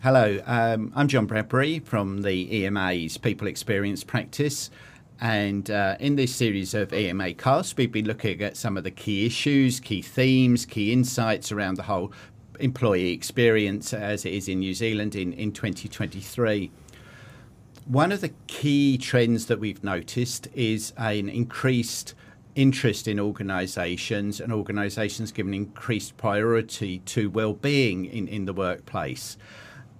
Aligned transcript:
Hello, 0.00 0.38
um, 0.46 0.92
I'm 0.94 1.08
John 1.08 1.26
Bradbury 1.26 1.80
from 1.80 2.22
the 2.22 2.64
EMA's 2.64 3.18
People 3.18 3.48
Experience 3.48 4.04
Practice. 4.04 4.70
And 5.20 5.68
uh, 5.72 5.96
in 5.98 6.14
this 6.14 6.32
series 6.32 6.72
of 6.72 6.92
EMA 6.92 7.34
casts, 7.34 7.76
we've 7.76 7.90
been 7.90 8.06
looking 8.06 8.40
at 8.40 8.56
some 8.56 8.76
of 8.76 8.84
the 8.84 8.92
key 8.92 9.26
issues, 9.26 9.80
key 9.80 10.00
themes, 10.00 10.64
key 10.64 10.92
insights 10.92 11.50
around 11.50 11.78
the 11.78 11.82
whole 11.82 12.12
employee 12.60 13.10
experience 13.10 13.92
as 13.92 14.24
it 14.24 14.34
is 14.34 14.48
in 14.48 14.60
New 14.60 14.72
Zealand 14.72 15.16
in, 15.16 15.32
in 15.32 15.50
2023. 15.50 16.70
One 17.86 18.12
of 18.12 18.20
the 18.20 18.30
key 18.46 18.98
trends 18.98 19.46
that 19.46 19.58
we've 19.58 19.82
noticed 19.82 20.46
is 20.54 20.92
an 20.96 21.28
increased 21.28 22.14
interest 22.54 23.08
in 23.08 23.18
organisations 23.18 24.40
and 24.40 24.52
organisations 24.52 25.32
giving 25.32 25.54
increased 25.54 26.16
priority 26.16 27.00
to 27.00 27.28
well-being 27.30 28.04
in, 28.04 28.28
in 28.28 28.44
the 28.44 28.52
workplace. 28.52 29.36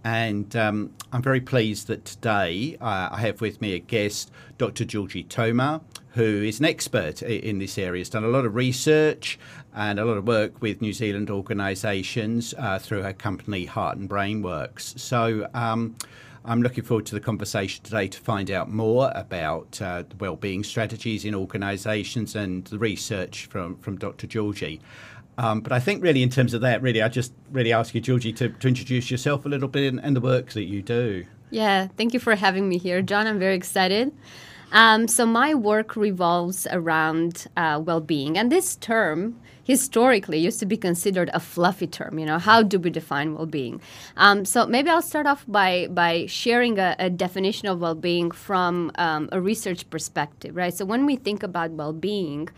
And 0.08 0.56
um, 0.56 0.94
I'm 1.12 1.20
very 1.20 1.42
pleased 1.42 1.86
that 1.88 2.06
today 2.06 2.78
uh, 2.80 3.10
I 3.12 3.20
have 3.20 3.42
with 3.42 3.60
me 3.60 3.74
a 3.74 3.78
guest, 3.78 4.30
Dr. 4.56 4.86
Georgi 4.86 5.22
Toma, 5.22 5.82
who 6.12 6.22
is 6.22 6.60
an 6.60 6.64
expert 6.64 7.20
in 7.20 7.58
this 7.58 7.76
area. 7.76 8.00
Has 8.00 8.08
done 8.08 8.24
a 8.24 8.28
lot 8.28 8.46
of 8.46 8.54
research 8.54 9.38
and 9.74 10.00
a 10.00 10.06
lot 10.06 10.16
of 10.16 10.26
work 10.26 10.62
with 10.62 10.80
New 10.80 10.94
Zealand 10.94 11.28
organisations 11.28 12.54
uh, 12.56 12.78
through 12.78 13.02
her 13.02 13.12
company 13.12 13.66
Heart 13.66 13.98
and 13.98 14.08
Brain 14.08 14.40
Works. 14.40 14.94
So 14.96 15.46
um, 15.52 15.94
I'm 16.42 16.62
looking 16.62 16.84
forward 16.84 17.04
to 17.06 17.14
the 17.14 17.20
conversation 17.20 17.84
today 17.84 18.08
to 18.08 18.18
find 18.18 18.50
out 18.50 18.70
more 18.70 19.12
about 19.14 19.78
uh, 19.82 20.04
wellbeing 20.18 20.64
strategies 20.64 21.26
in 21.26 21.34
organisations 21.34 22.34
and 22.34 22.64
the 22.64 22.78
research 22.78 23.44
from, 23.44 23.76
from 23.76 23.98
Dr. 23.98 24.26
Georgi. 24.26 24.80
Um, 25.38 25.60
but 25.60 25.70
I 25.72 25.78
think 25.78 26.02
really 26.02 26.22
in 26.22 26.30
terms 26.30 26.52
of 26.52 26.60
that, 26.62 26.82
really, 26.82 27.00
I 27.00 27.08
just 27.08 27.32
really 27.52 27.72
ask 27.72 27.94
you, 27.94 28.00
Georgi, 28.00 28.32
to, 28.34 28.48
to 28.48 28.68
introduce 28.68 29.08
yourself 29.08 29.46
a 29.46 29.48
little 29.48 29.68
bit 29.68 29.86
and, 29.86 30.00
and, 30.00 30.16
the 30.16 30.20
work 30.20 30.50
that 30.50 30.64
you 30.64 30.82
do. 30.82 31.24
Yeah, 31.50 31.86
thank 31.96 32.12
you 32.12 32.18
for 32.18 32.34
having 32.34 32.68
me 32.68 32.76
here, 32.76 33.00
John. 33.02 33.28
I'm 33.28 33.38
very 33.38 33.54
excited. 33.54 34.12
Um, 34.72 35.06
so 35.06 35.24
my 35.24 35.54
work 35.54 35.96
revolves 35.96 36.66
around 36.70 37.46
uh, 37.56 37.80
well-being, 37.82 38.36
and 38.36 38.50
this 38.52 38.76
term 38.76 39.40
historically 39.62 40.38
used 40.38 40.58
to 40.58 40.66
be 40.66 40.76
considered 40.76 41.30
a 41.32 41.40
fluffy 41.40 41.86
term. 41.86 42.18
You 42.18 42.26
know, 42.26 42.38
how 42.38 42.62
do 42.62 42.78
we 42.78 42.90
define 42.90 43.34
well-being? 43.34 43.80
Um, 44.16 44.44
so 44.44 44.66
maybe 44.66 44.90
I'll 44.90 45.00
start 45.00 45.26
off 45.26 45.44
by 45.46 45.86
by 45.88 46.26
sharing 46.26 46.78
a, 46.78 46.96
a 46.98 47.08
definition 47.08 47.68
of 47.68 47.80
well-being 47.80 48.32
from 48.32 48.90
um, 48.96 49.28
a 49.30 49.40
research 49.40 49.88
perspective, 49.88 50.56
right? 50.56 50.74
So 50.74 50.84
when 50.84 51.06
we 51.06 51.16
think 51.16 51.42
about 51.42 51.70
well-being 51.70 52.48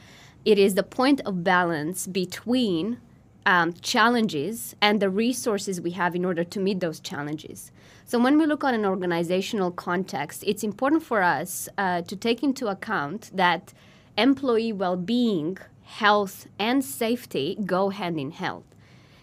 it 0.44 0.58
is 0.58 0.74
the 0.74 0.82
point 0.82 1.20
of 1.22 1.44
balance 1.44 2.06
between 2.06 2.98
um, 3.46 3.72
challenges 3.80 4.74
and 4.80 5.00
the 5.00 5.10
resources 5.10 5.80
we 5.80 5.92
have 5.92 6.14
in 6.14 6.24
order 6.24 6.44
to 6.44 6.60
meet 6.60 6.80
those 6.80 7.00
challenges. 7.00 7.70
So, 8.04 8.18
when 8.18 8.38
we 8.38 8.46
look 8.46 8.64
at 8.64 8.74
an 8.74 8.84
organizational 8.84 9.70
context, 9.70 10.44
it's 10.46 10.62
important 10.62 11.02
for 11.02 11.22
us 11.22 11.68
uh, 11.78 12.02
to 12.02 12.16
take 12.16 12.42
into 12.42 12.68
account 12.68 13.30
that 13.34 13.72
employee 14.18 14.72
well 14.72 14.96
being, 14.96 15.58
health, 15.84 16.46
and 16.58 16.84
safety 16.84 17.56
go 17.64 17.90
hand 17.90 18.18
in 18.18 18.32
hand. 18.32 18.64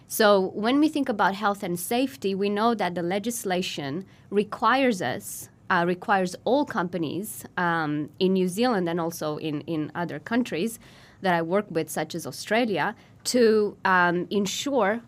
So, 0.08 0.52
when 0.54 0.80
we 0.80 0.88
think 0.88 1.08
about 1.08 1.34
health 1.34 1.62
and 1.62 1.78
safety, 1.78 2.34
we 2.34 2.48
know 2.48 2.74
that 2.74 2.94
the 2.94 3.02
legislation 3.02 4.04
requires 4.30 5.02
us 5.02 5.48
uh, 5.70 5.84
requires 5.86 6.34
all 6.44 6.64
companies 6.64 7.44
um, 7.56 8.08
in 8.18 8.32
New 8.32 8.48
Zealand 8.48 8.88
and 8.88 9.00
also 9.00 9.36
in, 9.36 9.60
in 9.62 9.92
other 9.94 10.18
countries 10.18 10.78
that 11.20 11.34
I 11.34 11.42
work 11.42 11.66
with, 11.70 11.90
such 11.90 12.14
as 12.14 12.26
Australia, 12.26 12.94
to 13.24 13.76
um, 13.84 14.26
ensure. 14.30 15.00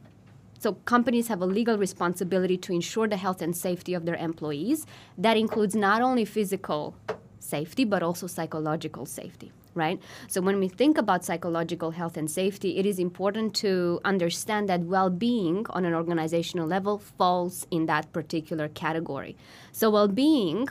So, 0.58 0.75
companies 0.84 1.28
have 1.28 1.41
a 1.41 1.47
legal 1.47 1.78
responsibility 1.78 2.58
to 2.58 2.72
ensure 2.72 3.08
the 3.08 3.17
health 3.17 3.41
and 3.41 3.56
safety 3.56 3.94
of 3.94 4.05
their 4.05 4.17
employees. 4.17 4.86
That 5.17 5.36
includes 5.36 5.75
not 5.75 6.02
only 6.02 6.24
physical 6.24 6.95
safety, 7.39 7.85
but 7.85 8.02
also 8.02 8.27
psychological 8.27 9.07
safety, 9.07 9.52
right? 9.74 9.98
So, 10.29 10.42
when 10.42 10.58
we 10.58 10.68
think 10.68 10.98
about 10.98 11.24
psychological 11.24 11.92
health 11.92 12.18
and 12.18 12.30
safety, 12.30 12.77
it 12.77 12.85
is 12.85 12.98
important 12.98 13.55
to 13.56 14.01
understand 14.05 14.68
that 14.68 14.80
well 14.80 15.08
being 15.08 15.64
on 15.70 15.86
an 15.86 15.95
organizational 15.95 16.67
level 16.67 16.98
falls 16.98 17.67
in 17.70 17.86
that 17.86 18.12
particular 18.12 18.68
category. 18.68 19.36
So, 19.73 19.89
well 19.89 20.08
being 20.08 20.68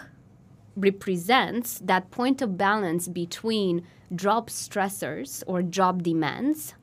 represents 0.76 1.80
that 1.80 2.12
point 2.12 2.42
of 2.42 2.58
balance 2.58 3.08
between 3.08 3.86
job 4.16 4.50
stressors 4.50 5.44
or 5.48 5.62
job 5.62 6.04
demands 6.04 6.74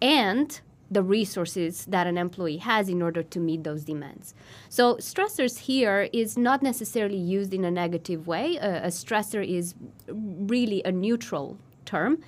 and 0.00 0.60
the 0.90 1.02
resources 1.02 1.84
that 1.86 2.06
an 2.06 2.16
employee 2.16 2.58
has 2.58 2.88
in 2.88 3.02
order 3.02 3.22
to 3.22 3.40
meet 3.40 3.64
those 3.64 3.84
demands. 3.84 4.34
So, 4.68 4.96
stressors 4.96 5.58
here 5.58 6.08
is 6.12 6.36
not 6.36 6.62
necessarily 6.62 7.16
used 7.16 7.52
in 7.52 7.64
a 7.64 7.70
negative 7.70 8.26
way. 8.26 8.56
A 8.56 8.88
stressor 8.88 9.44
is 9.46 9.74
really 10.06 10.82
a 10.84 10.92
neutral 10.92 11.58
term. 11.84 12.22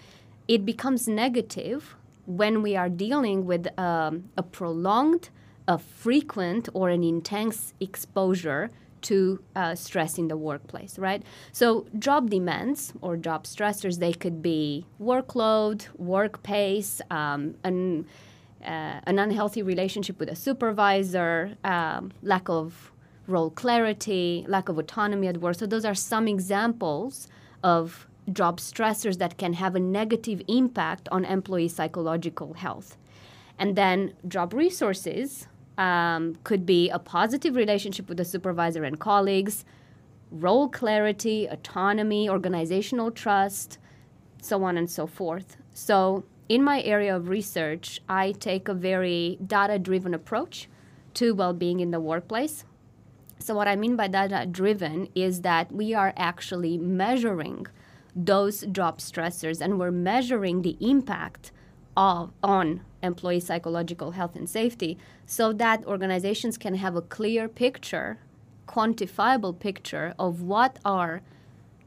It 0.49 0.65
becomes 0.65 1.07
negative 1.07 1.95
when 2.27 2.63
we 2.63 2.77
are 2.77 2.89
dealing 2.89 3.47
with 3.47 3.69
um, 3.79 4.25
a 4.37 4.43
prolonged, 4.43 5.31
a 5.67 5.79
frequent, 5.79 6.69
or 6.75 6.89
an 6.89 7.05
intense 7.05 7.75
exposure 7.81 8.71
to 9.03 9.43
uh, 9.57 9.75
stress 9.75 10.19
in 10.19 10.29
the 10.29 10.37
workplace, 10.37 10.99
right? 10.99 11.23
So, 11.53 11.87
job 11.99 12.31
demands 12.31 12.93
or 13.01 13.17
job 13.17 13.45
stressors, 13.45 13.99
they 13.99 14.13
could 14.13 14.43
be 14.43 14.87
workload, 15.01 15.87
work 15.97 16.43
pace, 16.43 17.01
um, 17.11 17.55
an, 17.65 18.07
uh, 18.63 19.01
an 19.05 19.19
unhealthy 19.19 19.63
relationship 19.63 20.19
with 20.19 20.29
a 20.29 20.37
supervisor, 20.37 21.57
um, 21.65 22.13
lack 22.23 22.49
of 22.49 22.93
role 23.27 23.51
clarity, 23.51 24.45
lack 24.49 24.69
of 24.69 24.79
autonomy 24.79 25.29
at 25.29 25.39
work. 25.39 25.57
So, 25.57 25.67
those 25.67 25.85
are 25.85 25.95
some 25.95 26.29
examples 26.29 27.29
of 27.63 28.07
job 28.33 28.59
stressors 28.61 29.19
that 29.19 29.39
can 29.39 29.55
have 29.55 29.75
a 29.75 29.81
negative 29.81 30.43
impact 30.49 31.09
on 31.11 31.25
employee 31.25 31.69
psychological 31.69 32.55
health. 32.55 32.97
And 33.59 33.75
then, 33.75 34.15
job 34.29 34.55
resources, 34.55 35.49
um, 35.79 36.37
could 36.45 36.67
be 36.67 36.91
a 36.91 36.99
positive 36.99 37.57
relationship 37.57 38.09
with 38.09 38.19
the 38.19 38.25
supervisor 38.25 38.85
and 38.85 38.99
colleagues, 38.99 39.65
role 40.31 40.69
clarity, 40.69 41.47
autonomy, 41.47 42.29
organizational 42.29 43.11
trust, 43.11 43.79
so 44.43 44.65
on 44.65 44.77
and 44.77 44.91
so 44.91 45.07
forth. 45.07 45.57
So, 45.73 46.25
in 46.49 46.65
my 46.65 46.83
area 46.83 47.15
of 47.15 47.29
research, 47.29 48.01
I 48.09 48.33
take 48.33 48.69
a 48.69 48.75
very 48.75 49.39
data 49.47 49.79
driven 49.79 50.15
approach 50.15 50.69
to 51.15 51.35
well 51.35 51.53
being 51.53 51.81
in 51.81 51.91
the 51.91 52.01
workplace. 52.01 52.65
So, 53.39 53.55
what 53.55 53.69
I 53.69 53.77
mean 53.77 53.97
by 53.97 54.09
data 54.09 54.47
driven 54.51 55.09
is 55.15 55.43
that 55.43 55.71
we 55.71 55.95
are 55.95 56.13
actually 56.17 56.77
measuring 56.77 57.67
those 58.17 58.63
job 58.73 58.99
stressors 58.99 59.61
and 59.61 59.79
we're 59.79 59.93
measuring 59.93 60.63
the 60.63 60.77
impact 60.81 61.53
of, 61.97 62.33
on 62.43 62.81
employee 63.03 63.41
psychological 63.41 64.13
health 64.13 64.35
and 64.35 64.49
safety 64.49 64.99
so 65.27 65.53
that 65.53 65.85
organizations 65.87 66.59
can 66.59 66.75
have 66.75 66.97
a 66.97 67.03
clear 67.03 67.49
picture, 67.49 68.19
quantifiable 68.67 69.59
picture 69.59 70.15
of 70.19 70.43
what 70.43 70.79
are 70.85 71.23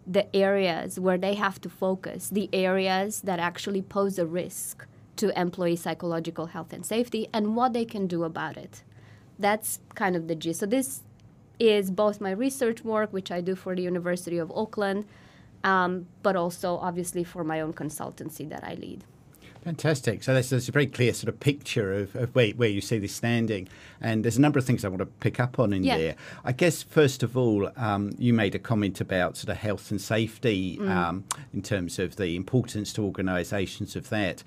the 0.08 0.34
areas 0.36 1.00
where 1.00 1.18
they 1.18 1.36
have 1.36 1.62
to 1.62 1.70
focus, 1.70 2.30
the 2.30 2.50
areas 2.52 3.22
that 3.22 3.40
actually 3.40 3.82
pose 3.82 4.18
a 4.18 4.26
risk 4.26 4.86
to 5.16 5.40
employee 5.40 5.76
psychological 5.76 6.48
health 6.48 6.74
and 6.74 6.86
safety, 6.86 7.28
and 7.34 7.56
what 7.56 7.74
they 7.74 7.86
can 7.86 8.08
do 8.08 8.24
about 8.24 8.58
it. 8.58 8.84
That's 9.38 9.80
kind 9.96 10.16
of 10.16 10.28
the 10.28 10.36
gist. 10.36 10.62
So, 10.62 10.66
this 10.66 11.04
is 11.60 11.92
both 11.92 12.20
my 12.20 12.32
research 12.32 12.84
work, 12.84 13.14
which 13.14 13.32
I 13.32 13.42
do 13.42 13.56
for 13.56 13.76
the 13.76 13.84
University 13.84 14.40
of 14.40 14.52
Auckland, 14.52 15.06
um, 15.64 16.08
but 16.24 16.36
also 16.36 16.78
obviously 16.78 17.24
for 17.24 17.44
my 17.44 17.62
own 17.62 17.74
consultancy 17.74 18.50
that 18.50 18.64
I 18.64 18.74
lead. 18.76 19.04
Fantastic. 19.64 20.24
So 20.24 20.34
there's, 20.34 20.52
a 20.52 20.72
very 20.72 20.88
clear 20.88 21.14
sort 21.14 21.30
of 21.30 21.40
picture 21.40 21.94
of, 21.94 22.16
of 22.16 22.34
where, 22.34 22.50
where 22.52 22.70
you 22.70 22.82
see 22.82 22.98
this 22.98 23.14
standing. 23.14 23.68
And 24.00 24.26
there's 24.26 24.38
a 24.38 24.42
number 24.42 24.58
of 24.58 24.66
things 24.66 24.84
I 24.84 24.88
want 24.88 25.02
to 25.02 25.06
pick 25.06 25.40
up 25.40 25.60
on 25.60 25.72
in 25.72 25.84
yeah. 25.84 25.98
there. 25.98 26.16
I 26.44 26.52
guess, 26.52 26.82
first 26.82 27.22
of 27.22 27.38
all, 27.38 27.72
um, 27.78 28.16
you 28.18 28.34
made 28.34 28.56
a 28.56 28.60
comment 28.60 29.00
about 29.00 29.38
sort 29.38 29.50
of 29.50 29.58
health 29.58 29.92
and 29.92 30.02
safety 30.02 30.78
mm. 30.78 30.90
um, 30.90 31.26
in 31.54 31.62
terms 31.62 32.00
of 32.00 32.16
the 32.16 32.36
importance 32.36 32.92
to 32.94 33.04
organisations 33.04 33.96
of 33.96 34.10
that. 34.10 34.44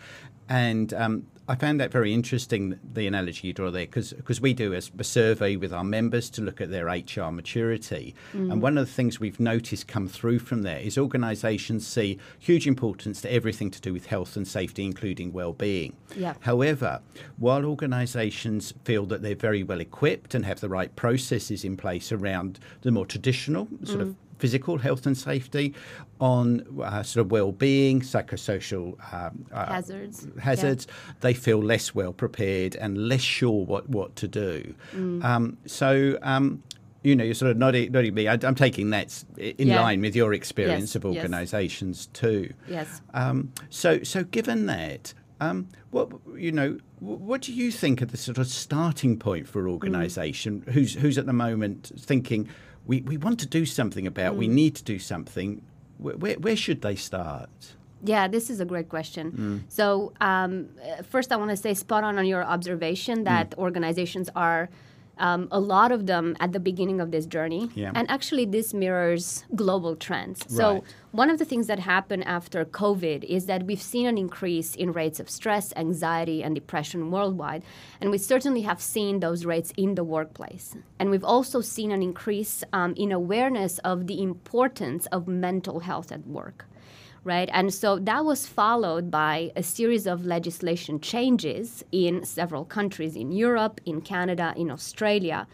And 0.49 0.93
um, 0.95 1.27
I 1.47 1.57
found 1.57 1.79
that 1.81 1.93
very 1.93 2.15
interesting, 2.15 2.79
the 2.95 3.07
analogy 3.07 3.49
you 3.49 3.53
draw 3.53 3.71
there, 3.71 3.87
because 3.87 4.41
we 4.41 4.55
do 4.55 4.73
a, 4.73 4.81
a, 4.99 5.05
survey 5.05 5.57
with 5.57 5.75
our 5.75 5.85
members 5.85 6.31
to 6.31 6.43
look 6.43 6.61
at 6.61 6.71
their 6.71 6.87
HR 6.87 7.31
maturity. 7.31 8.15
Mm. 8.33 8.53
And 8.53 8.63
one 8.63 8.79
of 8.79 8.87
the 8.87 8.93
things 8.93 9.21
we've 9.21 9.39
noticed 9.39 9.87
come 9.87 10.09
through 10.09 10.39
from 10.39 10.63
there 10.63 10.79
is 10.79 10.97
organisations 10.97 11.87
see 11.87 12.19
huge 12.39 12.67
importance 12.67 13.21
to 13.23 13.33
everything 13.33 13.71
to 13.73 13.81
do 13.81 13.93
with 13.93 14.07
health 14.07 14.37
and 14.37 14.49
safety, 14.49 14.87
including 14.87 15.35
well-being. 15.35 15.95
Yeah. 16.17 16.35
However, 16.41 17.01
while 17.37 17.67
organisations 17.67 18.73
feel 18.85 19.05
that 19.07 19.21
they're 19.21 19.35
very 19.35 19.63
well 19.63 19.81
equipped 19.81 20.35
and 20.35 20.47
have 20.47 20.61
the 20.61 20.71
right 20.71 20.95
processes 20.97 21.63
in 21.63 21.77
place 21.77 22.11
around 22.11 22.59
the 22.81 22.91
more 22.91 23.07
traditional 23.07 23.69
sort 23.83 23.99
mm. 23.99 24.03
of 24.03 24.17
physical 24.39 24.79
health 24.79 25.07
and 25.07 25.17
safety, 25.17 25.75
on 26.21 26.65
uh, 26.83 27.03
sort 27.03 27.27
of 27.27 27.33
well-being, 27.33 28.01
psychosocial 28.01 28.97
um, 29.13 29.45
uh, 29.53 29.67
hazards. 29.67 30.27
hazards, 30.41 30.87
yeah. 30.89 31.13
they 31.21 31.35
feel 31.35 31.63
less 31.63 31.95
well 31.95 32.13
prepared 32.13 32.77
and 32.77 33.09
less 33.09 33.21
sure 33.21 33.65
what, 33.65 33.89
what 33.89 34.17
to 34.17 34.29
do. 34.29 34.75
Mm. 34.95 35.25
Um, 35.25 35.59
so, 35.67 36.19
um, 36.23 36.63
you 37.03 37.15
know, 37.15 37.25
you're 37.25 37.35
sort 37.35 37.51
of 37.51 37.59
nodding, 37.59 37.93
nodding 37.93 38.15
me. 38.15 38.29
I, 38.29 38.39
am 38.43 38.55
taking 38.55 38.91
that 38.91 39.25
in 39.37 39.69
yeah. 39.69 39.81
line 39.81 40.01
with 40.01 40.17
your 40.17 40.33
experience 40.33 40.91
yes. 40.91 40.95
of 40.97 41.05
organisations 41.05 42.09
yes. 42.09 42.21
too. 42.21 42.55
Yes. 42.69 43.03
Um, 43.13 43.53
so, 43.69 44.03
so 44.03 44.25
given 44.25 44.67
that, 44.67 45.13
um, 45.41 45.69
what 45.91 46.11
you 46.37 46.53
know, 46.53 46.79
what 47.01 47.43
do 47.43 47.53
you 47.53 47.71
think 47.71 48.01
of 48.01 48.11
the 48.11 48.17
sort 48.17 48.39
of 48.39 48.47
starting 48.47 49.19
point 49.19 49.49
for 49.49 49.61
an 49.61 49.67
organisation 49.67 50.63
mm. 50.63 50.73
who's 50.73 50.95
who's 50.95 51.19
at 51.19 51.27
the 51.27 51.33
moment 51.33 51.93
thinking 51.99 52.49
we, 52.87 53.01
we 53.03 53.17
want 53.17 53.41
to 53.41 53.47
do 53.47 53.65
something 53.67 54.07
about, 54.07 54.35
mm. 54.35 54.39
we 54.39 54.49
need 54.49 54.75
to 54.77 54.85
do 54.85 54.99
something? 54.99 55.63
Where, 55.99 56.35
where 56.35 56.57
should 56.57 56.83
they 56.83 56.97
start? 56.97 57.75
Yeah, 58.03 58.29
this 58.29 58.51
is 58.51 58.61
a 58.61 58.65
great 58.65 58.89
question. 58.89 59.33
Mm. 59.33 59.73
So, 59.73 60.13
um, 60.21 60.69
first, 61.09 61.33
I 61.33 61.37
want 61.37 61.51
to 61.51 61.57
say 61.57 61.73
spot 61.73 62.05
on 62.05 62.19
on 62.19 62.27
your 62.27 62.45
observation 62.45 63.25
that 63.25 63.51
mm. 63.51 63.59
organizations 63.59 64.29
are 64.37 64.69
um, 65.19 65.49
a 65.51 65.61
lot 65.61 65.93
of 65.93 66.07
them 66.07 66.37
at 66.41 66.53
the 66.53 66.61
beginning 66.61 67.01
of 67.01 67.11
this 67.11 67.27
journey. 67.27 67.71
Yeah. 67.75 67.93
And 67.95 68.11
actually, 68.11 68.47
this 68.47 68.75
mirrors 68.75 69.45
global 69.55 69.97
trends. 69.97 70.45
So, 70.49 70.75
right. 70.75 70.83
one 71.13 71.31
of 71.31 71.39
the 71.39 71.45
things 71.45 71.67
that 71.67 71.79
happened 71.79 72.25
after 72.25 72.65
COVID 72.65 73.25
is 73.25 73.47
that 73.47 73.65
we've 73.65 73.83
seen 73.83 74.07
an 74.07 74.19
increase 74.19 74.75
in 74.75 74.93
rates 74.93 75.21
of 75.21 75.31
stress, 75.31 75.73
anxiety, 75.77 76.43
and 76.43 76.55
depression 76.55 77.11
worldwide. 77.11 77.63
And 78.01 78.11
we 78.11 78.19
certainly 78.19 78.63
have 78.63 78.81
seen 78.81 79.21
those 79.21 79.45
rates 79.45 79.73
in 79.77 79.95
the 79.95 80.05
workplace. 80.05 80.77
And 80.99 81.11
we've 81.11 81.25
also 81.25 81.61
seen 81.61 81.93
an 81.93 82.03
increase 82.03 82.65
um, 82.73 82.95
in 82.97 83.13
awareness 83.13 83.79
of 83.79 84.07
the 84.07 84.23
importance 84.23 85.07
of 85.07 85.29
mental 85.29 85.81
health 85.81 86.11
at 86.11 86.27
work 86.27 86.67
right? 87.25 87.49
And 87.53 87.73
so 87.73 87.99
that 87.99 88.25
was 88.25 88.47
followed 88.47 89.11
by 89.11 89.51
a 89.57 89.63
series 89.63 90.07
of 90.07 90.27
legislation 90.27 91.01
changes 91.01 91.85
in 91.91 92.25
several 92.25 92.65
countries 92.65 93.17
in 93.17 93.33
Europe, 93.33 93.81
in 93.85 94.01
Canada, 94.03 94.55
in 94.57 94.71
Australia, 94.71 95.47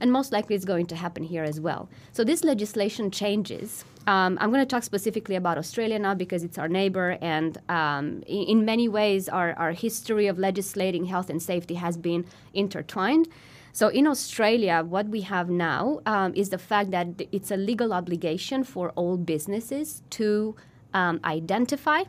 and 0.00 0.12
most 0.12 0.30
likely 0.30 0.54
it's 0.54 0.64
going 0.64 0.86
to 0.86 0.96
happen 0.96 1.24
here 1.24 1.42
as 1.42 1.60
well. 1.60 1.88
So 2.12 2.22
these 2.22 2.44
legislation 2.44 3.10
changes. 3.10 3.84
Um, 4.06 4.38
I'm 4.40 4.50
going 4.50 4.62
to 4.62 4.66
talk 4.66 4.84
specifically 4.84 5.34
about 5.34 5.58
Australia 5.58 5.98
now 5.98 6.14
because 6.14 6.44
it's 6.44 6.58
our 6.58 6.68
neighbor, 6.68 7.18
and 7.20 7.58
um, 7.68 8.22
in, 8.26 8.42
in, 8.42 8.64
many 8.64 8.88
ways, 8.88 9.28
our, 9.28 9.52
our 9.54 9.72
history 9.72 10.26
of 10.28 10.38
legislating 10.38 11.06
health 11.06 11.28
and 11.28 11.42
safety 11.42 11.74
has 11.74 11.96
been 11.96 12.24
intertwined. 12.54 13.28
So 13.72 13.88
in 13.88 14.06
Australia, 14.06 14.84
what 14.86 15.08
we 15.08 15.22
have 15.22 15.50
now 15.50 16.00
um, 16.06 16.32
is 16.34 16.50
the 16.50 16.58
fact 16.58 16.92
that 16.92 17.08
it's 17.32 17.50
a 17.50 17.56
legal 17.56 17.92
obligation 17.92 18.64
for 18.64 18.90
all 18.90 19.16
businesses 19.16 20.02
to 20.10 20.56
um, 20.96 21.20
identify, 21.24 22.04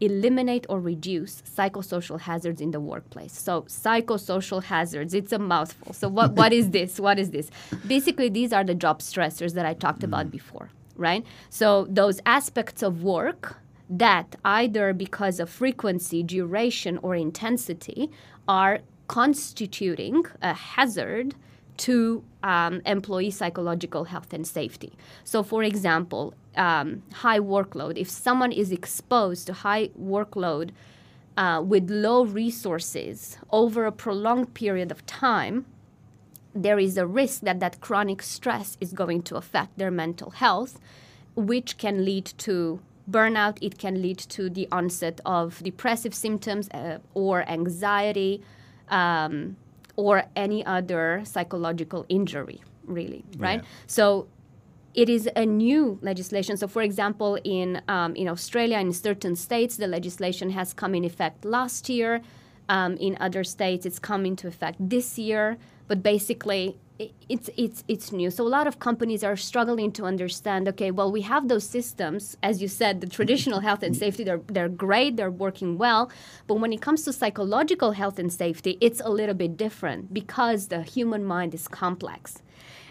eliminate, 0.00 0.64
or 0.70 0.80
reduce 0.80 1.42
psychosocial 1.42 2.18
hazards 2.18 2.60
in 2.62 2.70
the 2.70 2.80
workplace. 2.80 3.38
So, 3.38 3.62
psychosocial 3.62 4.62
hazards, 4.64 5.12
it's 5.12 5.32
a 5.32 5.38
mouthful. 5.38 5.92
So, 5.92 6.08
what, 6.08 6.32
what 6.32 6.52
is 6.52 6.70
this? 6.78 6.98
What 6.98 7.18
is 7.18 7.30
this? 7.30 7.50
Basically, 7.86 8.30
these 8.30 8.54
are 8.54 8.64
the 8.64 8.74
job 8.74 9.00
stressors 9.00 9.52
that 9.52 9.66
I 9.66 9.74
talked 9.74 10.00
mm. 10.00 10.10
about 10.10 10.30
before, 10.30 10.70
right? 10.96 11.24
So, 11.50 11.86
those 11.90 12.20
aspects 12.24 12.82
of 12.82 13.02
work 13.02 13.58
that 13.90 14.34
either 14.44 14.94
because 14.94 15.38
of 15.38 15.50
frequency, 15.50 16.22
duration, 16.22 16.98
or 17.02 17.14
intensity 17.14 18.10
are 18.48 18.78
constituting 19.08 20.24
a 20.40 20.54
hazard 20.54 21.34
to 21.80 22.22
um, 22.42 22.82
employee 22.84 23.30
psychological 23.30 24.04
health 24.04 24.32
and 24.34 24.46
safety. 24.46 24.92
So, 25.24 25.42
for 25.42 25.62
example, 25.62 26.34
um, 26.56 27.02
high 27.12 27.40
workload, 27.40 27.96
if 27.96 28.10
someone 28.10 28.52
is 28.52 28.70
exposed 28.70 29.46
to 29.46 29.52
high 29.54 29.88
workload 29.98 30.70
uh, 31.38 31.62
with 31.64 31.90
low 31.90 32.24
resources 32.24 33.38
over 33.50 33.86
a 33.86 33.92
prolonged 33.92 34.52
period 34.52 34.90
of 34.90 35.06
time, 35.06 35.64
there 36.54 36.78
is 36.78 36.98
a 36.98 37.06
risk 37.06 37.42
that 37.42 37.60
that 37.60 37.80
chronic 37.80 38.20
stress 38.22 38.76
is 38.80 38.92
going 38.92 39.22
to 39.22 39.36
affect 39.36 39.78
their 39.78 39.90
mental 39.90 40.30
health, 40.30 40.78
which 41.34 41.78
can 41.78 42.04
lead 42.04 42.26
to 42.38 42.80
burnout. 43.10 43.56
It 43.62 43.78
can 43.78 44.02
lead 44.02 44.18
to 44.18 44.50
the 44.50 44.68
onset 44.70 45.20
of 45.24 45.62
depressive 45.62 46.14
symptoms 46.14 46.68
uh, 46.70 46.98
or 47.14 47.48
anxiety. 47.48 48.42
Um, 48.88 49.56
or 50.00 50.24
any 50.34 50.64
other 50.64 51.22
psychological 51.24 52.06
injury, 52.08 52.60
really, 52.86 53.24
right? 53.36 53.60
Yeah. 53.60 53.68
So 53.86 54.28
it 54.94 55.08
is 55.08 55.28
a 55.36 55.46
new 55.46 55.98
legislation. 56.02 56.56
So, 56.56 56.66
for 56.66 56.82
example, 56.82 57.38
in 57.44 57.80
um, 57.88 58.14
in 58.16 58.28
Australia, 58.28 58.78
in 58.78 58.92
certain 58.92 59.36
states, 59.36 59.76
the 59.76 59.86
legislation 59.86 60.50
has 60.50 60.72
come 60.72 60.94
in 60.94 61.04
effect 61.04 61.44
last 61.44 61.88
year. 61.88 62.20
Um, 62.68 62.96
in 62.98 63.16
other 63.20 63.44
states, 63.44 63.84
it's 63.84 63.98
come 63.98 64.24
into 64.24 64.46
effect 64.46 64.76
this 64.80 65.18
year. 65.18 65.58
But 65.88 66.02
basically, 66.02 66.76
it's 67.28 67.48
it's 67.56 67.84
it's 67.88 68.12
new. 68.12 68.30
So 68.30 68.46
a 68.46 68.52
lot 68.58 68.66
of 68.66 68.78
companies 68.78 69.24
are 69.24 69.36
struggling 69.36 69.90
to 69.92 70.04
understand. 70.04 70.68
Okay, 70.68 70.90
well, 70.90 71.10
we 71.10 71.22
have 71.22 71.48
those 71.48 71.64
systems, 71.64 72.36
as 72.42 72.60
you 72.60 72.68
said, 72.68 73.00
the 73.00 73.06
traditional 73.06 73.60
health 73.60 73.82
and 73.82 73.96
safety. 73.96 74.24
They're 74.24 74.42
they're 74.46 74.68
great. 74.68 75.16
They're 75.16 75.30
working 75.30 75.78
well. 75.78 76.10
But 76.46 76.56
when 76.56 76.72
it 76.72 76.80
comes 76.82 77.04
to 77.04 77.12
psychological 77.12 77.92
health 77.92 78.18
and 78.18 78.32
safety, 78.32 78.76
it's 78.80 79.00
a 79.00 79.10
little 79.10 79.34
bit 79.34 79.56
different 79.56 80.12
because 80.12 80.68
the 80.68 80.82
human 80.82 81.24
mind 81.24 81.54
is 81.54 81.68
complex. 81.68 82.42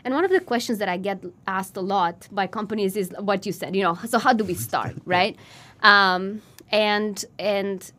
And 0.03 0.13
one 0.13 0.23
of 0.25 0.31
the 0.31 0.39
questions 0.39 0.79
that 0.79 0.89
I 0.89 0.97
get 0.97 1.23
asked 1.45 1.75
a 1.77 1.81
lot 1.81 2.27
by 2.31 2.47
companies 2.47 2.95
is 2.95 3.11
what 3.19 3.45
you 3.45 3.51
said. 3.51 3.75
You 3.75 3.83
know, 3.83 3.95
so 4.07 4.17
how 4.17 4.33
do 4.33 4.43
we 4.43 4.55
start, 4.55 4.95
right? 5.05 5.35
Um, 5.83 6.41
and 6.71 7.23
and 7.37 7.91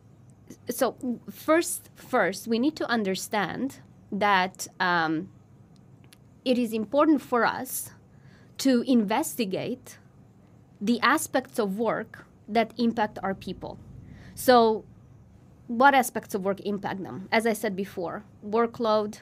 so 0.69 0.95
first, 1.29 1.89
first 1.95 2.47
we 2.47 2.59
need 2.59 2.75
to 2.77 2.85
understand 2.89 3.79
that. 4.11 4.67
Um, 4.79 5.29
it 6.43 6.57
is 6.57 6.73
important 6.73 7.21
for 7.21 7.45
us 7.45 7.91
to 8.57 8.83
investigate 8.87 9.97
the 10.79 10.99
aspects 11.01 11.59
of 11.59 11.77
work 11.77 12.25
that 12.47 12.73
impact 12.77 13.19
our 13.23 13.33
people. 13.33 13.79
So, 14.35 14.83
what 15.67 15.93
aspects 15.93 16.35
of 16.35 16.43
work 16.43 16.59
impact 16.61 17.03
them? 17.03 17.29
As 17.31 17.45
I 17.45 17.53
said 17.53 17.75
before, 17.75 18.23
workload, 18.45 19.19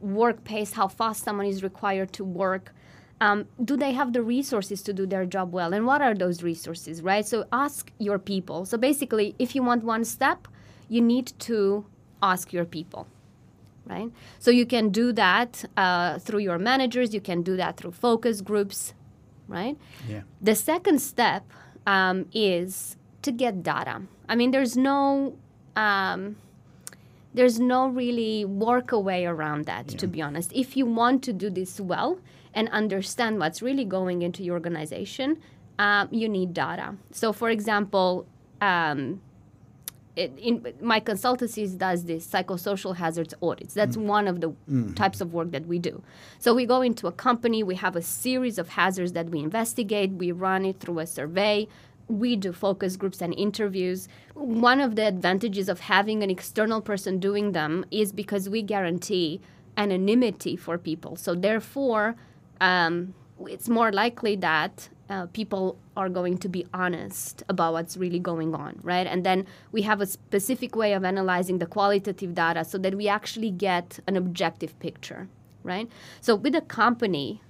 work 0.00 0.42
pace, 0.44 0.72
how 0.72 0.88
fast 0.88 1.22
someone 1.22 1.46
is 1.46 1.62
required 1.62 2.12
to 2.14 2.24
work. 2.24 2.74
Um, 3.20 3.46
do 3.64 3.76
they 3.76 3.92
have 3.92 4.12
the 4.12 4.22
resources 4.22 4.82
to 4.82 4.92
do 4.92 5.06
their 5.06 5.24
job 5.24 5.52
well? 5.52 5.72
And 5.72 5.86
what 5.86 6.02
are 6.02 6.14
those 6.14 6.42
resources, 6.42 7.02
right? 7.02 7.26
So, 7.26 7.46
ask 7.52 7.92
your 7.98 8.18
people. 8.18 8.64
So, 8.64 8.78
basically, 8.78 9.34
if 9.38 9.54
you 9.54 9.62
want 9.62 9.84
one 9.84 10.04
step, 10.04 10.48
you 10.88 11.00
need 11.00 11.32
to 11.40 11.86
ask 12.22 12.52
your 12.52 12.64
people 12.64 13.06
right? 13.86 14.10
So 14.38 14.50
you 14.50 14.66
can 14.66 14.90
do 14.90 15.12
that 15.12 15.64
uh, 15.76 16.18
through 16.18 16.40
your 16.40 16.58
managers, 16.58 17.14
you 17.14 17.20
can 17.20 17.42
do 17.42 17.56
that 17.56 17.76
through 17.76 17.92
focus 17.92 18.40
groups, 18.40 18.94
right? 19.48 19.76
Yeah. 20.08 20.22
The 20.40 20.54
second 20.54 21.00
step 21.00 21.44
um, 21.86 22.26
is 22.32 22.96
to 23.22 23.32
get 23.32 23.62
data. 23.62 24.02
I 24.28 24.34
mean, 24.34 24.50
there's 24.50 24.76
no. 24.76 25.36
Um, 25.76 26.36
there's 27.34 27.60
no 27.60 27.88
really 27.88 28.46
work 28.46 28.92
away 28.92 29.26
around 29.26 29.66
that, 29.66 29.92
yeah. 29.92 29.98
to 29.98 30.06
be 30.06 30.22
honest. 30.22 30.50
If 30.54 30.74
you 30.74 30.86
want 30.86 31.22
to 31.24 31.34
do 31.34 31.50
this 31.50 31.78
well 31.78 32.18
and 32.54 32.66
understand 32.70 33.38
what's 33.38 33.60
really 33.60 33.84
going 33.84 34.22
into 34.22 34.42
your 34.42 34.54
organization, 34.54 35.36
uh, 35.78 36.06
you 36.10 36.30
need 36.30 36.54
data. 36.54 36.94
So, 37.12 37.34
for 37.34 37.50
example, 37.50 38.26
um, 38.62 39.20
in 40.16 40.74
my 40.80 40.98
consultancies 40.98 41.76
does 41.76 42.04
this 42.04 42.26
psychosocial 42.26 42.96
hazards 42.96 43.34
audits. 43.42 43.74
That's 43.74 43.96
mm. 43.96 44.06
one 44.06 44.26
of 44.28 44.40
the 44.40 44.50
mm. 44.70 44.96
types 44.96 45.20
of 45.20 45.34
work 45.34 45.50
that 45.50 45.66
we 45.66 45.78
do. 45.78 46.02
So 46.38 46.54
we 46.54 46.64
go 46.64 46.80
into 46.80 47.06
a 47.06 47.12
company, 47.12 47.62
we 47.62 47.74
have 47.76 47.96
a 47.96 48.02
series 48.02 48.58
of 48.58 48.70
hazards 48.70 49.12
that 49.12 49.28
we 49.28 49.40
investigate, 49.40 50.12
we 50.12 50.32
run 50.32 50.64
it 50.64 50.80
through 50.80 51.00
a 51.00 51.06
survey, 51.06 51.68
we 52.08 52.36
do 52.36 52.52
focus 52.52 52.96
groups 52.96 53.20
and 53.20 53.34
interviews. 53.34 54.08
One 54.34 54.80
of 54.80 54.96
the 54.96 55.06
advantages 55.06 55.68
of 55.68 55.80
having 55.80 56.22
an 56.22 56.30
external 56.30 56.80
person 56.80 57.18
doing 57.18 57.52
them 57.52 57.84
is 57.90 58.12
because 58.12 58.48
we 58.48 58.62
guarantee 58.62 59.40
anonymity 59.76 60.56
for 60.56 60.78
people. 60.78 61.16
So 61.16 61.34
therefore, 61.34 62.16
um, 62.60 63.14
it's 63.40 63.68
more 63.68 63.92
likely 63.92 64.36
that 64.36 64.88
uh, 65.08 65.26
people 65.26 65.78
are 65.96 66.08
going 66.08 66.38
to 66.38 66.48
be 66.48 66.66
honest 66.74 67.42
about 67.48 67.72
what's 67.72 67.96
really 67.96 68.18
going 68.18 68.54
on, 68.54 68.78
right? 68.82 69.06
And 69.06 69.24
then 69.24 69.46
we 69.72 69.82
have 69.82 70.00
a 70.00 70.06
specific 70.06 70.74
way 70.74 70.92
of 70.92 71.04
analyzing 71.04 71.58
the 71.58 71.66
qualitative 71.66 72.34
data 72.34 72.64
so 72.64 72.78
that 72.78 72.94
we 72.94 73.08
actually 73.08 73.50
get 73.50 74.00
an 74.06 74.16
objective 74.16 74.78
picture, 74.80 75.28
right? 75.62 75.88
So 76.20 76.34
with 76.34 76.54
a 76.54 76.60
company, 76.60 77.40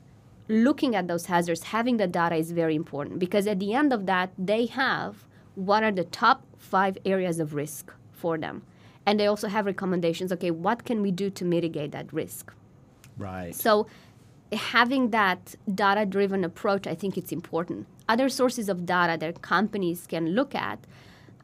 looking 0.49 0.95
at 0.95 1.09
those 1.09 1.27
hazards, 1.27 1.65
having 1.65 1.97
the 1.97 2.07
data 2.07 2.37
is 2.37 2.53
very 2.53 2.75
important 2.75 3.19
because 3.19 3.47
at 3.47 3.59
the 3.59 3.75
end 3.75 3.93
of 3.93 4.07
that, 4.07 4.31
they 4.39 4.67
have 4.67 5.25
what 5.55 5.83
are 5.83 5.93
the 5.93 6.05
top 6.05 6.43
five 6.59 6.99
areas 7.05 7.41
of 7.41 7.55
risk 7.55 7.93
for 8.13 8.37
them. 8.37 8.63
And 9.07 9.19
they 9.19 9.27
also 9.27 9.49
have 9.49 9.67
recommendations 9.67 10.33
okay, 10.33 10.51
what 10.51 10.85
can 10.85 11.01
we 11.01 11.11
do 11.11 11.31
to 11.31 11.45
mitigate 11.45 11.93
that 11.93 12.13
risk? 12.13 12.53
Right. 13.17 13.55
So 13.55 13.87
having 14.53 15.11
that 15.11 15.55
data 15.73 16.07
driven 16.07 16.45
approach, 16.45 16.87
I 16.87 16.95
think 16.95 17.17
it's 17.17 17.33
important. 17.33 17.87
Other 18.09 18.29
sources 18.29 18.69
of 18.69 18.87
data 18.87 19.17
that 19.19 19.43
companies 19.43 20.07
can 20.07 20.31
look 20.31 20.55
at 20.55 20.79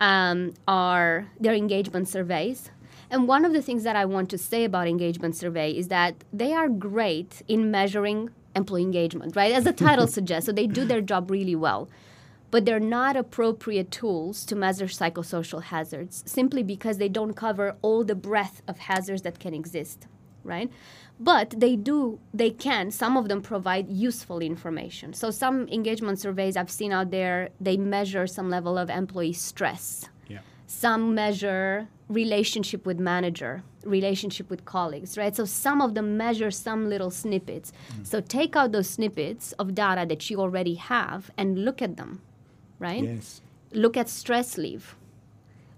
um, 0.01 0.55
are 0.67 1.29
their 1.41 1.55
engagement 1.55 2.09
surveys. 2.09 2.71
And 3.11 3.29
one 3.29 3.45
of 3.45 3.53
the 3.53 3.63
things 3.63 3.85
that 3.85 3.95
I 3.95 4.05
want 4.05 4.31
to 4.31 4.39
say 4.39 4.65
about 4.65 4.89
engagement 4.89 5.37
survey 5.37 5.71
is 5.71 5.89
that 5.89 6.25
they 6.33 6.53
are 6.53 6.69
great 6.69 7.43
in 7.47 7.71
measuring 7.71 8.31
employee 8.57 8.83
engagement, 8.83 9.37
right? 9.37 9.53
As 9.53 9.65
the 9.65 9.73
title 9.73 10.07
suggests, 10.19 10.47
so 10.47 10.53
they 10.53 10.67
do 10.67 10.85
their 10.85 11.01
job 11.01 11.31
really 11.31 11.55
well. 11.55 11.89
But 12.51 12.67
they're 12.67 12.81
not 12.81 13.17
appropriate 13.17 13.91
tools 13.91 14.45
to 14.47 14.57
measure 14.57 14.87
psychosocial 14.87 15.63
hazards 15.63 16.23
simply 16.27 16.63
because 16.63 16.99
they 16.99 17.09
don't 17.09 17.35
cover 17.35 17.77
all 17.81 18.05
the 18.05 18.15
breadth 18.15 18.63
of 18.69 18.79
hazards 18.79 19.23
that 19.23 19.39
can 19.39 19.55
exist, 19.55 20.07
right? 20.45 20.71
But 21.23 21.55
they 21.57 21.77
do, 21.77 22.19
they 22.35 22.51
can, 22.51 22.91
some 22.91 23.17
of 23.17 23.29
them 23.29 23.43
provide 23.43 23.89
useful 23.89 24.41
information. 24.41 25.13
So 25.13 25.31
some 25.31 25.69
engagement 25.69 26.19
surveys 26.19 26.57
I've 26.57 26.71
seen 26.71 26.93
out 26.93 27.13
there, 27.13 27.51
they 27.61 27.77
measure 27.77 28.27
some 28.27 28.51
level 28.51 28.77
of 28.77 28.91
employee 28.91 29.33
stress. 29.33 30.09
Yeah. 30.27 30.41
Some 30.67 31.15
measure 31.15 31.87
relationship 32.09 32.85
with 32.85 32.99
manager, 32.99 33.63
relationship 33.85 34.51
with 34.51 34.65
colleagues, 34.65 35.17
right? 35.17 35.35
So 35.37 35.45
some 35.45 35.81
of 35.81 35.95
them 35.95 36.17
measure 36.17 36.51
some 36.51 36.89
little 36.89 37.11
snippets. 37.11 37.73
Mm. 38.01 38.07
So 38.07 38.21
take 38.21 38.57
out 38.57 38.73
those 38.73 38.91
snippets 38.91 39.53
of 39.53 39.77
data 39.77 40.05
that 40.09 40.29
you 40.29 40.41
already 40.41 40.75
have 40.75 41.31
and 41.37 41.65
look 41.65 41.81
at 41.81 41.97
them, 41.97 42.21
right? 42.81 43.05
Yes. 43.05 43.41
Look 43.71 43.97
at 43.97 44.09
stress 44.09 44.59
leave. 44.59 44.97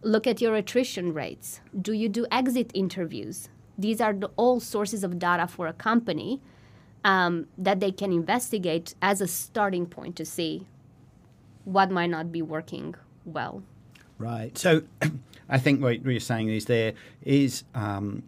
Look 0.01 0.27
at 0.27 0.41
your 0.41 0.57
attrition 0.57 1.13
rates. 1.13 1.61
Do 1.79 1.93
you 1.93 2.09
do 2.09 2.27
exit 2.31 2.71
interviews? 2.73 3.51
These 3.79 4.01
are 4.01 4.13
the, 4.13 4.31
all 4.37 4.61
sources 4.61 5.05
of 5.05 5.19
data 5.19 5.47
for 5.47 5.67
a 5.67 5.73
company 5.73 6.41
um, 7.05 7.47
that 7.59 7.81
they 7.81 7.93
can 7.93 8.13
investigate 8.13 8.95
as 9.03 9.21
a 9.21 9.29
starting 9.29 9.87
point 9.87 10.17
to 10.17 10.25
see 10.25 10.67
what 11.65 11.91
might 11.91 12.11
not 12.11 12.33
be 12.33 12.43
working 12.43 12.95
well. 13.25 13.63
Right. 14.19 14.57
So 14.57 14.83
I 15.49 15.59
think 15.59 15.83
what 15.83 16.05
you're 16.05 16.21
saying 16.21 16.49
is 16.49 16.67
there 16.67 16.95
is, 17.23 17.65
um, 17.75 18.23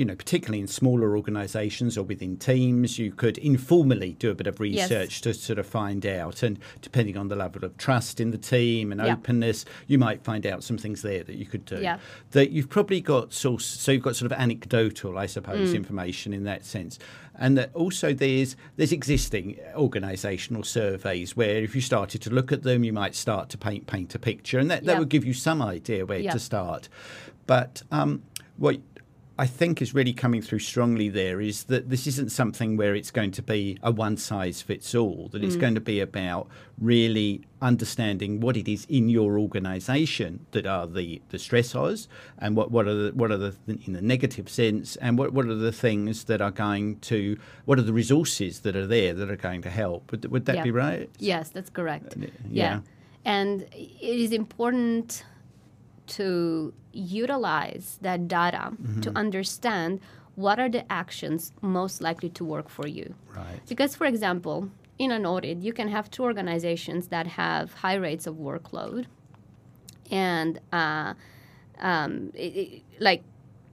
you 0.00 0.06
know, 0.06 0.14
particularly 0.14 0.60
in 0.60 0.66
smaller 0.66 1.14
organisations 1.14 1.98
or 1.98 2.02
within 2.02 2.34
teams, 2.38 2.98
you 2.98 3.12
could 3.12 3.36
informally 3.36 4.14
do 4.18 4.30
a 4.30 4.34
bit 4.34 4.46
of 4.46 4.58
Yes. 4.58 4.90
research 4.90 5.20
to 5.20 5.34
sort 5.34 5.58
of 5.58 5.66
find 5.66 6.06
out. 6.06 6.42
And 6.42 6.58
depending 6.80 7.18
on 7.18 7.28
the 7.28 7.36
level 7.36 7.66
of 7.66 7.76
trust 7.76 8.18
in 8.18 8.30
the 8.30 8.38
team 8.38 8.92
and 8.92 9.00
Yeah. 9.02 9.12
openness, 9.12 9.66
you 9.86 9.98
might 9.98 10.24
find 10.24 10.46
out 10.46 10.64
some 10.64 10.78
things 10.78 11.02
there 11.02 11.22
that 11.22 11.36
you 11.36 11.44
could 11.44 11.66
do. 11.66 11.80
Yeah. 11.82 11.98
That 12.30 12.50
you've 12.50 12.70
probably 12.70 13.02
got 13.02 13.34
source, 13.34 13.66
so 13.66 13.92
you've 13.92 14.02
got 14.02 14.16
sort 14.16 14.32
of 14.32 14.38
anecdotal, 14.38 15.18
I 15.18 15.26
Mm. 15.26 15.30
suppose, 15.30 15.74
information 15.74 16.32
in 16.32 16.44
that 16.44 16.64
sense. 16.64 16.98
And 17.38 17.58
that 17.58 17.70
also 17.74 18.14
there's 18.14 18.56
there's 18.78 18.92
existing 18.92 19.58
organisational 19.76 20.64
surveys 20.64 21.36
where 21.36 21.62
if 21.62 21.74
you 21.74 21.82
started 21.82 22.22
to 22.22 22.30
look 22.30 22.52
at 22.52 22.62
them, 22.62 22.84
you 22.84 22.94
might 22.94 23.14
start 23.14 23.50
to 23.50 23.58
paint 23.58 23.86
paint 23.86 24.14
a 24.14 24.18
picture, 24.18 24.58
and 24.58 24.70
that, 24.70 24.84
that 24.84 24.98
would 24.98 25.10
give 25.10 25.26
you 25.26 25.34
some 25.34 25.60
idea 25.60 26.06
where 26.06 26.22
to 26.32 26.38
start. 26.38 26.88
But 27.46 27.82
um, 27.90 28.22
what 28.56 28.76
I 29.44 29.46
think 29.46 29.80
is 29.80 29.94
really 29.94 30.12
coming 30.24 30.42
through 30.42 30.58
strongly 30.72 31.08
there 31.08 31.40
is 31.40 31.64
that 31.72 31.88
this 31.92 32.06
isn't 32.12 32.30
something 32.30 32.76
where 32.80 32.94
it's 33.00 33.10
going 33.10 33.32
to 33.40 33.42
be 33.54 33.78
a 33.82 33.90
one 33.90 34.16
size 34.18 34.58
fits 34.68 34.94
all, 34.94 35.28
that 35.32 35.42
it's 35.42 35.56
Mm. 35.56 35.60
going 35.64 35.74
to 35.76 35.80
be 35.94 35.98
about 36.10 36.44
really 36.92 37.30
understanding 37.62 38.40
what 38.44 38.54
it 38.62 38.68
is 38.68 38.82
in 38.98 39.08
your 39.08 39.38
organization 39.38 40.30
that 40.54 40.66
are 40.66 40.86
the, 40.86 41.22
the 41.32 41.38
stressors 41.38 42.06
and 42.38 42.50
what, 42.56 42.70
what 42.70 42.86
are 42.90 42.94
the 43.02 43.10
what 43.20 43.30
are 43.34 43.36
the 43.38 43.54
in 43.86 43.92
the 43.98 44.02
negative 44.14 44.48
sense 44.48 44.96
and 45.04 45.12
what, 45.18 45.28
what 45.36 45.46
are 45.46 45.54
the 45.68 45.72
things 45.86 46.24
that 46.24 46.40
are 46.46 46.50
going 46.66 46.86
to 47.12 47.20
what 47.66 47.78
are 47.78 47.86
the 47.90 47.92
resources 48.02 48.60
that 48.60 48.74
are 48.76 48.86
there 48.86 49.12
that 49.14 49.30
are 49.30 49.42
going 49.48 49.62
to 49.62 49.70
help. 49.70 50.10
Would, 50.10 50.22
would 50.32 50.44
that 50.46 50.56
Yeah. 50.56 50.64
be 50.64 50.70
right? 50.86 51.08
Yes, 51.18 51.44
that's 51.54 51.70
correct. 51.70 52.10
yeah. 52.18 52.28
yeah. 52.50 52.80
And 53.24 53.62
it 53.72 54.16
is 54.26 54.32
important 54.32 55.24
to 56.18 56.72
utilize 56.92 57.98
that 58.02 58.20
data 58.28 58.72
to 59.04 59.10
understand 59.24 60.00
what 60.36 60.58
are 60.58 60.68
the 60.68 60.84
actions 60.90 61.52
most 61.60 62.00
likely 62.00 62.28
to 62.30 62.44
work 62.44 62.68
for 62.68 62.86
you. 62.86 63.14
Right. 63.36 63.60
Because, 63.68 63.94
for 63.96 64.06
example, 64.06 64.58
in 64.98 65.10
an 65.12 65.24
audit, 65.26 65.58
you 65.66 65.72
can 65.72 65.88
have 65.88 66.10
two 66.10 66.22
organizations 66.22 67.08
that 67.08 67.26
have 67.40 67.72
high 67.84 67.94
rates 68.06 68.26
of 68.26 68.34
workload 68.36 69.06
and 70.10 70.60
uh, 70.72 71.14
um, 71.80 72.30
it, 72.34 72.52
it- 72.56 72.82
like 73.00 73.22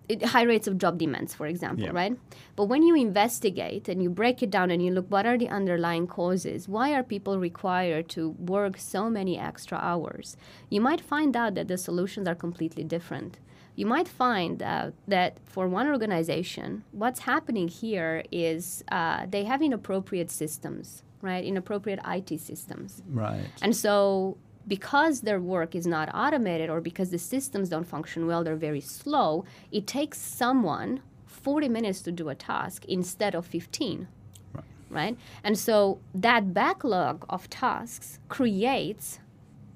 it, 0.09 0.23
high 0.23 0.43
rates 0.43 0.67
of 0.67 0.77
job 0.77 0.97
demands, 0.97 1.33
for 1.33 1.47
example, 1.47 1.85
Yeah. 1.85 1.91
right? 1.91 2.17
But 2.55 2.65
when 2.65 2.81
you 2.83 2.95
investigate 2.95 3.89
and 3.89 4.01
you 4.01 4.09
break 4.09 4.41
it 4.41 4.49
down 4.49 4.71
and 4.71 4.81
you 4.83 4.91
look, 4.91 5.09
what 5.11 5.25
are 5.25 5.37
the 5.37 5.49
underlying 5.49 6.07
causes? 6.07 6.67
Why 6.69 6.93
are 6.93 7.03
people 7.03 7.37
required 7.39 8.07
to 8.09 8.29
work 8.39 8.77
so 8.77 9.09
many 9.09 9.37
extra 9.37 9.77
hours? 9.77 10.37
You 10.69 10.81
might 10.81 11.01
find 11.01 11.35
out 11.35 11.55
that 11.55 11.67
the 11.67 11.77
solutions 11.77 12.27
are 12.27 12.35
completely 12.35 12.83
different. 12.83 13.39
You 13.75 13.85
might 13.85 14.07
find 14.07 14.63
out 14.63 14.93
that 15.07 15.37
for 15.45 15.67
one 15.67 15.87
organization, 15.87 16.83
what's 16.91 17.21
happening 17.21 17.67
here 17.67 18.23
is 18.31 18.83
uh, 18.91 19.27
they 19.29 19.43
have 19.43 19.61
inappropriate 19.61 20.31
systems, 20.31 21.03
right? 21.21 21.43
Inappropriate 21.43 21.99
IT 22.05 22.39
systems. 22.39 23.03
Right. 23.07 23.45
And 23.61 23.75
so, 23.75 24.37
because 24.67 25.21
their 25.21 25.39
work 25.39 25.75
is 25.75 25.87
not 25.87 26.09
automated 26.13 26.69
or 26.69 26.81
because 26.81 27.09
the 27.11 27.17
systems 27.19 27.69
don't 27.69 27.85
function 27.87 28.27
well, 28.27 28.43
they're 28.43 28.55
very 28.55 28.81
slow, 28.81 29.45
it 29.71 29.87
takes 29.87 30.19
someone 30.19 31.01
40 31.25 31.69
minutes 31.69 32.01
to 32.01 32.11
do 32.11 32.29
a 32.29 32.35
task 32.35 32.83
instead 32.85 33.33
of 33.35 33.45
15. 33.45 34.07
Right. 34.53 34.63
Right? 34.89 35.17
And 35.43 35.57
so, 35.57 35.99
that 36.13 36.53
backlog 36.53 37.25
of 37.29 37.49
tasks 37.49 38.19
creates 38.29 39.19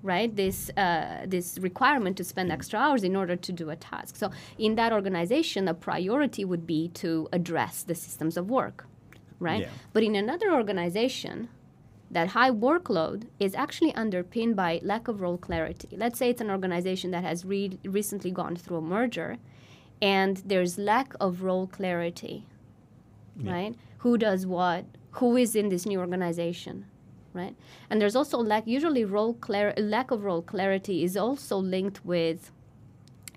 right 0.03 0.35
this 0.35 0.71
uh, 0.77 1.25
this 1.27 1.59
requirement 1.59 2.17
to 2.17 2.23
spend 2.23 2.51
extra 2.51 2.79
hours 2.79 3.03
in 3.03 3.15
order 3.15 3.35
to 3.35 3.51
do 3.51 3.69
a 3.69 3.75
task 3.75 4.15
so 4.15 4.31
in 4.57 4.73
that 4.73 4.91
organization 4.91 5.65
the 5.65 5.75
priority 5.75 6.43
would 6.43 6.65
be 6.65 6.87
to 6.87 7.29
address 7.31 7.83
the 7.83 7.93
systems 7.93 8.35
of 8.35 8.49
work 8.49 8.87
right 9.39 9.61
Yeah. 9.61 9.69
but 9.93 10.01
in 10.01 10.15
another 10.15 10.51
organization 10.51 11.49
that 12.11 12.29
high 12.29 12.51
workload 12.51 13.27
is 13.39 13.55
actually 13.55 13.93
underpinned 13.95 14.55
by 14.55 14.81
lack 14.83 15.07
of 15.07 15.21
role 15.21 15.37
clarity. 15.37 15.87
Let's 15.95 16.19
say 16.19 16.29
it's 16.29 16.41
an 16.41 16.51
organization 16.51 17.11
that 17.11 17.23
has 17.23 17.45
re- 17.45 17.79
recently 17.85 18.31
gone 18.31 18.55
through 18.57 18.77
a 18.77 18.81
merger 18.81 19.37
and 20.01 20.37
there's 20.45 20.77
lack 20.77 21.13
of 21.19 21.41
role 21.43 21.67
clarity, 21.67 22.45
right? 23.37 23.75
Who 23.99 24.17
does 24.17 24.45
what? 24.45 24.85
Who 25.11 25.37
is 25.37 25.55
in 25.55 25.69
this 25.69 25.85
new 25.85 25.99
organization, 25.99 26.85
right? 27.33 27.55
And 27.89 28.01
there's 28.01 28.15
also 28.15 28.39
lack, 28.39 28.67
usually 28.67 29.05
role 29.05 29.35
clar- 29.35 29.73
lack 29.77 30.11
of 30.11 30.23
role 30.23 30.41
clarity 30.41 31.03
is 31.03 31.15
also 31.15 31.57
linked 31.57 32.03
with 32.03 32.51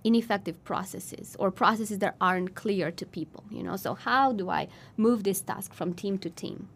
ineffective 0.03 0.63
processes 0.65 1.37
or 1.39 1.51
processes 1.51 1.99
that 1.99 2.17
aren't 2.21 2.55
clear 2.55 2.91
to 2.91 3.07
people, 3.07 3.45
you 3.51 3.63
know? 3.63 3.77
So 3.77 3.95
how 3.95 4.33
do 4.33 4.51
I 4.51 4.69
move 4.97 5.25
this 5.25 5.41
task 5.41 5.73
from 5.73 5.95
team 5.95 6.19
to 6.19 6.31
team? 6.31 6.69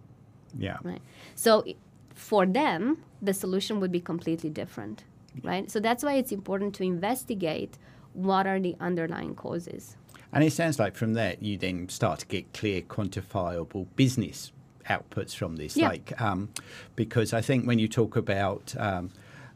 Yeah. 0.57 0.78
Right. 0.83 1.02
So 1.35 1.64
for 2.18 2.44
them, 2.46 2.98
the 3.22 3.32
solution 3.32 3.80
would 3.80 3.92
be 3.92 4.00
completely 4.00 4.50
different, 4.50 5.04
right? 5.42 5.70
So 5.70 5.80
that's 5.80 6.02
why 6.02 6.14
it's 6.14 6.32
important 6.32 6.75
to 6.76 6.82
investigate 6.82 7.78
what 8.12 8.46
are 8.46 8.60
the 8.60 8.75
underlying 8.80 9.34
causes. 9.34 9.96
And 10.32 10.44
it 10.44 10.52
sounds 10.52 10.78
like 10.78 10.94
from 10.96 11.14
that 11.14 11.42
you 11.42 11.56
then 11.56 11.88
start 11.88 12.18
to 12.20 12.26
get 12.26 12.52
clear, 12.52 12.82
quantifiable 12.82 13.87
business 13.96 14.52
outputs 14.90 15.34
from 15.34 15.56
this. 15.56 15.76
Yeah. 15.76 15.88
Like, 15.88 16.20
um, 16.20 16.50
because 16.96 17.32
I 17.32 17.40
think 17.40 17.66
when 17.66 17.78
you 17.78 17.88
talk 17.88 18.16
about 18.16 18.75
um, 18.78 19.10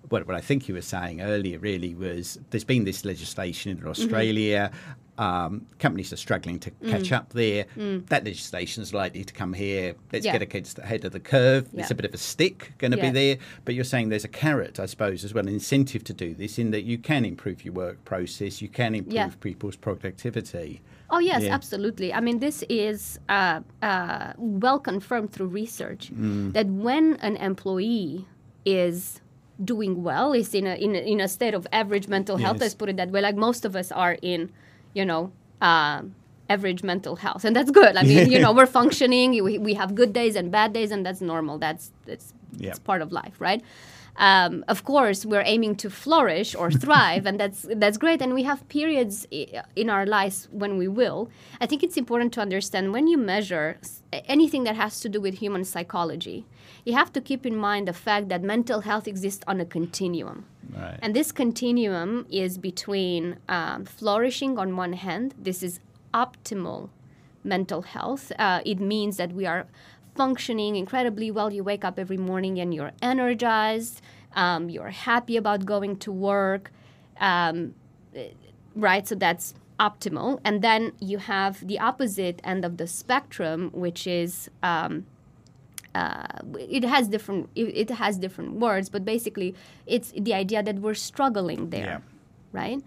what, 0.09 0.27
what 0.27 0.37
I 0.37 0.41
think 0.41 0.69
you 0.69 0.75
were 0.75 0.83
saying 0.83 1.21
earlier, 1.21 1.59
really 1.59 1.95
was 1.95 2.39
there's 2.51 2.65
been 2.65 2.85
this 2.85 3.05
legislation 3.05 3.77
Mm-hmm. 3.77 3.87
in 3.87 3.91
Australia. 3.91 4.71
Um, 5.23 5.67
companies 5.79 6.13
are 6.13 6.17
struggling 6.17 6.59
to 6.61 6.71
catch 6.93 7.11
Mm. 7.11 7.17
up 7.19 7.33
there. 7.33 7.67
That 8.13 8.25
legislation 8.25 8.83
is 8.83 8.93
likely 8.93 9.23
to 9.25 9.33
come 9.33 9.53
here. 9.53 9.95
Let's 10.13 10.27
Yeah. 10.27 10.33
get 10.33 10.43
against 10.43 10.77
the 10.77 10.83
head 10.83 11.05
of 11.05 11.13
the 11.13 11.21
curve. 11.21 11.69
Yeah. 11.73 11.81
It's 11.83 11.91
a 11.91 11.95
bit 11.95 12.05
of 12.07 12.15
a 12.15 12.19
stick 12.33 12.73
going 12.79 12.91
to 12.91 12.97
be 12.97 13.11
there. 13.11 13.37
But 13.65 13.75
you're 13.75 13.85
saying 13.93 14.09
there's 14.09 14.25
a 14.25 14.29
carrot, 14.45 14.81
I 14.81 14.87
suppose, 14.87 15.23
as 15.25 15.33
well, 15.35 15.47
an 15.47 15.53
incentive 15.53 16.03
to 16.05 16.13
do 16.25 16.35
this, 16.35 16.59
in 16.59 16.71
that 16.73 16.83
you 16.83 16.99
can 16.99 17.25
improve 17.25 17.65
your 17.65 17.75
work 17.75 18.05
process, 18.05 18.61
you 18.61 18.69
can 18.69 18.95
improve 18.95 19.15
Yeah. 19.15 19.31
people's 19.41 19.77
productivity. 19.77 20.81
Oh 21.15 21.19
yes, 21.21 21.43
Yeah. 21.43 21.55
absolutely. 21.55 22.13
I 22.13 22.21
mean, 22.21 22.39
this 22.41 22.65
is 22.69 23.21
uh, 23.29 23.61
uh, 23.83 24.33
well 24.39 24.79
confirmed 24.81 25.31
through 25.31 25.49
research 25.49 26.11
Mm. 26.13 26.53
that 26.55 26.67
when 26.87 27.17
an 27.29 27.37
employee 27.37 28.27
is 28.65 29.21
doing 29.63 30.03
well, 30.03 30.33
is 30.33 30.55
in 30.55 30.67
a, 30.67 30.75
in 30.75 30.97
a 30.97 31.01
in 31.13 31.21
a 31.21 31.29
state 31.29 31.55
of 31.55 31.67
average 31.73 32.09
mental 32.09 32.37
health. 32.39 32.57
Yes. 32.57 32.63
Let's 32.63 32.75
put 32.75 32.89
it 32.89 32.97
that 32.97 33.11
way. 33.11 33.21
Like 33.21 33.37
most 33.37 33.65
of 33.65 33.77
us 33.77 33.93
are 33.93 34.17
in, 34.23 34.51
you 34.95 35.05
know. 35.05 35.33
Um, 35.61 36.15
average 36.51 36.83
mental 36.83 37.17
health 37.17 37.45
and 37.47 37.57
that's 37.57 37.71
good 37.71 37.97
i 37.97 38.03
mean 38.03 38.31
you 38.31 38.39
know 38.39 38.53
we're 38.59 38.67
functioning 38.67 39.43
we, 39.43 39.57
we 39.57 39.73
have 39.73 39.95
good 39.95 40.13
days 40.13 40.37
and 40.37 40.51
bad 40.51 40.73
days 40.75 40.91
and 40.91 41.07
that's 41.07 41.23
normal 41.23 41.57
that's 41.57 41.93
that's 42.05 42.35
Yeah. 42.59 42.71
it's 42.71 42.79
part 42.81 43.01
of 43.01 43.11
life 43.11 43.37
right 43.41 43.63
um, 44.17 44.63
of 44.69 44.85
course, 44.85 45.25
we're 45.25 45.43
aiming 45.47 45.77
to 45.77 45.89
flourish 45.89 46.55
or 46.55 46.71
thrive, 46.85 47.25
and 47.25 47.41
that's 47.41 47.65
that's 47.77 47.97
great. 47.97 48.21
And 48.21 48.35
we 48.35 48.43
have 48.43 48.69
periods 48.69 49.27
in 49.75 49.89
our 49.89 50.05
lives 50.05 50.49
when 50.51 50.77
we 50.77 50.87
will. 50.87 51.31
I 51.63 51.67
think 51.67 51.83
it's 51.83 51.97
important 51.97 52.33
to 52.35 52.41
understand 52.43 52.93
when 52.93 53.07
you 53.07 53.17
measure 53.17 53.79
anything 54.29 54.65
that 54.65 54.77
has 54.77 55.01
to 55.01 55.09
do 55.09 55.19
with 55.21 55.35
human 55.39 55.65
psychology, 55.65 56.45
you 56.85 56.95
have 56.95 57.13
to 57.13 57.21
keep 57.21 57.47
in 57.47 57.57
mind 57.57 57.89
the 57.89 57.93
fact 57.93 58.29
that 58.29 58.43
mental 58.43 58.81
health 58.81 59.07
exists 59.07 59.45
on 59.47 59.61
a 59.61 59.65
continuum. 59.65 60.47
Right. 60.75 60.99
And 61.03 61.15
this 61.15 61.31
continuum 61.33 62.27
is 62.31 62.59
between 62.59 63.37
um, 63.49 63.85
flourishing 63.85 64.59
on 64.59 64.77
one 64.77 64.95
hand. 64.95 65.35
This 65.39 65.63
is 65.63 65.81
optimal 66.13 66.91
mental 67.45 67.83
health. 67.83 68.33
Uh, 68.39 68.61
it 68.65 68.81
means 68.81 69.17
that 69.17 69.33
we 69.33 69.47
are 69.47 69.67
functioning 70.15 70.77
incredibly 70.77 71.31
well. 71.31 71.53
You 71.53 71.65
wake 71.65 71.85
up 71.85 71.99
every 71.99 72.17
morning 72.17 72.59
and 72.59 72.75
you're 72.75 72.93
energized, 73.01 74.01
um, 74.35 74.69
you're 74.69 74.91
happy 74.91 75.37
about 75.37 75.65
going 75.65 75.97
to 75.99 76.13
work, 76.13 76.73
um, 77.21 77.75
right? 78.75 79.07
So 79.07 79.15
that's 79.15 79.55
optimal. 79.79 80.41
And 80.45 80.63
then 80.63 80.93
you 81.01 81.19
have 81.19 81.67
the 81.67 81.79
opposite 81.79 82.41
end 82.45 82.65
of 82.65 82.77
the 82.77 82.87
spectrum, 82.87 83.71
which 83.73 84.07
is. 84.07 84.51
Um, 84.65 85.07
uh, 85.95 86.27
it 86.59 86.85
has 86.85 87.09
different 87.09 87.51
it, 87.55 87.77
it, 87.77 87.91
has 87.91 88.19
different 88.19 88.55
words, 88.55 88.89
but 88.89 89.05
basically 89.05 89.55
it's 89.87 90.13
the 90.13 90.35
idea 90.35 90.63
that 90.63 90.77
we're 90.77 90.95
struggling 90.95 91.71
there, 91.71 91.85
yeah. 91.85 91.99
right? 92.53 92.83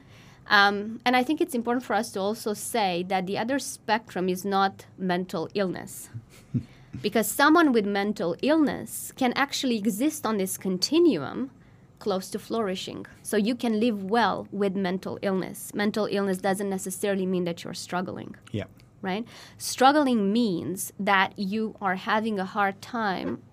Um, 0.47 1.01
and 1.05 1.15
I 1.15 1.23
think 1.23 1.41
it's 1.41 1.55
important 1.55 1.85
for 1.85 1.93
us 1.93 2.11
to 2.11 2.19
also 2.19 2.53
say 2.53 3.03
that 3.07 3.25
the 3.25 3.37
other 3.37 3.57
spectrum 3.59 4.29
is 4.29 4.45
not 4.45 4.85
mental 4.97 5.49
illness 5.55 6.09
because 7.01 7.27
someone 7.27 7.71
with 7.71 7.85
mental 7.85 8.35
illness 8.41 9.11
can 9.15 9.33
actually 9.33 9.77
exist 9.77 10.25
on 10.25 10.37
this 10.37 10.57
continuum 10.57 11.51
close 11.99 12.29
to 12.29 12.39
flourishing. 12.39 13.05
So 13.23 13.37
you 13.37 13.55
can 13.55 13.79
live 13.79 14.03
well 14.03 14.47
with 14.51 14.75
mental 14.75 15.17
illness. 15.21 15.73
Mental 15.73 16.07
illness 16.11 16.37
doesn't 16.37 16.69
necessarily 16.69 17.25
mean 17.25 17.45
that 17.45 17.63
you're 17.63 17.73
struggling. 17.73 18.35
Yeah. 18.51 18.65
Right? 19.05 19.25
Struggling 19.57 20.33
means 20.33 20.91
that 20.99 21.37
you 21.37 21.75
are 21.79 21.95
having 21.95 22.39
a 22.39 22.45
hard 22.45 22.81
time 22.81 23.43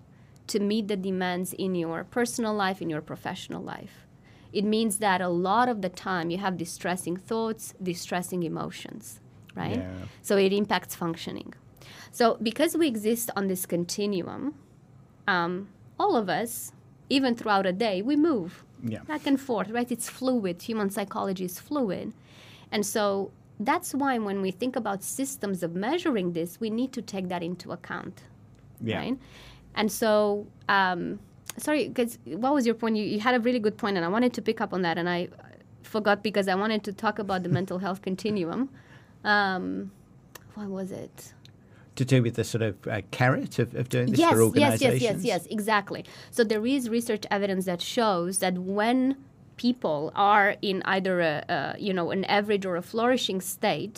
to 0.47 0.59
meet 0.59 0.87
the 0.87 0.97
demands 0.97 1.53
in 1.53 1.75
your 1.75 2.03
personal 2.03 2.53
life, 2.53 2.81
in 2.81 2.89
your 2.89 3.01
professional 3.01 3.61
life. 3.61 4.07
It 4.51 4.65
means 4.65 4.97
that 4.97 5.21
a 5.21 5.29
lot 5.29 5.69
of 5.69 5.81
the 5.81 5.89
time 5.89 6.29
you 6.31 6.39
have 6.39 6.57
distressing 6.57 7.17
thoughts, 7.17 7.73
distressing 7.81 8.41
emotions, 8.43 9.19
right? 9.55 9.77
Yeah. 9.77 9.91
So 10.21 10.37
it 10.37 10.51
impacts 10.51 10.95
functioning. 10.95 11.53
So, 12.11 12.37
because 12.41 12.77
we 12.77 12.87
exist 12.87 13.31
on 13.35 13.47
this 13.47 13.65
continuum, 13.65 14.55
um, 15.27 15.69
all 15.99 16.15
of 16.15 16.29
us, 16.29 16.71
even 17.09 17.35
throughout 17.35 17.65
a 17.65 17.73
day, 17.73 18.01
we 18.01 18.15
move 18.15 18.63
yeah. 18.83 19.03
back 19.03 19.25
and 19.25 19.39
forth, 19.39 19.69
right? 19.69 19.91
It's 19.91 20.09
fluid. 20.09 20.61
Human 20.63 20.89
psychology 20.89 21.45
is 21.45 21.59
fluid. 21.59 22.13
And 22.71 22.85
so 22.85 23.31
that's 23.59 23.93
why 23.93 24.17
when 24.17 24.41
we 24.41 24.51
think 24.51 24.75
about 24.75 25.03
systems 25.03 25.63
of 25.63 25.75
measuring 25.75 26.33
this, 26.33 26.59
we 26.59 26.69
need 26.69 26.91
to 26.93 27.01
take 27.01 27.29
that 27.29 27.43
into 27.43 27.71
account, 27.71 28.23
yeah. 28.81 28.97
right? 28.97 29.17
And 29.75 29.91
so, 29.91 30.47
um, 30.69 31.19
sorry, 31.57 31.87
because 31.87 32.17
what 32.25 32.53
was 32.53 32.65
your 32.65 32.75
point? 32.75 32.95
You, 32.95 33.03
you 33.03 33.19
had 33.19 33.35
a 33.35 33.39
really 33.39 33.59
good 33.59 33.77
point, 33.77 33.97
and 33.97 34.05
I 34.05 34.09
wanted 34.09 34.33
to 34.33 34.41
pick 34.41 34.61
up 34.61 34.73
on 34.73 34.81
that, 34.81 34.97
and 34.97 35.09
I 35.09 35.29
forgot 35.83 36.23
because 36.23 36.47
I 36.47 36.55
wanted 36.55 36.83
to 36.85 36.93
talk 36.93 37.19
about 37.19 37.43
the 37.43 37.49
mental 37.49 37.79
health 37.79 38.01
continuum. 38.09 38.69
Um, 39.23 39.91
what 40.55 40.67
was 40.67 40.91
it? 40.91 41.33
to 41.95 42.05
do 42.05 42.23
with 42.23 42.35
the 42.35 42.43
sort 42.43 42.61
of 42.61 42.87
uh, 42.87 43.01
carrot 43.11 43.59
of, 43.59 43.75
of 43.75 43.89
doing 43.89 44.09
this 44.11 44.19
yes, 44.19 44.33
for 44.33 44.41
organizations? 44.41 44.81
Yes, 44.81 45.01
yes, 45.01 45.23
yes, 45.23 45.43
yes, 45.43 45.47
exactly. 45.51 46.05
So 46.31 46.43
there 46.43 46.65
is 46.65 46.89
research 46.89 47.25
evidence 47.29 47.65
that 47.65 47.81
shows 47.81 48.39
that 48.39 48.57
when 48.57 49.17
people 49.63 50.11
are 50.13 50.49
in 50.61 50.77
either 50.95 51.15
a, 51.21 51.35
a 51.57 51.59
you 51.87 51.93
know 51.97 52.07
an 52.17 52.23
average 52.37 52.65
or 52.69 52.75
a 52.83 52.85
flourishing 52.91 53.39
state, 53.55 53.95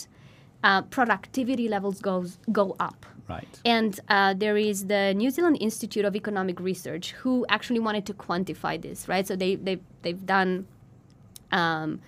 uh, 0.68 0.82
productivity 0.96 1.66
levels 1.76 1.96
goes 2.10 2.30
go 2.60 2.66
up. 2.88 3.00
Right. 3.28 3.54
And 3.64 3.92
uh, 4.16 4.34
there 4.42 4.56
is 4.70 4.78
the 4.86 5.12
New 5.22 5.30
Zealand 5.36 5.56
Institute 5.68 6.04
of 6.04 6.14
Economic 6.22 6.56
Research 6.60 7.06
who 7.20 7.44
actually 7.48 7.80
wanted 7.88 8.04
to 8.10 8.14
quantify 8.14 8.74
this, 8.86 8.98
right? 9.12 9.26
So 9.30 9.34
they 9.42 9.52
they 9.66 9.76
they've 10.02 10.24
done. 10.38 10.50
Um, 11.60 12.00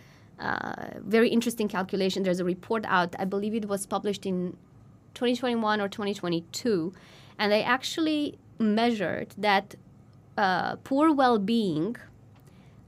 uh, 0.49 0.91
very 1.17 1.29
interesting 1.37 1.69
calculation. 1.79 2.23
There's 2.23 2.43
a 2.47 2.49
report 2.55 2.85
out. 2.87 3.11
I 3.19 3.25
believe 3.35 3.55
it 3.61 3.67
was 3.75 3.87
published 3.87 4.25
in 4.25 4.37
2021 5.15 5.81
or 5.81 5.89
2022, 5.89 6.95
and 7.41 7.51
they 7.51 7.63
actually 7.77 8.39
measured 8.61 9.29
that 9.37 9.75
uh, 10.37 10.77
poor 10.89 11.13
well-being 11.13 11.97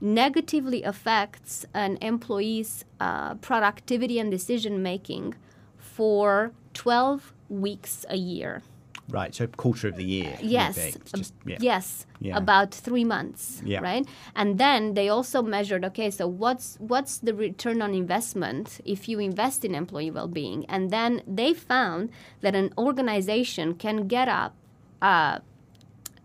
negatively 0.01 0.83
affects 0.83 1.67
an 1.75 1.99
employee's 2.01 2.85
uh, 3.01 3.35
productivity 3.37 4.19
and 4.19 4.31
decision 4.31 4.83
making 4.83 5.35
for 5.77 6.53
12 6.75 7.35
weeks 7.49 8.07
a 8.09 8.17
year. 8.17 8.63
Right, 9.11 9.35
so 9.35 9.47
quarter 9.49 9.89
of 9.89 9.97
the 9.97 10.05
year. 10.05 10.39
Yes, 10.41 10.97
Just, 11.13 11.35
yeah. 11.45 11.57
yes, 11.61 12.07
yeah. 12.21 12.37
about 12.37 12.73
three 12.73 13.05
months. 13.05 13.61
Yeah. 13.65 13.81
right. 13.81 14.07
And 14.37 14.59
then 14.59 14.95
they 14.95 15.09
also 15.09 15.43
measured. 15.43 15.85
Okay, 15.85 16.11
so 16.11 16.29
what's 16.29 16.77
what's 16.79 17.19
the 17.19 17.35
return 17.35 17.83
on 17.83 17.93
investment 17.93 18.81
if 18.85 19.09
you 19.09 19.19
invest 19.19 19.65
in 19.65 19.75
employee 19.75 20.13
well-being? 20.13 20.65
And 20.67 20.91
then 20.91 21.23
they 21.27 21.55
found 21.55 22.11
that 22.41 22.55
an 22.55 22.73
organization 22.79 23.75
can 23.75 24.07
get 24.07 24.29
up 24.29 24.55
uh, 25.03 25.41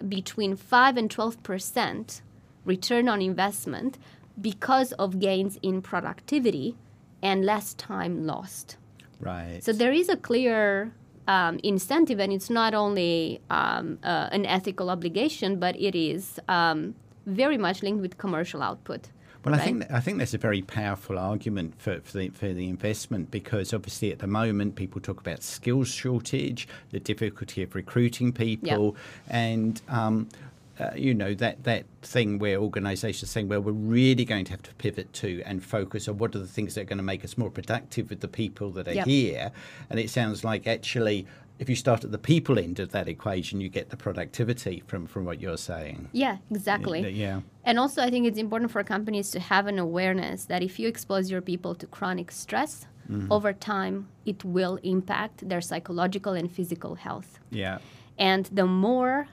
between 0.07 0.55
five 0.55 0.95
and 0.95 1.09
twelve 1.09 1.41
percent 1.41 2.21
return 2.65 3.07
on 3.07 3.21
investment 3.21 3.97
because 4.39 4.91
of 4.93 5.19
gains 5.19 5.57
in 5.61 5.81
productivity 5.81 6.75
and 7.21 7.45
less 7.45 7.73
time 7.75 8.25
lost. 8.25 8.77
Right. 9.19 9.63
So 9.63 9.71
there 9.71 9.93
is 9.93 10.09
a 10.09 10.17
clear 10.17 10.93
um, 11.27 11.59
incentive, 11.63 12.19
and 12.19 12.31
it's 12.31 12.49
not 12.49 12.73
only 12.73 13.41
um, 13.49 13.97
uh, 14.03 14.29
an 14.31 14.45
ethical 14.45 14.89
obligation, 14.89 15.57
but 15.57 15.79
it 15.79 15.95
is 15.95 16.39
um, 16.49 16.95
very 17.25 17.57
much 17.57 17.81
linked 17.81 18.01
with 18.01 18.17
commercial 18.17 18.61
output. 18.61 19.09
Well, 19.43 19.53
right? 19.53 19.61
I 19.61 19.65
think 19.65 19.91
I 19.91 19.99
think 19.99 20.17
that's 20.17 20.33
a 20.33 20.39
very 20.39 20.63
powerful 20.63 21.19
argument 21.19 21.75
for, 21.79 21.99
for 22.01 22.17
the, 22.17 22.29
for 22.29 22.51
the 22.51 22.67
investment 22.67 23.29
because 23.29 23.73
obviously 23.73 24.11
at 24.11 24.19
the 24.19 24.27
moment 24.27 24.75
people 24.75 24.99
talk 24.99 25.19
about 25.19 25.43
skills 25.43 25.87
shortage, 25.87 26.67
the 26.89 26.99
difficulty 26.99 27.61
of 27.61 27.75
recruiting 27.75 28.33
people, 28.33 28.95
and 29.29 29.81
um, 29.87 30.29
uh, 30.79 30.91
you 30.95 31.13
know 31.13 31.33
that 31.33 31.63
that 31.63 31.85
thing 32.01 32.37
where 32.39 32.57
organisations 32.57 33.31
saying, 33.31 33.47
well, 33.47 33.61
we're 33.61 33.71
really 33.71 34.25
going 34.25 34.45
to 34.45 34.51
have 34.51 34.61
to 34.63 34.73
pivot 34.75 35.11
to 35.13 35.41
and 35.45 35.63
focus 35.63 36.07
on 36.07 36.17
what 36.17 36.35
are 36.35 36.39
the 36.39 36.47
things 36.47 36.75
that 36.75 36.81
are 36.81 36.85
going 36.85 36.97
to 36.97 37.03
make 37.03 37.23
us 37.23 37.37
more 37.37 37.49
productive 37.49 38.09
with 38.09 38.19
the 38.19 38.27
people 38.27 38.71
that 38.71 38.87
are 38.87 38.93
yep. 38.93 39.07
here. 39.07 39.51
And 39.89 39.99
it 39.99 40.09
sounds 40.09 40.43
like 40.43 40.67
actually, 40.67 41.25
if 41.59 41.69
you 41.69 41.75
start 41.75 42.03
at 42.03 42.11
the 42.11 42.17
people 42.17 42.59
end 42.59 42.79
of 42.79 42.91
that 42.91 43.07
equation, 43.07 43.61
you 43.61 43.69
get 43.69 43.89
the 43.89 43.97
productivity 43.97 44.83
from 44.87 45.07
from 45.07 45.23
what 45.25 45.39
you're 45.39 45.57
saying. 45.57 46.09
Yeah, 46.11 46.37
exactly. 46.51 47.09
Yeah. 47.09 47.41
And 47.63 47.79
also, 47.79 48.01
I 48.01 48.09
think 48.09 48.27
it's 48.27 48.39
important 48.39 48.71
for 48.71 48.83
companies 48.83 49.31
to 49.31 49.39
have 49.39 49.67
an 49.67 49.79
awareness 49.79 50.45
that 50.45 50.61
if 50.61 50.77
you 50.79 50.87
expose 50.87 51.31
your 51.31 51.41
people 51.41 51.75
to 51.75 51.87
chronic 51.87 52.31
stress. 52.31 52.87
Mm-hmm. 53.07 53.31
Over 53.31 53.53
time, 53.53 54.07
it 54.25 54.43
will 54.43 54.79
impact 54.81 55.47
their 55.47 55.61
psychological 55.61 56.33
and 56.33 56.51
physical 56.51 56.95
health. 56.95 57.37
Yeah. 57.51 57.77
And 58.17 58.45
the 58.51 58.65
more 58.65 59.27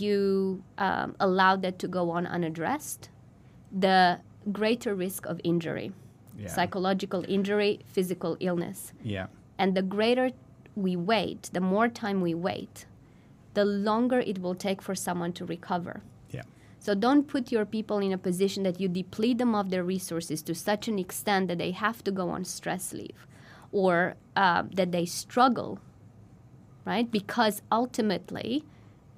you 0.00 0.62
um, 0.78 1.14
allow 1.20 1.56
that 1.56 1.78
to 1.80 1.88
go 1.88 2.10
on 2.10 2.26
unaddressed, 2.26 3.10
the 3.70 4.20
greater 4.50 4.94
risk 4.94 5.26
of 5.26 5.40
injury, 5.44 5.92
yeah. 6.38 6.48
psychological 6.48 7.24
injury, 7.28 7.80
physical 7.86 8.36
illness. 8.40 8.92
Yeah. 9.02 9.26
And 9.58 9.76
the 9.76 9.82
greater 9.82 10.30
we 10.74 10.96
wait, 10.96 11.50
the 11.52 11.60
more 11.60 11.88
time 11.88 12.20
we 12.20 12.34
wait, 12.34 12.86
the 13.54 13.64
longer 13.64 14.20
it 14.20 14.40
will 14.40 14.54
take 14.54 14.80
for 14.80 14.94
someone 14.94 15.32
to 15.34 15.44
recover. 15.44 16.02
Yeah. 16.30 16.42
So 16.78 16.94
don't 16.94 17.28
put 17.28 17.52
your 17.52 17.66
people 17.66 17.98
in 17.98 18.12
a 18.12 18.18
position 18.18 18.62
that 18.62 18.80
you 18.80 18.88
deplete 18.88 19.38
them 19.38 19.54
of 19.54 19.70
their 19.70 19.84
resources 19.84 20.42
to 20.42 20.54
such 20.54 20.88
an 20.88 20.98
extent 20.98 21.48
that 21.48 21.58
they 21.58 21.72
have 21.72 22.02
to 22.04 22.10
go 22.10 22.30
on 22.30 22.44
stress 22.44 22.92
leave 22.92 23.26
or 23.70 24.14
uh, 24.36 24.64
that 24.72 24.92
they 24.92 25.06
struggle, 25.06 25.78
right? 26.84 27.10
Because 27.10 27.62
ultimately, 27.70 28.64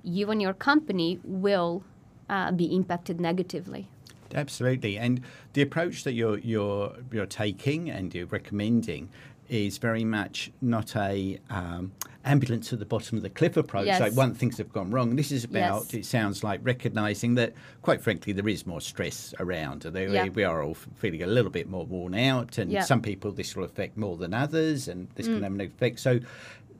you 0.04 0.30
and 0.30 0.40
your 0.40 0.52
company 0.54 1.18
will 1.24 1.82
uh, 2.28 2.52
be 2.52 2.66
impacted 2.74 3.20
negatively. 3.20 3.88
Absolutely, 4.34 4.98
and 4.98 5.20
the 5.52 5.62
approach 5.62 6.04
that 6.04 6.12
you're 6.12 6.38
you're 6.38 6.94
you're 7.12 7.26
taking 7.26 7.90
and 7.90 8.14
you're 8.14 8.26
recommending 8.26 9.08
is 9.48 9.78
very 9.78 10.04
much 10.04 10.50
not 10.62 10.96
a 10.96 11.38
um, 11.50 11.92
ambulance 12.24 12.72
at 12.72 12.78
the 12.78 12.84
bottom 12.86 13.18
of 13.18 13.22
the 13.22 13.30
cliff 13.30 13.56
approach. 13.56 13.86
Yes. 13.86 14.00
Like 14.00 14.14
one 14.14 14.34
things 14.34 14.56
have 14.58 14.72
gone 14.72 14.90
wrong. 14.90 15.16
This 15.16 15.30
is 15.30 15.44
about. 15.44 15.84
Yes. 15.84 15.94
It 15.94 16.06
sounds 16.06 16.42
like 16.42 16.60
recognizing 16.62 17.34
that, 17.34 17.52
quite 17.82 18.00
frankly, 18.00 18.32
there 18.32 18.48
is 18.48 18.66
more 18.66 18.80
stress 18.80 19.34
around. 19.38 19.82
There, 19.82 20.08
Yeah. 20.08 20.28
We 20.28 20.44
are 20.44 20.62
all 20.62 20.74
feeling 20.74 21.22
a 21.22 21.26
little 21.26 21.50
bit 21.50 21.68
more 21.68 21.84
worn 21.84 22.14
out, 22.14 22.58
and 22.58 22.72
Yeah. 22.72 22.82
some 22.82 23.02
people 23.02 23.30
this 23.32 23.54
will 23.54 23.64
affect 23.64 23.96
more 23.96 24.16
than 24.16 24.34
others, 24.34 24.88
and 24.88 25.08
this 25.14 25.26
can 25.26 25.42
have 25.42 25.52
an 25.52 25.60
effect. 25.60 26.00
So. 26.00 26.20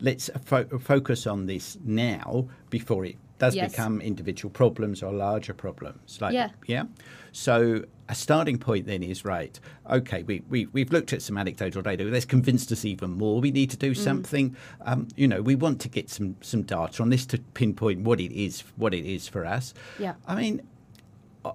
Let's 0.00 0.30
fo- 0.44 0.78
focus 0.78 1.26
on 1.26 1.46
this 1.46 1.78
now 1.84 2.48
before 2.70 3.04
it 3.04 3.16
does 3.38 3.54
Yes. 3.56 3.72
become 3.72 4.00
individual 4.00 4.50
problems 4.50 5.02
or 5.02 5.12
larger 5.12 5.52
problems. 5.54 6.18
Like, 6.20 6.34
Yeah. 6.34 6.50
yeah. 6.66 6.84
So 7.32 7.84
a 8.08 8.14
starting 8.14 8.58
point 8.58 8.86
then 8.86 9.02
is 9.02 9.24
right. 9.24 9.58
Okay, 9.90 10.22
we, 10.22 10.42
we 10.48 10.66
we've 10.66 10.92
looked 10.92 11.12
at 11.12 11.20
some 11.22 11.36
anecdotal 11.38 11.82
data. 11.82 12.04
That's 12.04 12.24
convinced 12.24 12.70
us 12.70 12.84
even 12.84 13.10
more. 13.12 13.40
We 13.40 13.50
need 13.50 13.70
to 13.70 13.76
Mm. 13.76 13.80
do 13.80 13.94
something. 13.94 14.56
Um, 14.82 15.08
you 15.16 15.26
know, 15.26 15.42
we 15.42 15.54
want 15.56 15.80
to 15.80 15.88
get 15.88 16.10
some 16.10 16.36
some 16.42 16.62
data 16.62 17.02
on 17.02 17.10
this 17.10 17.26
to 17.26 17.38
pinpoint 17.54 18.00
what 18.02 18.20
it 18.20 18.30
is 18.32 18.62
what 18.76 18.94
it 18.94 19.04
is 19.04 19.26
for 19.28 19.44
us. 19.44 19.74
Yeah. 19.98 20.14
I 20.28 20.34
mean, 20.36 20.62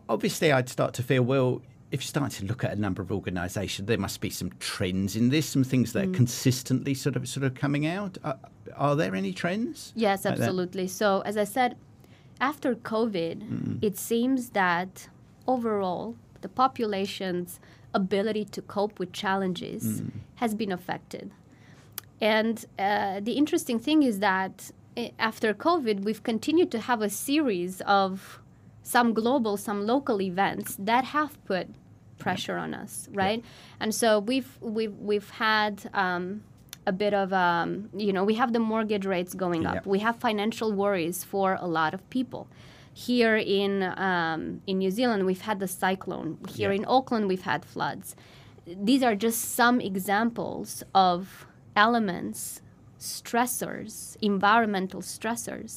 obviously, 0.08 0.52
I'd 0.52 0.69
start 0.69 0.93
to 0.95 1.04
feel 1.04 1.23
well. 1.23 1.62
If 1.91 2.02
you 2.02 2.08
start 2.08 2.32
to 2.34 2.45
look 2.45 2.63
at 2.63 2.71
a 2.71 2.80
number 2.80 3.02
of 3.02 3.12
organisations, 3.12 3.88
there 3.88 3.97
must 3.97 4.21
be 4.21 4.30
some 4.30 4.52
trends 4.60 5.15
in 5.15 5.30
this, 5.30 5.47
some 5.49 5.63
things 5.63 5.89
Mm. 5.89 5.93
that 5.93 6.04
are 6.08 6.12
consistently 6.12 6.93
sort 6.93 7.15
of 7.15 7.28
sort 7.28 7.43
of 7.45 7.56
coming 7.56 7.86
out. 7.88 8.17
Uh, 8.23 8.34
are 8.75 8.95
there 8.95 9.15
any 9.15 9.34
trends? 9.34 9.91
Yes, 9.95 10.23
like 10.25 10.36
that? 10.36 10.43
absolutely. 10.43 10.88
So, 10.88 11.21
as 11.21 11.36
I 11.36 11.45
said, 11.45 11.75
after 12.39 12.75
COVID, 12.75 13.84
it 13.84 13.97
seems 13.97 14.49
that 14.52 15.10
overall 15.47 16.15
the 16.41 16.49
population's 16.49 17.60
ability 17.93 18.45
to 18.45 18.62
cope 18.62 18.99
with 18.99 19.12
challenges 19.12 20.04
has 20.36 20.54
been 20.54 20.71
affected. 20.71 21.32
And 22.21 22.65
uh, 22.78 23.19
the 23.21 23.34
interesting 23.34 23.80
thing 23.80 24.04
is 24.04 24.19
that 24.19 24.71
eh, 24.95 25.10
after 25.17 25.54
COVID, 25.54 26.02
we've 26.04 26.23
continued 26.23 26.69
to 26.71 26.80
have 26.80 27.02
a 27.02 27.10
series 27.10 27.82
of 27.82 28.39
some 28.95 29.13
global, 29.13 29.56
some 29.56 29.80
local 29.93 30.17
events 30.32 30.75
that 30.80 31.04
have 31.17 31.32
put 31.45 31.65
pressure 32.17 32.58
on 32.65 32.73
us, 32.73 33.08
right? 33.23 33.41
And 33.80 33.91
so 34.02 34.08
we've 34.30 34.52
we've 34.78 34.95
we've 35.10 35.30
had 35.49 35.73
um, 35.93 36.23
a 36.88 36.91
bit 37.04 37.13
of 37.13 37.32
um, 37.32 37.69
you 38.06 38.12
know 38.15 38.23
we 38.32 38.36
have 38.41 38.52
the 38.58 38.63
mortgage 38.71 39.06
rates 39.15 39.34
going 39.45 39.62
Yeah. 39.63 39.73
up. 39.73 39.86
We 39.95 39.99
have 40.08 40.15
financial 40.30 40.69
worries 40.84 41.23
for 41.32 41.47
a 41.67 41.67
lot 41.80 41.91
of 41.93 42.02
people. 42.10 42.43
Here 43.10 43.38
in 43.62 43.71
um, 44.10 44.41
in 44.69 44.75
New 44.84 44.91
Zealand, 44.99 45.19
we've 45.30 45.45
had 45.49 45.58
the 45.60 45.67
cyclone. 45.84 46.30
Here 46.58 46.71
Yeah. 46.71 46.80
in 46.80 46.86
Auckland, 46.95 47.25
we've 47.32 47.47
had 47.54 47.62
floods. 47.73 48.08
These 48.89 49.04
are 49.08 49.15
just 49.28 49.39
some 49.62 49.80
examples 49.91 50.84
of 50.95 51.45
elements, 51.75 52.62
stressors, 52.99 54.17
environmental 54.21 55.02
stressors 55.02 55.71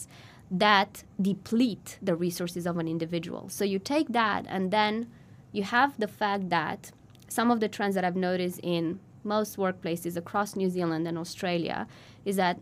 that 0.53 1.03
deplete 1.21 1.99
the 2.03 2.15
resources 2.15 2.67
of 2.67 2.77
an 2.77 2.87
individual. 2.87 3.49
So 3.49 3.65
you 3.65 3.79
take 3.79 4.09
that, 4.09 4.45
and 4.49 4.71
then 4.71 5.09
you 5.51 5.62
have 5.62 5.99
the 5.99 6.07
fact 6.09 6.51
that 6.51 6.93
some 7.29 7.51
of 7.51 7.61
the 7.61 7.69
trends 7.69 7.95
that 7.95 8.05
I've 8.05 8.17
noticed 8.17 8.61
in 8.62 9.01
most 9.25 9.57
workplaces 9.57 10.17
across 10.17 10.55
New 10.55 10.69
Zealand 10.69 11.09
and 11.09 11.17
Australia 11.17 11.87
is 12.27 12.37
that 12.37 12.59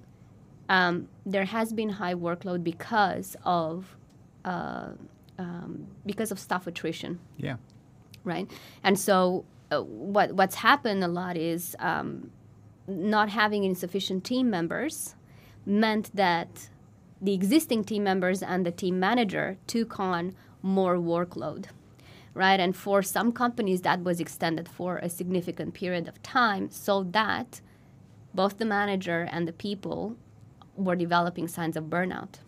um, 0.68 1.08
there 1.26 1.46
has 1.46 1.72
been 1.72 1.88
high 1.90 2.14
workload 2.14 2.62
because 2.62 3.36
of 3.44 3.96
uh, 4.44 4.90
um, 5.38 5.86
because 6.06 6.30
of 6.30 6.38
staff 6.38 6.66
attrition 6.66 7.18
Yeah. 7.38 7.56
right? 8.24 8.48
And 8.84 8.98
so, 8.98 9.44
uh, 9.72 9.82
what 9.82 10.32
what's 10.32 10.56
happened 10.56 11.02
a 11.02 11.08
lot 11.08 11.36
is 11.36 11.74
um, 11.80 12.30
not 12.86 13.30
having 13.30 13.64
insufficient 13.64 14.22
team 14.24 14.48
members 14.50 15.16
meant 15.66 16.14
that 16.14 16.68
the 17.20 17.34
existing 17.34 17.84
team 17.84 18.04
members 18.04 18.42
and 18.42 18.64
the 18.64 18.70
team 18.70 18.98
manager 18.98 19.58
took 19.66 19.98
on 20.00 20.34
more 20.62 20.96
workload, 20.96 21.66
right? 22.34 22.60
And 22.60 22.76
for 22.76 23.02
some 23.02 23.32
companies, 23.32 23.82
that 23.82 24.02
was 24.02 24.20
extended 24.20 24.68
for 24.68 24.98
a 24.98 25.08
significant 25.08 25.74
period 25.74 26.08
of 26.08 26.22
time, 26.22 26.70
so 26.70 27.02
that 27.04 27.60
both 28.34 28.58
the 28.58 28.64
manager 28.64 29.28
and 29.30 29.46
the 29.46 29.52
people 29.52 30.16
were 30.76 30.96
developing 30.96 31.48
signs 31.48 31.76
of 31.76 31.84
burnout 31.84 32.38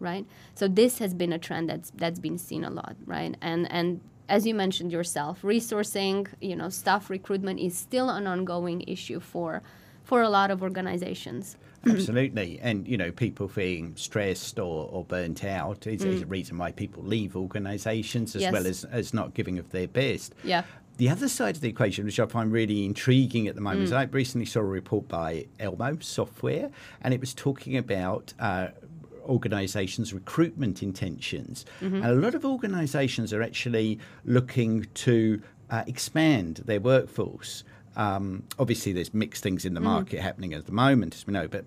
right? 0.00 0.26
So 0.54 0.68
this 0.68 0.98
has 0.98 1.14
been 1.14 1.32
a 1.32 1.38
trend 1.38 1.70
that's 1.70 1.90
that's 1.94 2.18
been 2.18 2.38
seen 2.38 2.64
a 2.64 2.70
lot 2.70 2.96
right? 3.06 3.36
And 3.40 3.70
and 3.70 4.00
as 4.28 4.46
you 4.46 4.54
mentioned 4.54 4.92
yourself 4.92 5.42
resourcing 5.42 6.28
you 6.40 6.56
know 6.56 6.68
staff 6.68 7.10
recruitment 7.10 7.60
is 7.60 7.76
still 7.76 8.08
an 8.10 8.26
ongoing 8.26 8.82
issue 8.86 9.20
for 9.20 9.62
for 10.02 10.22
a 10.22 10.28
lot 10.28 10.50
of 10.50 10.62
organizations 10.62 11.56
Absolutely. 11.86 12.58
And, 12.62 12.86
you 12.88 12.96
know, 12.96 13.10
people 13.12 13.48
feeling 13.48 13.94
stressed 13.96 14.58
or, 14.58 14.88
or 14.90 15.04
burnt 15.04 15.44
out 15.44 15.86
is, 15.86 16.04
is 16.04 16.22
a 16.22 16.26
reason 16.26 16.58
why 16.58 16.72
people 16.72 17.02
leave 17.02 17.36
organisations 17.36 18.34
as 18.36 18.42
Mm. 18.42 18.44
Yes. 18.44 18.52
well 18.52 18.66
as, 18.66 18.84
as 18.84 19.14
not 19.14 19.34
giving 19.34 19.58
of 19.58 19.70
their 19.70 19.88
best. 19.88 20.34
Yeah. 20.44 20.64
The 20.96 21.08
other 21.08 21.28
side 21.28 21.56
of 21.56 21.60
the 21.60 21.68
equation, 21.68 22.04
which 22.04 22.20
I 22.20 22.26
find 22.26 22.52
really 22.52 22.84
intriguing 22.84 23.48
at 23.48 23.54
the 23.56 23.60
moment, 23.60 23.82
is 23.84 23.90
Mm. 23.90 23.96
I 23.96 24.02
recently 24.04 24.46
saw 24.46 24.60
a 24.60 24.64
report 24.64 25.08
by 25.08 25.46
Elmo 25.58 25.98
Software, 26.00 26.70
and 27.02 27.12
it 27.12 27.20
was 27.20 27.34
talking 27.34 27.76
about 27.76 28.32
uh, 28.38 28.68
organisations' 29.26 30.12
recruitment 30.12 30.82
intentions. 30.82 31.64
Mm-hmm. 31.80 31.96
And 31.96 32.06
a 32.06 32.14
lot 32.14 32.34
of 32.34 32.44
organisations 32.44 33.32
are 33.32 33.42
actually 33.42 33.98
looking 34.24 34.86
to 34.94 35.40
uh, 35.70 35.82
expand 35.86 36.62
their 36.66 36.80
workforce. 36.80 37.64
Um, 37.96 38.44
obviously, 38.58 38.92
there's 38.92 39.14
mixed 39.14 39.42
things 39.42 39.64
in 39.64 39.74
the 39.74 39.80
market 39.80 40.20
happening 40.20 40.52
at 40.52 40.66
the 40.66 40.72
moment, 40.72 41.14
as 41.14 41.26
we 41.26 41.32
know. 41.32 41.48
But 41.48 41.64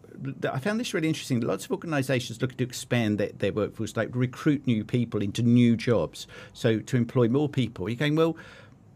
I 0.52 0.60
found 0.60 0.80
this 0.80 0.94
really 0.94 1.08
interesting. 1.08 1.40
Lots 1.40 1.66
of 1.66 1.72
organisations 1.72 2.42
looking 2.42 2.58
to 2.58 2.64
expand 2.64 3.18
their, 3.18 3.30
their 3.38 3.54
workforce, 3.54 3.96
like 3.96 4.10
recruit 4.14 4.68
new 4.68 4.84
people 4.84 5.22
into 5.22 5.42
new 5.42 5.78
jobs. 5.78 6.28
So 6.54 6.80
to 6.80 6.98
employ 6.98 7.30
more 7.30 7.50
people, 7.50 7.90
you're 7.90 7.96
going 7.96 8.16
well. 8.16 8.36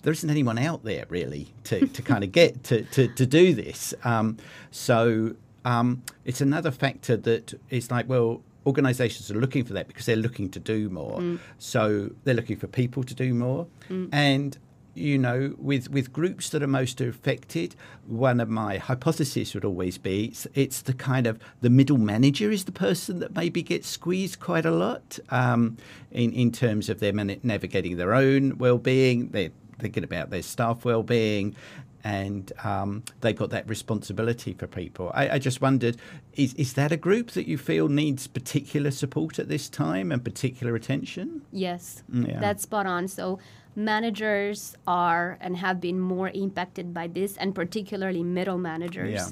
There 0.04 0.12
isn't 0.12 0.30
anyone 0.30 0.58
out 0.58 0.84
there 0.84 1.06
really 1.10 1.54
to, 1.66 1.88
to 1.88 2.02
kind 2.12 2.24
of 2.24 2.32
get 2.32 2.64
to, 2.66 2.84
to, 2.84 3.08
to 3.08 3.26
do 3.26 3.54
this. 3.54 3.94
Um, 4.04 4.38
so 4.72 5.36
um, 5.64 6.04
it's 6.26 6.42
another 6.42 6.72
factor 6.72 7.16
that 7.18 7.54
is 7.70 7.92
like, 7.92 8.10
well, 8.10 8.42
organizations 8.66 9.32
are 9.32 9.40
looking 9.40 9.64
for 9.64 9.74
that 9.74 9.88
because 9.88 10.06
they're 10.06 10.16
looking 10.16 10.50
to 10.50 10.60
do 10.60 10.90
more. 10.90 11.22
So 11.60 12.10
they're 12.24 12.36
looking 12.36 12.58
for 12.58 12.68
people 12.68 13.04
to 13.04 13.14
do 13.16 13.34
more. 13.34 13.68
And 14.12 14.58
you 14.94 15.18
know, 15.18 15.56
with, 15.58 15.90
with 15.90 16.12
groups 16.12 16.50
that 16.50 16.62
are 16.62 16.68
most 16.68 17.00
affected, 17.00 17.76
one 18.08 18.40
of 18.40 18.50
my 18.50 18.78
hypotheses 18.78 19.54
would 19.54 19.66
always 19.66 19.98
be 19.98 20.26
it's, 20.26 20.48
it's 20.54 20.82
the 20.82 20.94
kind 20.94 21.28
of 21.28 21.40
the 21.62 21.70
middle 21.70 21.98
manager 21.98 22.52
is 22.52 22.66
the 22.66 22.72
person 22.72 23.20
that 23.20 23.36
maybe 23.36 23.62
gets 23.62 23.88
squeezed 23.88 24.40
quite 24.40 24.66
a 24.66 24.72
lot 24.72 25.20
um, 25.30 25.78
in, 26.12 26.34
in 26.34 26.52
terms 26.52 26.90
of 26.90 27.00
their 27.00 27.14
man- 27.14 27.40
navigating 27.44 27.98
their 27.98 28.14
own 28.14 28.58
well-being. 28.58 29.30
They're 29.30 29.52
thinking 29.80 30.04
about 30.04 30.30
their 30.30 30.44
staff 30.44 30.86
well-being 30.86 31.56
and 32.04 32.52
um, 32.64 33.04
they've 33.22 33.36
got 33.38 33.50
that 33.52 33.68
responsibility 33.70 34.54
for 34.54 34.68
people. 34.68 35.12
I, 35.14 35.30
I 35.36 35.40
just 35.40 35.62
wondered, 35.62 35.98
is, 36.34 36.54
is 36.56 36.74
that 36.74 36.92
a 36.92 36.98
group 36.98 37.32
that 37.32 37.48
you 37.48 37.58
feel 37.58 37.88
needs 37.90 38.28
particular 38.28 38.92
support 38.92 39.40
at 39.40 39.48
this 39.50 39.70
time 39.70 40.12
and 40.12 40.24
particular 40.24 40.76
attention? 40.76 41.42
Yes, 41.52 42.04
Yeah. 42.12 42.40
that's 42.40 42.64
spot 42.64 42.86
on. 42.86 43.08
So 43.08 43.40
managers 43.76 44.76
are 44.88 45.38
and 45.42 45.58
have 45.58 45.80
been 45.82 46.00
more 46.00 46.30
impacted 46.34 46.94
by 46.94 47.08
this, 47.08 47.38
and 47.38 47.54
particularly 47.54 48.24
middle 48.24 48.58
managers. 48.58 49.14
Yeah. 49.14 49.28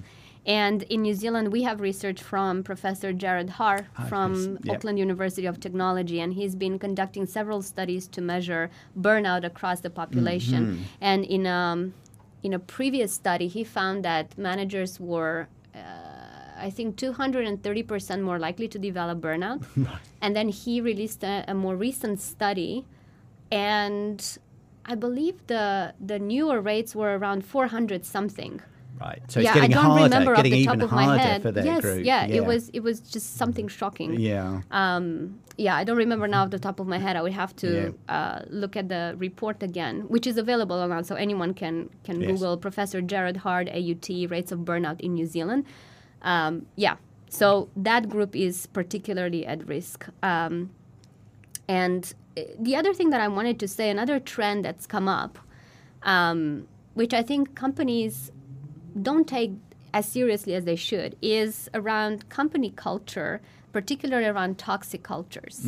And 0.46 0.84
in 0.84 1.02
New 1.02 1.14
Zealand, 1.14 1.52
we 1.52 1.64
have 1.64 1.82
research 1.82 2.22
from 2.24 2.64
Professor 2.64 3.12
Jarrod 3.14 3.50
Haar 3.50 3.88
Ah, 3.98 4.06
from. 4.06 4.58
Yeah. 4.64 4.74
Auckland 4.74 4.98
University 4.98 5.46
of 5.48 5.60
Technology, 5.60 6.20
and 6.22 6.34
he's 6.34 6.56
been 6.56 6.80
conducting 6.80 7.26
several 7.28 7.62
studies 7.62 8.08
to 8.16 8.22
measure 8.22 8.70
burnout 9.00 9.44
across 9.44 9.82
the 9.82 9.90
population. 9.90 10.62
Mm-hmm. 10.66 10.84
And 11.12 11.26
in 11.26 11.46
um, 11.46 11.94
in 12.44 12.54
a 12.54 12.60
previous 12.60 13.14
study, 13.14 13.48
he 13.48 13.64
found 13.64 14.04
that 14.06 14.38
managers 14.38 15.00
were 15.00 15.48
uh, 15.76 15.80
I 16.60 16.70
think 16.70 16.98
230% 16.98 18.22
more 18.22 18.38
likely 18.38 18.68
to 18.68 18.78
develop 18.78 19.22
burnout. 19.22 19.64
and 20.22 20.36
then 20.36 20.50
he 20.50 20.82
released 20.82 21.24
a, 21.24 21.46
a 21.48 21.54
more 21.54 21.76
recent 21.76 22.20
study, 22.20 22.86
and 23.52 24.38
I 24.86 24.96
believe 24.96 25.36
the 25.48 25.94
the 26.00 26.20
newer 26.20 26.62
rates 26.62 26.96
were 26.96 27.18
around 27.18 27.46
400 27.46 28.06
something. 28.06 28.62
Right. 29.00 29.22
So 29.30 29.40
yeah, 29.40 29.52
it's 29.52 29.56
getting 29.62 29.72
I 29.72 29.76
don't 29.76 29.86
harder, 29.86 30.04
remember 30.04 30.36
off 30.36 30.44
the 30.44 30.50
even 30.52 30.80
top 30.80 30.90
of 30.90 30.92
my 30.92 31.18
head. 31.18 31.42
for 31.42 31.52
that 31.52 31.64
yes, 31.66 31.82
group. 31.82 32.06
yeah, 32.06 32.26
it 32.26 32.46
was 32.46 32.70
it 32.70 32.82
was 32.82 33.00
just 33.00 33.38
something 33.38 33.68
shocking. 33.70 34.20
Yeah. 34.20 34.62
Um, 34.72 35.40
yeah, 35.58 35.76
I 35.76 35.84
don't 35.86 35.96
remember 35.98 36.28
now 36.28 36.44
off 36.44 36.50
the 36.50 36.60
top 36.60 36.80
of 36.82 36.88
my 36.88 36.98
head. 36.98 37.16
I 37.16 37.22
would 37.22 37.32
have 37.34 37.56
to 37.58 37.94
Yeah. 38.08 38.14
uh, 38.14 38.42
look 38.50 38.76
at 38.76 38.90
the 38.90 39.16
report 39.18 39.64
again, 39.64 40.02
which 40.10 40.28
is 40.28 40.38
available 40.38 40.76
online, 40.76 41.04
so 41.06 41.16
anyone 41.16 41.54
can 41.54 41.90
can 42.04 42.20
Yes. 42.20 42.32
Google 42.32 42.58
Professor 42.58 43.02
Jarrod 43.02 43.38
Haar 43.38 43.64
AUT 43.72 44.10
rates 44.30 44.52
of 44.52 44.60
burnout 44.60 45.00
in 45.00 45.14
New 45.14 45.26
Zealand. 45.28 45.64
Um, 46.22 46.66
yeah, 46.76 46.96
so 47.30 47.70
that 47.78 48.10
group 48.10 48.36
is 48.36 48.66
particularly 48.68 49.46
at 49.46 49.66
risk. 49.66 50.08
Um, 50.22 50.72
and 51.70 52.14
uh, 52.38 52.42
the 52.60 52.76
other 52.76 52.94
thing 52.94 53.12
that 53.12 53.22
I 53.22 53.28
wanted 53.30 53.60
to 53.62 53.68
say, 53.68 53.90
another 53.90 54.20
trend 54.20 54.66
that's 54.66 54.86
come 54.86 55.08
up, 55.08 55.40
um, 56.04 56.68
which 56.96 57.14
I 57.14 57.22
think 57.22 57.56
companies 57.56 58.32
don't 59.02 59.28
take 59.28 59.52
as 59.94 60.08
seriously 60.08 60.54
as 60.54 60.66
they 60.66 60.76
should, 60.76 61.16
is 61.22 61.70
around 61.74 62.30
company 62.30 62.72
culture, 62.76 63.42
particularly 63.72 64.26
around 64.28 64.58
toxic 64.60 65.02
cultures, 65.04 65.66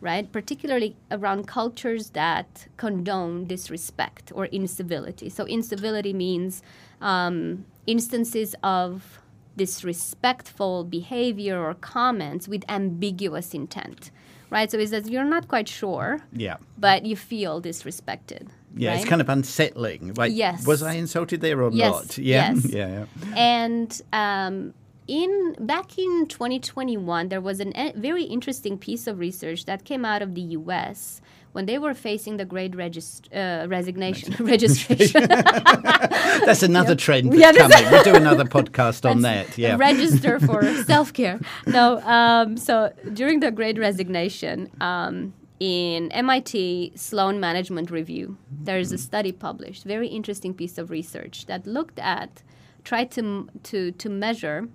right? 0.00 0.30
Particularly 0.30 0.94
around 1.10 1.46
cultures 1.48 2.10
that 2.10 2.68
condone 2.76 3.44
disrespect 3.46 4.30
or 4.34 4.46
incivility. 4.46 5.28
So, 5.28 5.44
incivility 5.46 6.12
means 6.12 6.62
um, 7.00 7.64
instances 7.86 8.54
of 8.62 9.18
disrespectful 9.56 10.84
behavior 10.84 11.58
or 11.58 11.74
comments 11.74 12.46
with 12.48 12.62
ambiguous 12.68 13.54
intent, 13.54 14.10
right? 14.50 14.70
So 14.70 14.78
it's 14.78 14.90
that 14.90 15.06
you're 15.06 15.24
not 15.24 15.48
quite 15.48 15.68
sure, 15.68 16.20
Yeah. 16.32 16.56
but 16.78 17.04
you 17.06 17.16
feel 17.16 17.60
disrespected. 17.62 18.48
Yeah, 18.76 18.94
it's 18.94 19.04
kind 19.04 19.20
of 19.20 19.28
unsettling. 19.28 20.14
Like, 20.14 20.32
Yes. 20.34 20.66
Was 20.66 20.82
I 20.82 20.92
insulted 20.94 21.40
there 21.40 21.62
or 21.62 21.70
Yes, 21.72 21.92
not? 21.92 22.18
Yeah. 22.18 22.52
yes. 22.54 22.66
Yeah. 22.72 22.88
yeah. 22.88 23.34
And 23.36 24.02
um, 24.12 24.74
in 25.08 25.56
back 25.60 25.98
in 25.98 26.26
2021, 26.26 27.28
there 27.28 27.40
was 27.40 27.60
a 27.60 27.68
e- 27.68 27.92
very 27.96 28.24
interesting 28.24 28.76
piece 28.78 29.06
of 29.06 29.18
research 29.18 29.64
that 29.64 29.84
came 29.84 30.04
out 30.04 30.20
of 30.22 30.34
the 30.34 30.40
U.S. 30.60 31.20
when 31.52 31.64
they 31.66 31.78
were 31.78 31.94
facing 31.94 32.36
the 32.38 32.44
Great 32.44 32.74
regis- 32.76 33.22
uh, 33.32 33.66
Resignation 33.68 34.34
registration. 34.44 35.26
That's 35.28 36.62
another 36.62 36.94
trend 36.94 37.32
Yeah, 37.34 37.52
that's 37.52 37.68
this- 37.68 37.74
coming. 37.76 37.92
We'll 37.92 38.04
do 38.04 38.14
another 38.16 38.44
podcast 38.44 39.08
on 39.08 39.22
that. 39.22 39.56
Yeah. 39.56 39.76
register 39.76 40.38
for 40.40 40.62
self 40.84 41.12
care. 41.12 41.40
No, 41.66 41.98
um, 42.02 42.56
so 42.56 42.92
during 43.14 43.40
the 43.40 43.50
Great 43.50 43.78
Resignation, 43.78 44.70
um, 44.80 45.32
in 45.58 46.12
MIT 46.12 46.92
Sloan 46.96 47.40
Management 47.40 47.90
Review, 47.90 48.36
there 48.50 48.78
is 48.78 48.92
a 48.92 48.98
study 48.98 49.32
published, 49.32 49.84
very 49.84 50.08
interesting 50.08 50.52
piece 50.54 50.76
of 50.78 50.90
research 50.90 51.46
that 51.46 51.66
looked 51.66 51.98
at, 51.98 52.42
tried 52.84 53.10
to 53.12 53.48
to 53.64 53.92
to 53.92 54.08
measure 54.08 54.68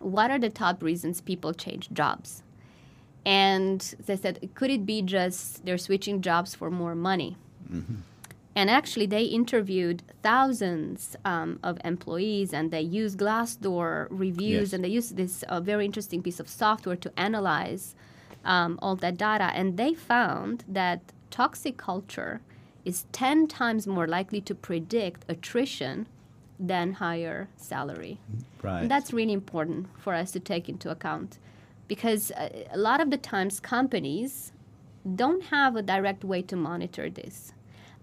what 0.00 0.30
are 0.30 0.38
the 0.38 0.50
top 0.50 0.82
reasons 0.82 1.20
people 1.20 1.52
change 1.54 1.88
jobs. 1.92 2.42
And 3.24 3.80
they 4.04 4.16
said, 4.16 4.50
could 4.54 4.70
it 4.70 4.84
be 4.84 5.00
just 5.00 5.64
they're 5.64 5.78
switching 5.78 6.20
jobs 6.20 6.54
for 6.54 6.70
more 6.70 6.94
money? 6.94 7.36
And 8.56 8.70
actually, 8.70 9.06
they 9.06 9.24
interviewed 9.24 10.02
thousands 10.22 11.16
um, 11.24 11.58
of 11.64 11.78
employees, 11.84 12.52
and 12.52 12.70
they 12.70 12.82
used 12.82 13.18
Glassdoor 13.18 14.06
reviews, 14.10 14.68
Yes. 14.68 14.72
and 14.74 14.84
they 14.84 14.88
used 14.88 15.16
this 15.16 15.42
uh, 15.48 15.60
very 15.60 15.84
interesting 15.84 16.22
piece 16.22 16.38
of 16.38 16.48
software 16.48 16.94
to 16.96 17.10
analyze 17.18 17.96
um, 18.44 18.78
all 18.82 18.96
that 18.96 19.16
data. 19.16 19.50
And 19.54 19.76
they 19.76 19.94
found 19.94 20.64
that 20.68 21.00
toxic 21.30 21.76
culture 21.76 22.40
is 22.84 23.06
10 23.12 23.46
times 23.48 23.86
more 23.86 24.06
likely 24.06 24.40
to 24.42 24.54
predict 24.54 25.24
attrition 25.28 26.06
than 26.60 26.94
higher 26.94 27.48
salary. 27.56 28.18
Right. 28.62 28.82
And 28.82 28.90
that's 28.90 29.12
really 29.12 29.32
important 29.32 29.88
for 29.98 30.14
us 30.14 30.30
to 30.32 30.40
take 30.40 30.68
into 30.68 30.90
account 30.90 31.38
because 31.88 32.30
uh, 32.32 32.48
a 32.70 32.78
lot 32.78 33.00
of 33.00 33.10
the 33.10 33.16
times 33.16 33.60
companies 33.60 34.52
don't 35.16 35.44
have 35.44 35.76
a 35.76 35.82
direct 35.82 36.24
way 36.24 36.42
to 36.42 36.56
monitor 36.56 37.10
this. 37.10 37.53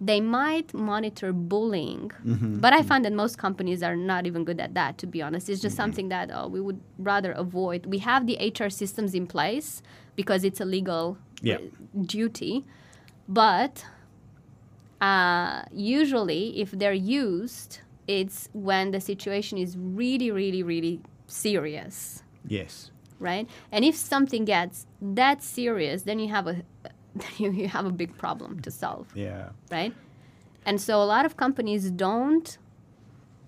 They 0.03 0.19
might 0.19 0.73
monitor 0.73 1.31
bullying, 1.31 2.11
but 2.59 2.73
I 2.73 2.81
find 2.81 3.05
that 3.05 3.13
most 3.13 3.37
companies 3.37 3.83
are 3.83 3.95
not 3.95 4.25
even 4.25 4.43
good 4.43 4.59
at 4.59 4.73
that, 4.73 4.97
to 4.97 5.05
be 5.05 5.21
honest. 5.21 5.47
It's 5.47 5.61
just 5.61 5.75
something 5.75 6.09
that 6.09 6.31
uh, 6.31 6.47
we 6.49 6.59
would 6.59 6.79
rather 6.97 7.31
avoid. 7.33 7.85
We 7.85 7.99
have 7.99 8.25
the 8.25 8.35
HR 8.59 8.69
systems 8.69 9.13
in 9.13 9.27
place 9.27 9.83
because 10.15 10.43
it's 10.43 10.59
a 10.59 10.65
legal 10.65 11.17
Yeah. 11.43 11.57
uh, 11.57 11.59
duty, 12.01 12.65
but 13.27 13.85
uh, 14.99 15.63
usually 15.71 16.59
if 16.59 16.71
they're 16.71 16.93
used, 16.93 17.79
it's 18.07 18.49
when 18.53 18.91
the 18.91 18.99
situation 19.01 19.57
is 19.57 19.77
really, 19.77 20.31
really, 20.31 20.63
really 20.63 20.99
serious 21.27 22.23
yes. 22.47 22.91
right? 23.19 23.47
And 23.71 23.85
if 23.85 23.95
something 23.95 24.45
gets 24.45 24.85
that 24.99 25.43
serious, 25.43 26.03
then 26.03 26.17
you 26.19 26.29
have 26.29 26.47
a 26.47 26.63
you, 27.37 27.51
you 27.51 27.67
have 27.67 27.85
a 27.85 27.91
big 27.91 28.17
problem 28.17 28.61
to 28.61 28.71
solve, 28.71 29.07
Yeah. 29.15 29.49
right? 29.71 29.93
And 30.65 30.79
so 30.79 31.01
a 31.01 31.05
lot 31.05 31.25
of 31.25 31.37
companies 31.37 31.89
don't 31.91 32.57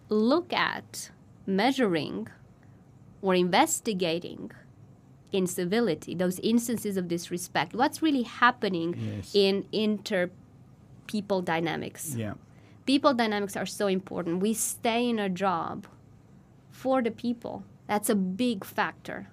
look 0.09 0.51
at 0.53 1.11
measuring 1.45 2.27
or 3.21 3.35
investigating 3.35 4.51
incivility, 5.31 6.13
those 6.13 6.39
instances 6.39 6.97
of 6.97 7.07
disrespect. 7.07 7.73
What's 7.73 8.01
really 8.01 8.23
happening 8.23 8.95
Yes. 8.97 9.31
in 9.33 9.65
inter 9.71 10.29
people 11.07 11.41
dynamics? 11.41 12.15
Yeah. 12.15 12.33
people 12.85 13.13
dynamics 13.13 13.55
are 13.55 13.65
so 13.65 13.87
important. 13.87 14.41
We 14.41 14.53
stay 14.53 15.07
in 15.09 15.17
a 15.17 15.29
job 15.29 15.87
for 16.69 17.01
the 17.01 17.11
people. 17.11 17.63
That's 17.87 18.09
a 18.09 18.15
big 18.15 18.65
factor, 18.65 19.27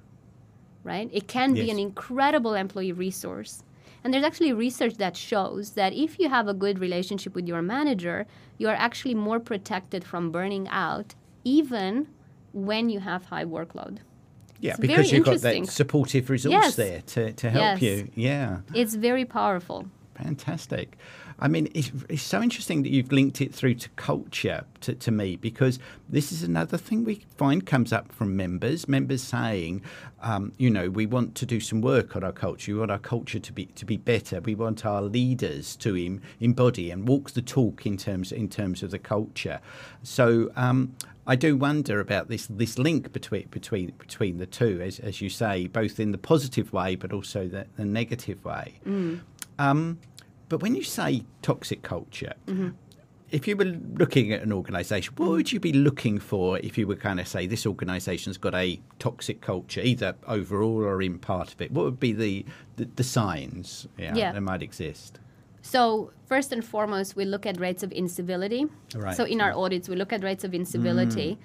right? 0.85 1.11
It 1.13 1.27
can 1.27 1.55
be 1.55 1.69
an 1.71 1.79
incredible 1.79 2.55
employee 2.55 2.93
resource. 2.93 3.65
And 4.03 4.13
there's 4.15 4.25
actually 4.25 4.53
research 4.53 4.95
that 4.97 5.17
shows 5.17 5.73
that 5.73 5.93
if 5.93 6.19
you 6.19 6.29
have 6.29 6.49
a 6.49 6.55
good 6.55 6.79
relationship 6.79 7.35
with 7.35 7.47
your 7.47 7.63
manager, 7.63 8.27
you 8.59 8.69
are 8.69 8.75
actually 8.75 9.15
more 9.15 9.39
protected 9.41 10.05
from 10.05 10.31
burning 10.31 10.69
out, 10.69 11.15
even 11.45 12.09
when 12.53 12.89
you 12.89 13.01
have 13.01 13.27
high 13.27 13.45
workload. 13.45 13.99
Yeah, 14.61 14.73
It's 14.73 14.81
because 14.81 15.13
you've 15.13 15.25
got 15.25 15.41
that 15.41 15.67
supportive 15.69 16.29
resource 16.31 16.53
Yes. 16.53 16.77
there 16.77 17.01
to, 17.03 17.33
to 17.33 17.51
help 17.51 17.81
Yes. 17.81 17.83
you. 17.83 18.11
Yeah. 18.15 18.59
It's 18.75 18.95
very 18.95 19.25
powerful. 19.25 19.87
Fantastic. 20.15 20.99
I 21.41 21.49
mean, 21.49 21.69
it's, 21.75 21.91
it's 22.09 22.23
so 22.23 22.43
interesting 22.43 22.83
that 22.83 22.91
you've 22.91 23.11
linked 23.13 23.41
it 23.41 23.55
through 23.55 23.75
to 23.75 23.89
culture 23.91 24.65
to, 24.83 24.95
to 24.95 25.11
me 25.11 25.37
because 25.37 25.79
this 26.09 26.33
is 26.33 26.43
another 26.43 26.77
thing 26.77 27.05
we 27.05 27.25
find 27.37 27.65
comes 27.65 27.93
up 27.93 28.13
from 28.13 28.37
members. 28.37 28.87
Members 28.87 29.23
saying, 29.23 29.83
um, 30.23 30.53
you 30.59 30.69
know, 30.69 30.91
we 30.91 31.07
want 31.07 31.35
to 31.37 31.47
do 31.47 31.59
some 31.59 31.81
work 31.81 32.15
on 32.15 32.23
our 32.23 32.33
culture. 32.33 32.73
We 32.73 32.79
want 32.79 32.91
our 32.91 32.99
culture 32.99 33.39
to 33.39 33.53
be 33.53 33.67
to 33.67 33.85
be 33.87 33.97
better. 33.97 34.41
We 34.41 34.55
want 34.55 34.85
our 34.85 35.01
leaders 35.01 35.77
to 35.77 35.97
em, 35.97 36.21
embody 36.41 36.91
and 36.91 37.09
walk 37.09 37.31
the 37.31 37.43
talk 37.43 37.87
in 37.87 37.97
terms 37.97 38.33
in 38.33 38.49
terms 38.49 38.83
of 38.83 38.91
the 38.91 38.99
culture. 38.99 39.61
So. 40.03 40.51
Um, 40.57 40.95
I 41.27 41.37
do 41.37 41.57
wonder 41.57 42.01
about 42.01 42.29
this 42.29 42.47
this 42.47 42.77
link 42.77 43.13
between 43.13 43.47
between 43.51 43.93
between 43.99 44.39
the 44.39 44.47
two, 44.47 44.81
as, 44.83 44.99
as 44.99 45.21
you 45.21 45.29
say, 45.29 45.69
both 45.69 46.01
in 46.01 46.11
the 46.11 46.19
positive 46.19 46.73
way 46.73 46.97
but 46.97 47.13
also 47.13 47.47
the, 47.47 47.67
the 47.77 47.85
negative 47.85 48.45
way. 48.45 48.81
Um, 49.61 49.99
but 50.51 50.61
when 50.61 50.75
you 50.75 50.83
say 50.83 51.25
toxic 51.43 51.83
culture, 51.83 52.35
mm-hmm. 52.47 52.71
if 53.31 53.47
you 53.47 53.57
were 53.57 53.65
looking 53.65 54.33
at 54.33 54.43
an 54.43 54.53
organisation, 54.53 55.15
what 55.17 55.31
would 55.31 55.53
you 55.53 55.61
be 55.61 55.73
looking 55.73 56.19
for 56.19 56.59
if 56.59 56.77
you 56.77 56.89
were 56.89 56.97
kind 56.97 57.21
of 57.21 57.29
say 57.29 57.47
this 57.47 57.65
organisation's 57.65 58.37
got 58.37 58.55
a 58.55 58.81
toxic 58.99 59.41
culture, 59.41 59.81
either 59.81 60.17
overall 60.27 60.83
or 60.85 61.01
in 61.01 61.21
part 61.21 61.55
of 61.55 61.63
it? 61.63 61.71
What 61.71 61.85
would 61.85 62.01
be 62.01 62.13
the 62.13 62.45
the, 62.77 62.89
the 62.97 63.05
signs 63.05 63.87
yeah, 63.97 64.15
Yeah. 64.15 64.33
that 64.33 64.41
might 64.41 64.61
exist? 64.61 65.21
So 65.63 66.13
first 66.27 66.53
and 66.53 66.65
foremost, 66.65 67.15
we 67.15 67.25
look 67.25 67.47
at 67.47 67.61
rates 67.61 67.85
of 67.85 67.93
incivility. 67.93 68.67
Right. 68.95 69.17
So 69.17 69.25
in 69.25 69.41
our 69.41 69.53
mm. 69.53 69.65
audits, 69.65 69.89
we 69.89 69.95
look 69.95 70.13
at 70.13 70.25
rates 70.25 70.43
of 70.43 70.53
incivility. 70.53 71.39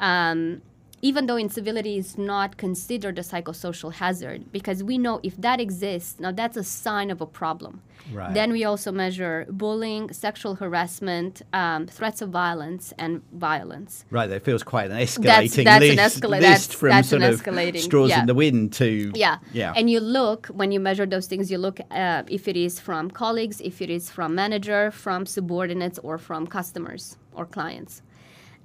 Mm. 0.00 0.04
Um, 0.04 0.62
even 1.04 1.26
though 1.26 1.36
incivility 1.36 1.98
is 1.98 2.16
not 2.16 2.56
considered 2.56 3.18
a 3.18 3.22
psychosocial 3.22 3.92
hazard, 3.92 4.52
because 4.52 4.84
we 4.84 4.96
know 4.98 5.18
if 5.24 5.36
that 5.36 5.60
exists, 5.60 6.20
now 6.20 6.30
that's 6.30 6.56
a 6.56 6.62
sign 6.62 7.10
of 7.10 7.20
a 7.20 7.26
problem. 7.26 7.82
Right. 8.12 8.32
Then 8.32 8.52
we 8.52 8.62
also 8.64 8.92
measure 8.92 9.46
bullying, 9.50 10.12
sexual 10.12 10.54
harassment, 10.56 11.42
um, 11.52 11.86
threats 11.88 12.22
of 12.22 12.30
violence, 12.30 12.92
and 12.98 13.20
violence. 13.32 14.04
Right, 14.10 14.28
that 14.28 14.44
feels 14.44 14.62
quite 14.62 14.90
an 14.92 14.98
escalating 14.98 15.22
That's- 15.24 15.56
that's 15.56 15.84
an 15.84 15.96
list, 15.96 16.20
escala- 16.20 16.30
list 16.30 16.42
that's- 16.42 16.72
from 16.74 16.88
that's 16.90 17.12
an 17.12 17.20
sort 17.42 17.74
of 17.74 17.80
straws 17.82 18.10
yeah. 18.10 18.20
in 18.20 18.26
the 18.26 18.34
wind 18.34 18.72
to 18.74 19.10
Yeah. 19.14 19.38
yeah, 19.52 19.72
And 19.76 19.90
you 19.90 19.98
look, 19.98 20.46
when 20.48 20.70
you 20.70 20.78
measure 20.80 21.06
those 21.06 21.26
things, 21.26 21.50
you 21.50 21.58
look 21.58 21.80
uh, 21.90 22.22
if 22.28 22.46
it 22.46 22.56
is 22.56 22.78
from 22.78 23.10
colleagues, 23.10 23.60
if 23.60 23.82
it 23.82 23.90
is 23.90 24.08
from 24.08 24.34
manager, 24.36 24.90
from 24.92 25.26
subordinates, 25.26 25.98
or 26.04 26.16
from 26.18 26.46
customers 26.46 27.16
or 27.34 27.44
clients. 27.46 28.02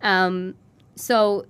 Um, 0.04 0.54
so 0.96 1.46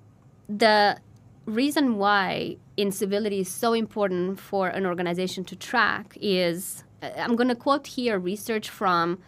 the 0.49 0.97
reason 1.45 1.97
why 1.97 2.57
incivility 2.75 3.39
is 3.39 3.49
so 3.49 3.73
important 3.73 4.39
for 4.39 4.67
an 4.67 4.85
organization 4.85 5.43
to 5.45 5.55
track 5.55 6.17
is 6.19 6.83
uh, 7.01 7.09
I'm 7.17 7.35
going 7.35 7.47
to 7.49 7.55
quote 7.55 7.87
here 7.87 8.19
research 8.19 8.69
from 8.69 9.19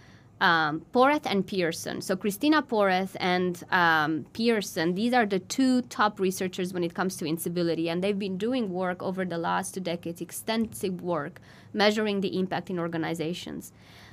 um, 0.41 0.85
Porath 0.93 1.25
and 1.25 1.45
Pearson. 1.45 2.01
So 2.01 2.15
Christina 2.15 2.61
Porath 2.61 3.15
and 3.19 3.61
um, 3.71 4.25
Pearson, 4.33 4.95
these 4.95 5.13
are 5.13 5.25
the 5.25 5.39
two 5.39 5.81
top 5.83 6.19
researchers 6.19 6.73
when 6.73 6.83
it 6.83 6.93
comes 6.93 7.17
to 7.17 7.25
incivility, 7.25 7.89
and 7.89 8.03
they've 8.03 8.17
been 8.17 8.37
doing 8.37 8.71
work 8.71 9.03
over 9.03 9.25
the 9.25 9.37
last 9.37 9.73
two 9.73 9.81
decades, 9.81 10.21
extensive 10.21 11.01
work 11.01 11.41
measuring 11.73 12.21
the 12.21 12.39
impact 12.39 12.69
in 12.69 12.79
organizations. 12.79 13.71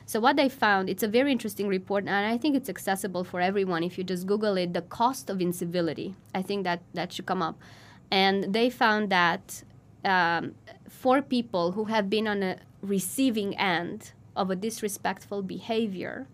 So 0.08 0.20
what 0.20 0.36
they 0.36 0.48
found, 0.48 0.88
it's 0.88 1.02
a 1.02 1.08
very 1.08 1.32
interesting 1.32 1.66
report, 1.66 2.04
and 2.04 2.14
I 2.14 2.38
think 2.38 2.54
it's 2.54 2.68
accessible 2.68 3.24
for 3.24 3.40
everyone. 3.40 3.82
If 3.82 3.98
you 3.98 4.04
just 4.04 4.24
Google 4.24 4.56
it, 4.56 4.72
the 4.72 4.82
cost 4.82 5.28
of 5.28 5.40
incivility, 5.40 6.14
I 6.32 6.42
think 6.42 6.62
that 6.62 6.80
that 6.94 7.12
should 7.12 7.26
come 7.26 7.42
up. 7.42 7.58
And 8.08 8.54
they 8.54 8.70
found 8.70 9.10
that 9.10 9.64
um, 10.04 10.54
for 10.88 11.22
people 11.22 11.72
who 11.72 11.86
have 11.86 12.08
been 12.08 12.28
on 12.28 12.44
a 12.44 12.58
receiving 12.82 13.56
end 13.58 14.12
of 14.36 14.48
a 14.48 14.54
disrespectful 14.54 15.42
behavior, 15.42 16.28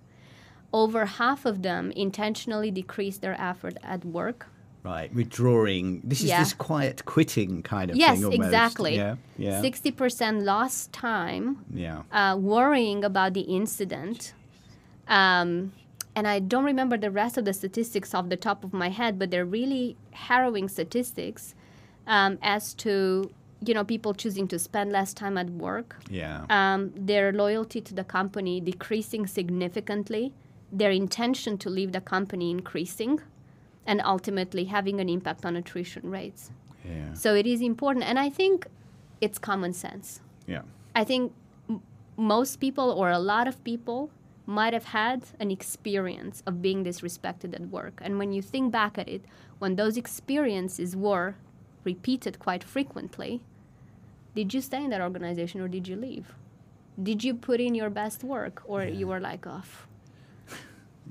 over 0.71 1.07
half 1.07 1.47
of 1.47 1.63
them 1.63 1.93
intentionally 1.93 2.71
decreased 2.71 3.23
their 3.23 3.41
effort 3.41 3.79
at 3.83 4.05
work. 4.05 4.49
Right, 4.85 5.12
withdrawing. 5.14 6.01
This 6.05 6.21
is 6.21 6.27
Yeah. 6.31 6.40
this 6.40 6.53
quiet 6.53 7.05
quitting 7.05 7.62
kind 7.62 7.90
of 7.90 7.97
yes, 7.97 8.16
thing 8.16 8.25
almost. 8.25 8.42
exactly. 8.42 8.97
Yeah, 8.97 9.16
yeah, 9.38 9.61
60% 9.62 10.42
lost 10.45 10.92
time 10.92 11.64
yeah. 11.73 12.03
uh, 12.12 12.37
worrying 12.37 13.05
about 13.05 13.35
the 13.35 13.42
incident. 13.42 14.35
Um, 15.09 15.73
and 16.14 16.27
I 16.29 16.38
don't 16.40 16.64
remember 16.64 16.97
the 16.97 17.11
rest 17.11 17.38
of 17.38 17.45
the 17.45 17.53
statistics 17.53 18.14
off 18.14 18.29
the 18.29 18.37
top 18.37 18.64
of 18.64 18.73
my 18.73 18.90
head, 18.90 19.18
but 19.18 19.31
they're 19.31 19.47
really 19.47 19.97
harrowing 20.12 20.68
statistics 20.68 21.55
um, 22.07 22.38
as 22.42 22.75
to 22.75 23.31
you 23.64 23.73
know 23.75 23.85
people 23.85 24.12
choosing 24.12 24.49
to 24.49 24.59
spend 24.59 24.90
less 24.90 25.14
time 25.14 25.38
at 25.38 25.49
work, 25.51 25.97
Yeah. 26.11 26.45
um, 26.51 26.92
their 26.97 27.33
loyalty 27.33 27.81
to 27.81 27.95
the 27.95 28.03
company 28.03 28.61
decreasing 28.61 29.25
significantly, 29.29 30.33
their 30.73 30.90
intention 30.90 31.57
to 31.59 31.71
leave 31.71 31.92
the 31.92 32.01
company 32.01 32.51
increasing, 32.51 33.21
and 33.87 34.01
ultimately 34.05 34.64
having 34.64 35.01
an 35.01 35.09
impact 35.09 35.45
on 35.45 35.57
attrition 35.57 36.11
rates. 36.11 36.51
yeah. 36.85 37.12
So 37.14 37.35
it 37.35 37.47
is 37.47 37.61
important, 37.61 38.05
and 38.05 38.18
I 38.18 38.29
think 38.31 38.66
it's 39.21 39.38
common 39.38 39.73
sense. 39.73 40.21
Yeah. 40.47 40.62
I 40.95 41.05
think 41.05 41.33
m- 41.68 41.83
most 42.16 42.57
people 42.61 42.90
or 42.90 43.11
a 43.11 43.18
lot 43.18 43.47
of 43.49 43.62
people 43.64 44.11
might 44.47 44.73
have 44.73 44.85
had 44.87 45.23
an 45.38 45.51
experience 45.51 46.42
of 46.47 46.61
being 46.61 46.85
disrespected 46.85 47.55
at 47.55 47.62
work. 47.71 48.01
And 48.03 48.18
when 48.18 48.33
you 48.33 48.42
think 48.42 48.73
back 48.73 48.99
at 48.99 49.09
it, 49.09 49.25
when 49.61 49.77
those 49.77 49.97
experiences 49.97 50.97
were 50.97 51.37
repeated 51.85 52.38
quite 52.38 52.64
frequently, 52.64 53.40
did 54.35 54.53
you 54.55 54.61
stay 54.61 54.83
in 54.85 54.90
that 54.90 55.01
organization 55.01 55.61
or 55.61 55.68
did 55.68 55.87
you 55.87 55.95
leave? 55.97 56.35
Did 57.01 57.23
you 57.23 57.35
put 57.35 57.61
in 57.61 57.75
your 57.75 57.90
best 57.90 58.25
work 58.25 58.62
or 58.64 58.83
you 58.85 59.07
were 59.07 59.21
like 59.21 59.47
off? 59.47 59.87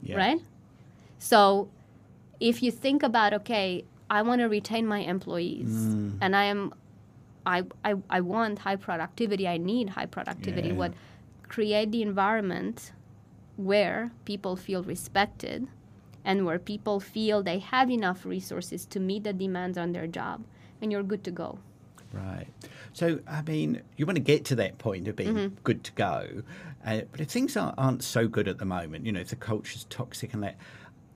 Yeah. 0.04 0.18
Right? 0.18 0.42
So 1.20 1.70
if 2.50 2.62
you 2.64 2.72
think 2.72 3.04
about, 3.04 3.34
okay, 3.34 3.86
I 4.10 4.22
want 4.24 4.40
to 4.42 4.48
retain 4.60 4.86
my 4.96 5.00
employees 5.00 5.74
Mm. 5.96 6.18
and 6.24 6.36
I 6.36 6.46
am 6.46 6.74
I, 7.46 7.64
I, 7.84 7.96
I 8.18 8.20
want 8.22 8.60
high 8.60 8.76
productivity, 8.76 9.48
I 9.48 9.58
need 9.58 9.90
high 9.98 10.06
productivity. 10.06 10.68
Yeah. 10.70 10.76
What 10.82 10.94
create 11.48 11.90
the 11.92 12.02
environment 12.04 12.92
where 13.58 14.12
people 14.26 14.56
feel 14.56 14.84
respected 14.84 15.68
and 16.24 16.46
where 16.46 16.60
people 16.60 17.00
feel 17.00 17.42
they 17.42 17.60
have 17.60 17.90
enough 17.90 18.26
resources 18.26 18.86
to 18.94 19.00
meet 19.00 19.24
the 19.24 19.34
demands 19.34 19.78
on 19.78 19.92
their 19.92 20.08
job 20.08 20.44
and 20.82 20.92
you're 20.92 21.04
good 21.04 21.24
to 21.24 21.32
go. 21.32 21.58
Right. 22.14 22.48
So, 22.94 23.20
I 23.28 23.42
mean, 23.42 23.82
you 23.98 24.06
want 24.06 24.18
to 24.18 24.22
get 24.34 24.46
to 24.46 24.56
that 24.56 24.78
point 24.78 25.08
of 25.08 25.16
being 25.16 25.36
Mm-hmm. 25.36 25.56
good 25.64 25.84
to 25.86 25.92
go. 25.94 26.44
Uh, 26.86 27.02
but 27.12 27.22
if 27.22 27.30
things 27.30 27.56
aren't, 27.58 27.76
aren't 27.78 28.04
so 28.04 28.28
good 28.28 28.48
at 28.48 28.58
the 28.60 28.66
moment, 28.66 29.06
you 29.06 29.12
know, 29.12 29.20
if 29.22 29.30
the 29.30 29.36
culture's 29.36 29.86
toxic 29.90 30.34
and 30.34 30.44
that, 30.44 30.58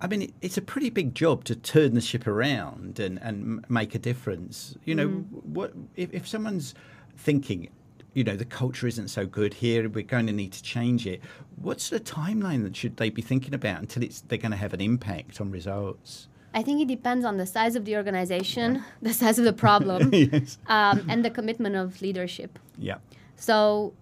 I 0.01 0.07
mean, 0.07 0.33
it's 0.41 0.57
a 0.57 0.61
pretty 0.61 0.89
big 0.89 1.15
job 1.15 1.45
to 1.45 1.55
turn 1.55 1.93
the 1.93 2.01
ship 2.01 2.27
around 2.27 2.99
and, 2.99 3.17
and 3.21 3.63
make 3.69 3.95
a 3.95 3.99
difference. 3.99 4.75
You 4.83 4.95
know, 4.95 5.07
Mm-hmm. 5.07 5.53
what 5.53 5.73
if, 5.95 6.13
if 6.13 6.27
someone's 6.27 6.75
thinking, 7.17 7.69
you 8.13 8.23
know, 8.23 8.35
the 8.35 8.45
culture 8.45 8.87
isn't 8.87 9.07
so 9.09 9.25
good 9.25 9.53
here, 9.53 9.87
we're 9.89 10.03
going 10.03 10.27
to 10.27 10.33
need 10.33 10.51
to 10.53 10.63
change 10.63 11.07
it. 11.07 11.21
What's 11.55 11.89
the 11.89 11.99
timeline 11.99 12.63
that 12.63 12.75
should 12.75 12.97
they 12.97 13.09
be 13.09 13.21
thinking 13.21 13.53
about 13.53 13.79
until 13.79 14.03
it's 14.03 14.21
they're 14.21 14.37
going 14.37 14.51
to 14.51 14.57
have 14.57 14.73
an 14.73 14.81
impact 14.81 15.39
on 15.39 15.49
results? 15.51 16.27
I 16.53 16.61
think 16.63 16.81
it 16.81 16.87
depends 16.87 17.25
on 17.25 17.37
the 17.37 17.45
size 17.45 17.75
of 17.75 17.83
the 17.85 17.95
organization, 17.97 18.83
the 19.01 19.13
size 19.13 19.37
of 19.39 19.45
the 19.45 19.53
problem, 19.53 20.09
yes. 20.13 20.57
um, 20.67 21.05
and 21.09 21.23
the 21.23 21.29
commitment 21.29 21.75
of 21.75 22.01
leadership. 22.01 22.59
Yeah. 22.77 22.97
So 23.35 23.93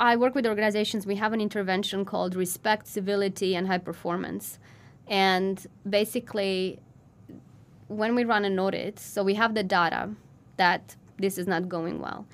I 0.00 0.16
work 0.16 0.34
with 0.34 0.46
organizations. 0.46 1.06
We 1.06 1.14
have 1.16 1.32
an 1.32 1.40
intervention 1.40 2.04
called 2.04 2.34
Respect, 2.34 2.86
Civility, 2.88 3.54
and 3.54 3.68
High 3.68 3.78
Performance. 3.78 4.58
And 5.08 5.64
basically, 5.88 6.78
when 7.88 8.14
we 8.14 8.24
run 8.24 8.44
an 8.44 8.58
audit, 8.58 8.98
so 8.98 9.22
we 9.22 9.34
have 9.34 9.54
the 9.54 9.62
data 9.62 10.10
that 10.56 10.96
this 11.18 11.38
is 11.38 11.46
not 11.46 11.68
going 11.68 12.00
well. 12.00 12.26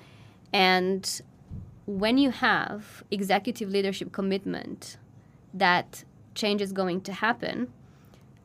And 0.53 1.21
when 1.85 2.17
you 2.17 2.31
have 2.31 3.03
executive 3.11 3.69
leadership 3.69 4.11
commitment 4.11 4.97
that 5.53 6.03
change 6.35 6.61
is 6.61 6.71
going 6.71 7.01
to 7.01 7.13
happen, 7.13 7.71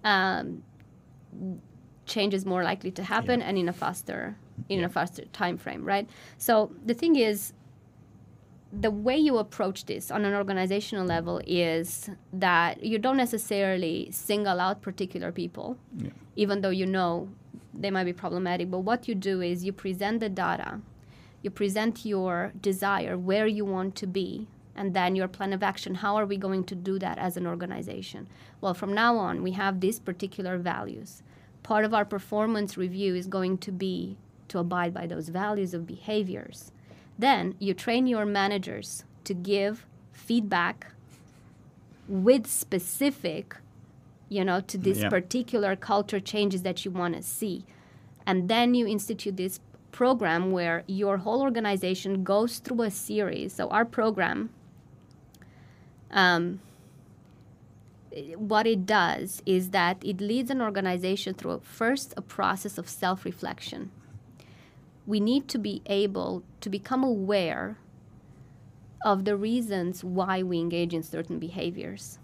um, 0.02 0.62
change 2.06 2.34
is 2.34 2.44
more 2.44 2.62
likely 2.62 2.90
to 2.90 3.02
happen 3.02 3.40
and 3.42 3.56
in 3.58 3.68
a 3.68 3.72
faster 3.72 4.36
in 4.68 4.80
Yeah. 4.80 4.86
a 4.86 4.88
faster 4.88 5.24
time 5.32 5.56
frame, 5.58 5.84
right? 5.84 6.08
So 6.38 6.70
the 6.86 6.94
thing 6.94 7.16
is, 7.16 7.52
the 8.80 8.90
way 8.90 9.16
you 9.16 9.38
approach 9.38 9.86
this 9.86 10.10
on 10.10 10.24
an 10.24 10.34
organizational 10.34 11.06
level 11.06 11.40
is 11.46 12.10
that 12.32 12.82
you 12.82 12.98
don't 12.98 13.16
necessarily 13.16 14.08
single 14.10 14.60
out 14.60 14.82
particular 14.82 15.30
people, 15.32 15.76
Yeah. 15.96 16.10
even 16.36 16.60
though 16.60 16.70
you 16.70 16.86
know 16.86 17.28
they 17.72 17.90
might 17.90 18.04
be 18.04 18.12
problematic. 18.12 18.70
But 18.70 18.80
what 18.80 19.08
you 19.08 19.14
do 19.14 19.40
is 19.40 19.64
you 19.64 19.72
present 19.72 20.20
the 20.20 20.28
data, 20.28 20.80
you 21.42 21.50
present 21.50 22.04
your 22.04 22.52
desire, 22.60 23.16
where 23.18 23.46
you 23.46 23.64
want 23.64 23.94
to 23.96 24.06
be, 24.06 24.48
and 24.76 24.92
then 24.94 25.14
your 25.14 25.28
plan 25.28 25.52
of 25.52 25.62
action. 25.62 25.96
How 25.96 26.16
are 26.16 26.26
we 26.26 26.36
going 26.36 26.64
to 26.64 26.74
do 26.74 26.98
that 26.98 27.18
as 27.18 27.36
an 27.36 27.46
organization? 27.46 28.26
Well, 28.60 28.74
from 28.74 28.92
now 28.92 29.16
on, 29.16 29.42
we 29.42 29.52
have 29.52 29.80
these 29.80 30.00
particular 30.00 30.58
values. 30.58 31.22
Part 31.62 31.84
of 31.84 31.94
our 31.94 32.04
performance 32.04 32.76
review 32.76 33.14
is 33.14 33.26
going 33.26 33.58
to 33.58 33.72
be 33.72 34.16
to 34.48 34.58
abide 34.58 34.92
by 34.92 35.06
those 35.06 35.28
values 35.28 35.74
of 35.74 35.86
behaviors. 35.86 36.72
Then 37.18 37.54
you 37.58 37.74
train 37.74 38.06
your 38.06 38.26
managers 38.26 39.04
to 39.24 39.34
give 39.34 39.86
feedback 40.12 40.92
with 42.08 42.46
specific, 42.46 43.56
you 44.28 44.44
know, 44.44 44.60
to 44.60 44.76
this 44.78 44.98
Yeah. 44.98 45.08
particular 45.08 45.76
culture 45.76 46.20
changes 46.20 46.62
that 46.62 46.84
you 46.84 46.90
want 46.90 47.14
to 47.14 47.22
see. 47.22 47.64
And 48.26 48.48
then 48.48 48.74
you 48.74 48.86
institute 48.86 49.36
this 49.36 49.60
program 49.92 50.50
where 50.50 50.82
your 50.86 51.18
whole 51.18 51.40
organization 51.40 52.24
goes 52.24 52.58
through 52.58 52.82
a 52.82 52.90
series. 52.90 53.52
So 53.52 53.68
our 53.68 53.84
program, 53.84 54.50
um, 56.10 56.60
what 58.36 58.66
it 58.66 58.86
does 58.86 59.42
is 59.46 59.70
that 59.70 59.96
it 60.04 60.20
leads 60.20 60.50
an 60.50 60.60
organization 60.60 61.34
through 61.34 61.60
first 61.64 62.14
a 62.16 62.22
process 62.22 62.78
of 62.78 62.88
self-reflection 62.88 63.90
we 65.06 65.20
need 65.20 65.48
to 65.48 65.58
be 65.58 65.82
able 65.86 66.42
to 66.60 66.70
become 66.70 67.04
aware 67.04 67.78
of 69.04 69.24
the 69.24 69.36
reasons 69.36 70.02
why 70.02 70.42
we 70.42 70.58
engage 70.58 70.94
in 70.94 71.02
certain 71.02 71.38
behaviors. 71.38 72.18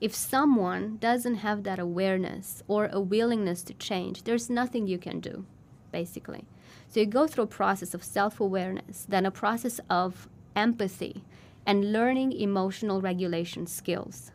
If 0.00 0.14
someone 0.14 0.96
doesn't 0.96 1.36
have 1.36 1.62
that 1.62 1.78
awareness 1.78 2.64
or 2.66 2.86
a 2.90 3.00
willingness 3.00 3.62
to 3.62 3.74
change, 3.74 4.24
there's 4.24 4.50
nothing 4.50 4.88
you 4.88 4.98
can 4.98 5.20
do, 5.20 5.46
basically. 5.92 6.44
So 6.88 6.98
you 6.98 7.06
go 7.06 7.28
through 7.28 7.44
a 7.44 7.58
process 7.58 7.94
of 7.94 8.02
self 8.02 8.40
awareness, 8.40 9.06
then 9.08 9.24
a 9.24 9.30
process 9.30 9.80
of 9.88 10.28
empathy, 10.56 11.22
and 11.64 11.92
learning 11.92 12.32
emotional 12.32 13.00
regulation 13.00 13.68
skills. 13.68 14.32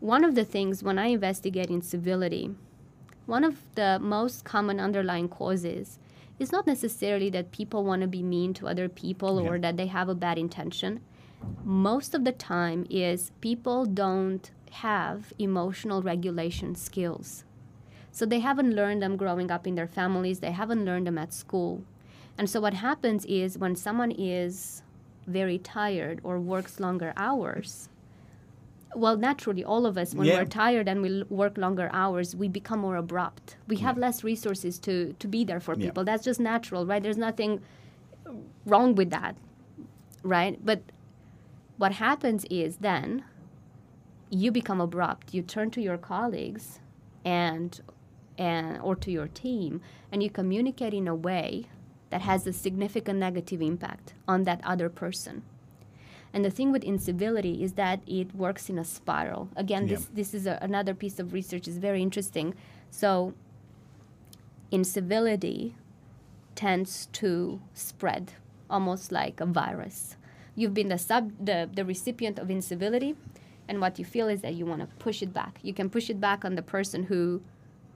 One 0.00 0.24
of 0.24 0.34
the 0.34 0.44
things 0.44 0.82
when 0.82 0.98
I 0.98 1.06
investigate 1.06 1.70
incivility, 1.70 2.54
one 3.24 3.44
of 3.44 3.56
the 3.76 3.98
most 3.98 4.44
common 4.44 4.78
underlying 4.78 5.30
causes 5.30 5.98
is 6.38 6.52
not 6.52 6.66
necessarily 6.66 7.30
that 7.30 7.50
people 7.50 7.84
want 7.84 8.02
to 8.02 8.08
be 8.08 8.22
mean 8.22 8.52
to 8.54 8.68
other 8.68 8.88
people 8.88 9.38
or 9.40 9.54
Yeah. 9.54 9.62
that 9.62 9.76
they 9.76 9.86
have 9.86 10.08
a 10.08 10.14
bad 10.14 10.38
intention. 10.38 11.00
Most 11.64 12.14
of 12.14 12.24
the 12.24 12.32
time 12.32 12.86
is 12.90 13.30
people 13.40 13.86
don't 13.86 14.50
have 14.70 15.32
emotional 15.38 16.02
regulation 16.02 16.74
skills. 16.74 17.44
So 18.10 18.24
they 18.26 18.40
haven't 18.40 18.74
learned 18.74 19.02
them 19.02 19.16
growing 19.16 19.50
up 19.50 19.66
in 19.66 19.74
their 19.74 19.86
families, 19.86 20.40
they 20.40 20.52
haven't 20.52 20.84
learned 20.84 21.06
them 21.06 21.18
at 21.18 21.32
school. 21.32 21.82
And 22.38 22.48
so 22.50 22.60
what 22.60 22.74
happens 22.74 23.24
is 23.26 23.58
when 23.58 23.76
someone 23.76 24.10
is 24.10 24.82
very 25.26 25.58
tired 25.58 26.20
or 26.22 26.38
works 26.38 26.80
longer 26.80 27.12
hours, 27.16 27.88
well, 28.96 29.16
naturally, 29.16 29.62
all 29.64 29.84
of 29.86 29.98
us, 29.98 30.14
when 30.14 30.26
Yeah. 30.26 30.38
we're 30.38 30.46
tired 30.46 30.88
and 30.88 31.02
we 31.02 31.20
l- 31.20 31.26
work 31.28 31.58
longer 31.58 31.88
hours, 31.92 32.34
we 32.34 32.48
become 32.48 32.80
more 32.80 32.96
abrupt. 32.96 33.56
We 33.68 33.76
have 33.78 33.96
less 33.98 34.24
resources 34.24 34.78
to, 34.80 35.12
to 35.18 35.28
be 35.28 35.44
there 35.44 35.60
for 35.60 35.74
Yeah. 35.74 35.86
people. 35.86 36.04
That's 36.04 36.24
just 36.24 36.40
natural, 36.40 36.86
right? 36.86 37.02
There's 37.02 37.18
nothing 37.18 37.60
wrong 38.64 38.94
with 38.94 39.10
that, 39.10 39.36
right? 40.22 40.58
But 40.64 40.80
what 41.76 41.92
happens 41.92 42.44
is 42.50 42.78
then 42.78 43.24
you 44.30 44.50
become 44.50 44.80
abrupt. 44.80 45.34
You 45.34 45.42
turn 45.42 45.70
to 45.72 45.80
your 45.80 45.98
colleagues 45.98 46.80
and, 47.24 47.80
and 48.38 48.80
or 48.82 48.96
to 48.96 49.10
your 49.10 49.28
team, 49.28 49.80
and 50.10 50.22
you 50.22 50.30
communicate 50.30 50.94
in 50.94 51.06
a 51.06 51.14
way 51.14 51.66
that 52.10 52.22
has 52.22 52.46
a 52.46 52.52
significant 52.52 53.18
negative 53.18 53.60
impact 53.62 54.14
on 54.26 54.44
that 54.44 54.60
other 54.64 54.88
person. 54.88 55.42
And 56.36 56.44
the 56.44 56.50
thing 56.50 56.70
with 56.70 56.84
incivility 56.84 57.64
is 57.64 57.72
that 57.74 58.00
it 58.06 58.34
works 58.34 58.68
in 58.68 58.78
a 58.78 58.84
spiral. 58.84 59.48
Again, 59.56 59.86
this, 59.86 60.02
Yeah. 60.02 60.16
this 60.18 60.34
is 60.34 60.46
a, 60.46 60.58
another 60.60 60.92
piece 61.02 61.18
of 61.22 61.32
research 61.32 61.66
is 61.66 61.78
very 61.78 62.02
interesting. 62.02 62.54
So, 62.90 63.32
incivility 64.70 65.74
tends 66.54 67.06
to 67.20 67.60
spread 67.72 68.32
almost 68.68 69.12
like 69.12 69.40
a 69.40 69.46
virus. 69.46 70.16
You've 70.54 70.74
been 70.74 70.88
the 70.88 70.98
sub 70.98 71.32
the, 71.42 71.68
the 71.72 71.84
recipient 71.86 72.38
of 72.38 72.50
incivility, 72.50 73.14
and 73.68 73.80
what 73.80 73.98
you 73.98 74.04
feel 74.04 74.28
is 74.28 74.40
that 74.42 74.54
you 74.58 74.66
want 74.66 74.80
to 74.82 74.88
push 74.98 75.22
it 75.22 75.32
back. 75.32 75.58
You 75.62 75.72
can 75.72 75.88
push 75.90 76.10
it 76.10 76.20
back 76.20 76.44
on 76.44 76.54
the 76.54 76.62
person 76.62 77.04
who 77.04 77.42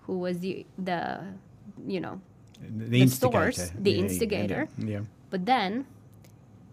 who 0.07 0.19
was 0.19 0.39
the 0.41 0.67
the 0.79 1.03
you 1.87 2.01
know 2.01 2.21
The, 2.61 2.85
The 2.95 3.01
instigator. 3.03 3.53
source, 3.53 3.73
the 3.87 3.93
yeah, 3.93 4.03
instigator. 4.05 4.69
Yeah. 4.79 5.03
but 5.31 5.47
then 5.47 5.87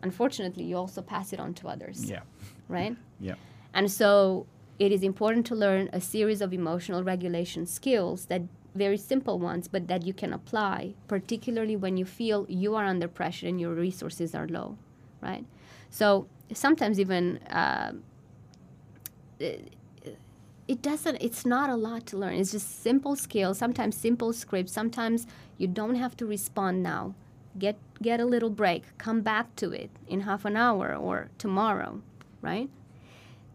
unfortunately 0.04 0.64
you 0.64 0.76
also 0.78 1.02
pass 1.02 1.34
it 1.34 1.39
on 1.39 1.54
to 1.54 1.68
others 1.68 2.10
Yeah. 2.10 2.22
right 2.68 2.95
Yeah. 3.20 3.36
and 3.74 3.91
so 3.91 4.45
it 4.80 4.91
is 4.91 5.02
important 5.04 5.45
to 5.48 5.56
learn 5.56 5.89
a 5.91 6.00
series 6.00 6.41
of 6.41 6.54
emotional 6.54 7.04
regulation 7.04 7.66
skills 7.66 8.26
that 8.26 8.41
very 8.76 8.98
simple 8.98 9.39
ones, 9.39 9.68
but 9.68 9.88
that 9.88 10.06
you 10.06 10.14
can 10.14 10.32
apply, 10.32 10.93
particularly 11.08 11.76
when 11.76 11.98
you 11.98 12.06
feel 12.06 12.45
you 12.48 12.76
are 12.76 12.86
under 12.86 13.08
pressure 13.08 13.48
and 13.48 13.60
your 13.60 13.74
resources 13.74 14.36
are 14.36 14.48
low, 14.48 14.78
right? 15.20 15.43
So 15.89 16.28
sometimes 16.54 17.00
even 17.00 17.39
uh, 17.50 17.93
it, 19.39 19.74
it 20.68 20.82
doesn't. 20.82 21.18
It's 21.22 21.45
not 21.45 21.70
a 21.70 21.76
lot 21.76 22.06
to 22.08 22.18
learn. 22.18 22.36
It's 22.36 22.52
just 22.52 22.82
simple 22.84 23.16
skills. 23.16 23.58
Sometimes 23.58 23.95
simple 23.95 24.34
scripts. 24.34 24.74
Sometimes 24.74 25.26
you 25.58 25.68
don't 25.68 25.95
have 25.95 26.16
to 26.18 26.26
respond 26.26 26.84
now. 26.84 27.16
Get 27.60 27.78
get 28.01 28.20
a 28.20 28.26
little 28.26 28.49
break. 28.49 28.97
Come 28.97 29.22
back 29.22 29.55
to 29.58 29.72
it 29.72 29.89
in 30.08 30.22
half 30.22 30.45
an 30.45 30.55
hour 30.55 30.95
or 30.95 31.30
tomorrow, 31.38 32.01
right? 32.41 32.70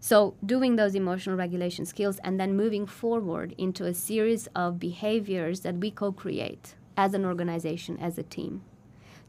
So, 0.01 0.35
doing 0.45 0.75
those 0.77 0.97
emotional 0.97 1.37
regulation 1.37 1.87
skills 1.87 2.19
and 2.25 2.41
then 2.41 2.57
moving 2.57 2.87
forward 2.87 3.55
into 3.57 3.85
a 3.85 3.95
series 3.95 4.49
of 4.57 4.81
behaviors 4.81 5.61
that 5.61 5.77
we 5.77 5.93
co 5.93 6.11
create 6.11 6.75
as 6.97 7.15
an 7.15 7.25
organization, 7.25 7.99
as 7.99 8.19
a 8.19 8.25
team. 8.25 8.63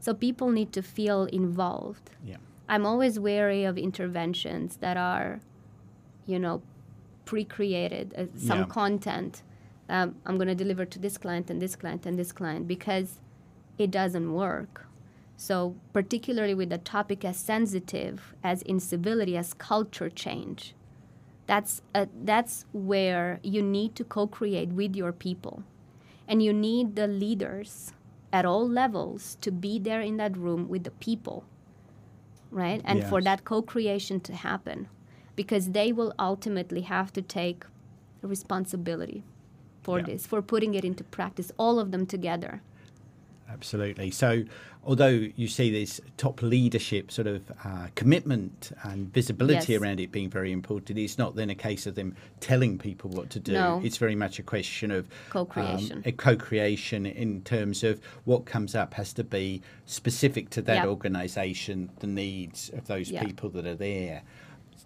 So, 0.00 0.12
people 0.14 0.50
need 0.50 0.72
to 0.72 0.82
feel 0.82 1.26
involved. 1.26 2.10
Yeah. 2.24 2.38
I'm 2.68 2.84
always 2.86 3.20
wary 3.20 3.62
of 3.64 3.78
interventions 3.78 4.78
that 4.78 4.96
are, 4.96 5.40
you 6.26 6.40
know, 6.40 6.60
pre 7.24 7.44
created, 7.44 8.12
uh, 8.18 8.24
some 8.36 8.60
Yeah. 8.60 8.64
content. 8.66 9.42
Um, 9.88 10.16
I'm 10.26 10.36
going 10.38 10.48
to 10.48 10.54
deliver 10.56 10.84
to 10.86 10.98
this 10.98 11.18
client 11.18 11.50
and 11.50 11.60
this 11.62 11.76
client 11.76 12.04
and 12.06 12.18
this 12.18 12.32
client 12.32 12.66
because 12.66 13.20
it 13.78 13.90
doesn't 13.90 14.32
work. 14.32 14.86
So, 15.36 15.74
particularly 15.92 16.54
with 16.54 16.72
a 16.72 16.78
topic 16.78 17.24
as 17.24 17.36
sensitive 17.36 18.34
as 18.42 18.62
incivility, 18.62 19.36
as 19.36 19.52
culture 19.54 20.08
change, 20.08 20.74
that's, 21.46 21.82
uh, 21.94 22.06
that's 22.24 22.64
where 22.72 23.40
you 23.42 23.62
need 23.62 23.94
to 23.96 24.04
co 24.04 24.26
create 24.26 24.70
with 24.70 24.94
your 24.96 25.12
people. 25.12 25.64
And 26.28 26.42
you 26.42 26.52
need 26.52 26.96
the 26.96 27.06
leaders 27.06 27.92
at 28.32 28.44
all 28.46 28.68
levels 28.68 29.36
to 29.42 29.50
be 29.52 29.78
there 29.78 30.00
in 30.00 30.16
that 30.16 30.36
room 30.36 30.68
with 30.68 30.84
the 30.84 30.90
people, 30.92 31.44
right? 32.50 32.80
And 32.84 33.04
for 33.04 33.20
that 33.22 33.44
co 33.44 33.62
creation 33.62 34.20
to 34.20 34.34
happen, 34.34 34.88
because 35.36 35.70
they 35.72 35.92
will 35.92 36.14
ultimately 36.18 36.82
have 36.82 37.12
to 37.14 37.22
take 37.22 37.64
responsibility 38.22 39.22
for 39.82 39.98
Yeah. 39.98 40.06
this, 40.06 40.26
for 40.26 40.40
putting 40.42 40.74
it 40.74 40.84
into 40.84 41.04
practice, 41.04 41.52
all 41.58 41.78
of 41.78 41.90
them 41.90 42.06
together. 42.06 42.62
Absolutely. 43.48 44.10
So, 44.10 44.44
although 44.84 45.28
you 45.36 45.48
see 45.48 45.70
this 45.70 46.00
top 46.16 46.42
leadership 46.42 47.10
sort 47.12 47.26
of 47.26 47.42
uh, 47.64 47.86
commitment 47.94 48.72
and 48.82 49.12
visibility 49.12 49.72
Yes. 49.74 49.80
around 49.82 50.00
it 50.00 50.10
being 50.10 50.28
very 50.30 50.50
important, 50.50 50.98
it's 50.98 51.18
not 51.18 51.36
then 51.36 51.50
a 51.50 51.54
case 51.54 51.86
of 51.86 51.94
them 51.94 52.16
telling 52.40 52.78
people 52.78 53.10
what 53.10 53.30
to 53.30 53.38
do. 53.40 53.52
No. 53.52 53.80
It's 53.84 53.96
very 53.98 54.14
much 54.16 54.38
a 54.38 54.42
question 54.42 54.90
of 54.90 55.06
Co-creation. 55.30 55.98
um, 55.98 56.02
a 56.04 56.12
co-creation 56.12 57.06
in 57.06 57.42
terms 57.42 57.84
of 57.84 58.00
what 58.24 58.44
comes 58.44 58.74
up 58.74 58.94
has 58.94 59.12
to 59.14 59.24
be 59.24 59.62
specific 59.86 60.50
to 60.50 60.62
that 60.62 60.76
Yep. 60.76 60.86
organisation, 60.86 61.90
the 62.00 62.06
needs 62.06 62.70
of 62.70 62.86
those 62.86 63.10
Yeah. 63.10 63.24
people 63.24 63.50
that 63.50 63.66
are 63.66 63.76
there. 63.76 64.22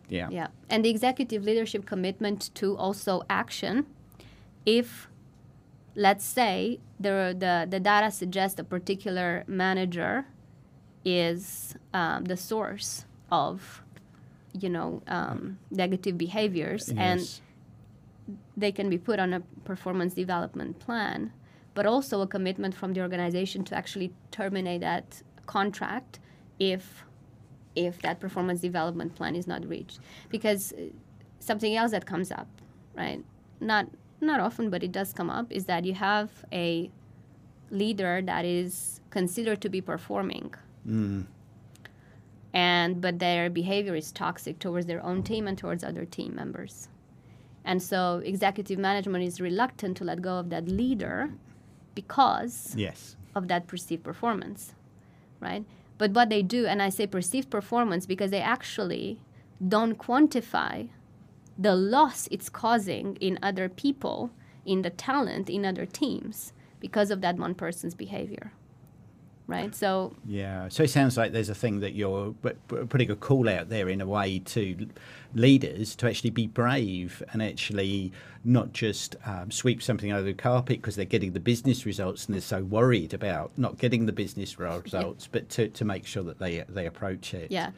Yeah. 0.08 0.28
Yeah, 0.30 0.48
and 0.70 0.84
the 0.84 0.90
executive 0.90 1.44
leadership 1.44 1.86
commitment 1.86 2.50
to 2.56 2.76
also 2.76 3.22
action. 3.30 3.86
If, 4.66 5.07
let's 5.98 6.24
say, 6.24 6.78
the 7.00 7.34
the, 7.36 7.66
the 7.68 7.80
data 7.80 8.10
suggests 8.10 8.58
a 8.60 8.64
particular 8.64 9.44
manager 9.46 10.26
is 11.04 11.74
um, 11.92 12.24
the 12.24 12.36
source 12.36 13.04
of, 13.30 13.82
you 14.52 14.70
know, 14.70 15.02
um, 15.08 15.58
negative 15.70 16.16
behaviors, 16.16 16.88
and 16.96 17.40
they 18.56 18.72
can 18.72 18.88
be 18.88 18.98
put 18.98 19.18
on 19.18 19.32
a 19.34 19.40
performance 19.64 20.14
development 20.14 20.78
plan, 20.78 21.32
but 21.74 21.84
also 21.84 22.20
a 22.20 22.26
commitment 22.26 22.74
from 22.74 22.92
the 22.94 23.00
organization 23.00 23.64
to 23.64 23.74
actually 23.74 24.12
terminate 24.30 24.80
that 24.80 25.22
contract 25.46 26.20
if 26.58 27.04
if 27.74 28.00
that 28.02 28.18
performance 28.20 28.60
development 28.60 29.14
plan 29.14 29.34
is 29.34 29.46
not 29.46 29.66
reached. 29.68 29.98
Because 30.28 30.72
uh, 30.72 30.76
something 31.40 31.74
else 31.74 31.90
that 31.90 32.06
comes 32.06 32.30
up, 32.30 32.48
right? 32.96 33.24
Not 33.60 33.86
not 34.20 34.40
often, 34.40 34.70
but 34.70 34.82
it 34.82 34.92
does 34.92 35.12
come 35.12 35.30
up, 35.30 35.50
is 35.52 35.64
that 35.66 35.84
you 35.84 35.94
have 35.94 36.30
a 36.52 36.90
leader 37.70 38.22
that 38.22 38.44
is 38.44 39.00
considered 39.10 39.60
to 39.60 39.68
be 39.68 39.80
performing 39.80 40.54
mm. 40.86 41.24
and 42.54 43.00
but 43.00 43.18
their 43.18 43.50
behavior 43.50 43.94
is 43.94 44.10
toxic 44.12 44.58
towards 44.58 44.86
their 44.86 45.04
own 45.04 45.22
team 45.22 45.46
and 45.46 45.58
towards 45.58 45.84
other 45.84 46.04
team 46.04 46.34
members. 46.34 46.88
And 47.64 47.82
so 47.82 48.22
executive 48.24 48.78
management 48.78 49.24
is 49.24 49.40
reluctant 49.40 49.98
to 49.98 50.04
let 50.04 50.22
go 50.22 50.38
of 50.38 50.48
that 50.50 50.66
leader 50.68 51.30
because 51.94 52.74
Yes. 52.76 53.16
of 53.34 53.48
that 53.48 53.66
perceived 53.66 54.02
performance, 54.02 54.74
right? 55.40 55.64
But 55.98 56.12
what 56.12 56.30
they 56.30 56.42
do, 56.42 56.66
and 56.66 56.80
I 56.80 56.88
say 56.88 57.06
perceived 57.06 57.50
performance 57.50 58.06
because 58.06 58.30
they 58.30 58.40
actually 58.40 59.20
don't 59.66 59.98
quantify 59.98 60.88
the 61.58 61.74
loss 61.74 62.28
it's 62.30 62.48
causing 62.48 63.16
in 63.16 63.38
other 63.42 63.68
people, 63.68 64.30
in 64.64 64.82
the 64.82 64.90
talent, 64.90 65.50
in 65.50 65.66
other 65.66 65.84
teams 65.86 66.52
because 66.80 67.10
of 67.10 67.20
that 67.20 67.36
one 67.36 67.54
person's 67.54 67.94
behavior, 67.94 68.52
right? 69.48 69.74
So 69.74 70.14
Yeah, 70.24 70.68
so 70.68 70.84
it 70.84 70.90
sounds 70.90 71.16
like 71.16 71.32
there's 71.32 71.48
a 71.48 71.54
thing 71.54 71.80
that 71.80 71.94
you're 71.94 72.32
putting 72.68 73.10
a 73.10 73.16
call 73.16 73.48
out 73.48 73.68
there 73.68 73.88
in 73.88 74.00
a 74.00 74.06
way 74.06 74.38
to 74.38 74.88
leaders 75.34 75.96
to 75.96 76.08
actually 76.08 76.30
be 76.30 76.46
brave 76.46 77.22
and 77.32 77.42
actually 77.42 78.12
not 78.44 78.72
just 78.72 79.16
um, 79.26 79.50
sweep 79.50 79.82
something 79.82 80.12
under 80.12 80.24
the 80.24 80.34
carpet 80.34 80.80
because 80.80 80.94
they're 80.94 81.04
getting 81.04 81.32
the 81.32 81.40
business 81.40 81.84
results 81.84 82.26
and 82.26 82.34
they're 82.34 82.40
so 82.40 82.62
worried 82.62 83.12
about 83.12 83.50
not 83.56 83.78
getting 83.78 84.06
the 84.06 84.12
business 84.12 84.58
results, 84.60 85.26
but 85.32 85.48
to, 85.48 85.68
to 85.68 85.84
make 85.84 86.06
sure 86.06 86.22
that 86.22 86.38
they 86.38 86.64
they 86.68 86.86
approach 86.86 87.34
it. 87.34 87.50
yeah. 87.50 87.70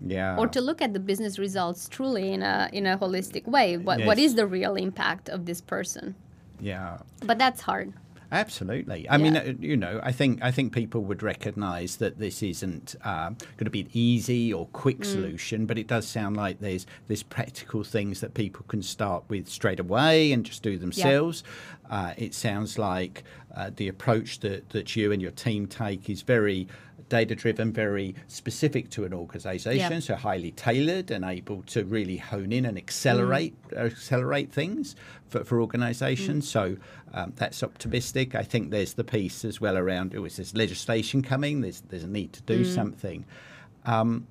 Yeah. 0.00 0.36
or 0.36 0.46
to 0.48 0.60
look 0.60 0.80
at 0.82 0.92
the 0.92 1.00
business 1.00 1.38
results 1.38 1.88
truly 1.88 2.32
in 2.32 2.42
a 2.42 2.68
in 2.72 2.86
a 2.86 2.96
holistic 2.98 3.46
way. 3.46 3.76
What 3.76 4.04
what 4.04 4.18
Yes. 4.18 4.30
is 4.30 4.34
the 4.34 4.46
real 4.46 4.74
impact 4.76 5.28
of 5.28 5.46
this 5.46 5.60
person? 5.60 6.14
yeah. 6.60 6.98
But 7.26 7.38
that's 7.38 7.60
hard. 7.62 7.92
Absolutely. 8.30 9.06
I 9.10 9.18
mean, 9.18 9.34
Yeah. 9.34 9.40
uh, 9.42 9.52
you 9.60 9.76
know, 9.76 10.00
I 10.02 10.10
think 10.10 10.40
I 10.42 10.50
think 10.50 10.72
people 10.72 11.02
would 11.04 11.22
recognise 11.22 11.96
that 11.96 12.18
this 12.18 12.42
isn't 12.42 12.96
um, 13.04 13.36
going 13.58 13.66
to 13.66 13.70
be 13.70 13.82
an 13.82 13.90
easy 13.92 14.50
or 14.50 14.66
quick 14.72 15.00
Mm. 15.00 15.04
solution, 15.04 15.66
but 15.66 15.76
it 15.76 15.86
does 15.86 16.06
sound 16.08 16.36
like 16.38 16.60
there's 16.60 16.86
there's 17.08 17.22
practical 17.22 17.84
things 17.84 18.20
that 18.20 18.32
people 18.32 18.64
can 18.68 18.82
start 18.82 19.24
with 19.28 19.48
straight 19.50 19.78
away 19.80 20.32
and 20.32 20.46
just 20.46 20.62
do 20.62 20.78
themselves. 20.78 21.44
Uh, 21.90 22.14
it 22.16 22.32
sounds 22.32 22.78
like 22.78 23.22
uh, 23.54 23.70
the 23.76 23.86
approach 23.86 24.40
that 24.40 24.70
that 24.70 24.96
you 24.96 25.12
and 25.12 25.20
your 25.20 25.30
team 25.32 25.66
take 25.66 26.08
is 26.08 26.22
very 26.22 26.66
data 27.12 27.34
driven, 27.34 27.70
very 27.70 28.14
specific 28.26 28.88
to 28.88 29.04
an 29.04 29.12
organisation, 29.12 30.00
so 30.00 30.14
highly 30.14 30.50
tailored 30.52 31.10
and 31.10 31.26
able 31.26 31.62
to 31.64 31.84
really 31.84 32.16
hone 32.16 32.52
in 32.52 32.64
and 32.64 32.78
accelerate 32.78 33.54
accelerate 33.76 34.50
things 34.50 34.96
for, 35.28 35.44
for 35.44 35.60
organisations. 35.60 36.48
So 36.48 36.78
um, 37.12 37.34
that's 37.36 37.62
optimistic. 37.62 38.34
I 38.34 38.42
think 38.42 38.70
there's 38.70 38.94
the 38.94 39.04
piece 39.04 39.44
as 39.44 39.60
well 39.60 39.76
around 39.76 40.14
oh, 40.16 40.24
is 40.24 40.36
there's 40.36 40.56
legislation 40.56 41.20
coming? 41.20 41.60
There's 41.60 41.82
there's 41.82 42.04
a 42.04 42.08
need 42.08 42.32
to 42.32 42.42
do 42.42 42.64
something. 42.64 43.26
Um, 43.84 44.26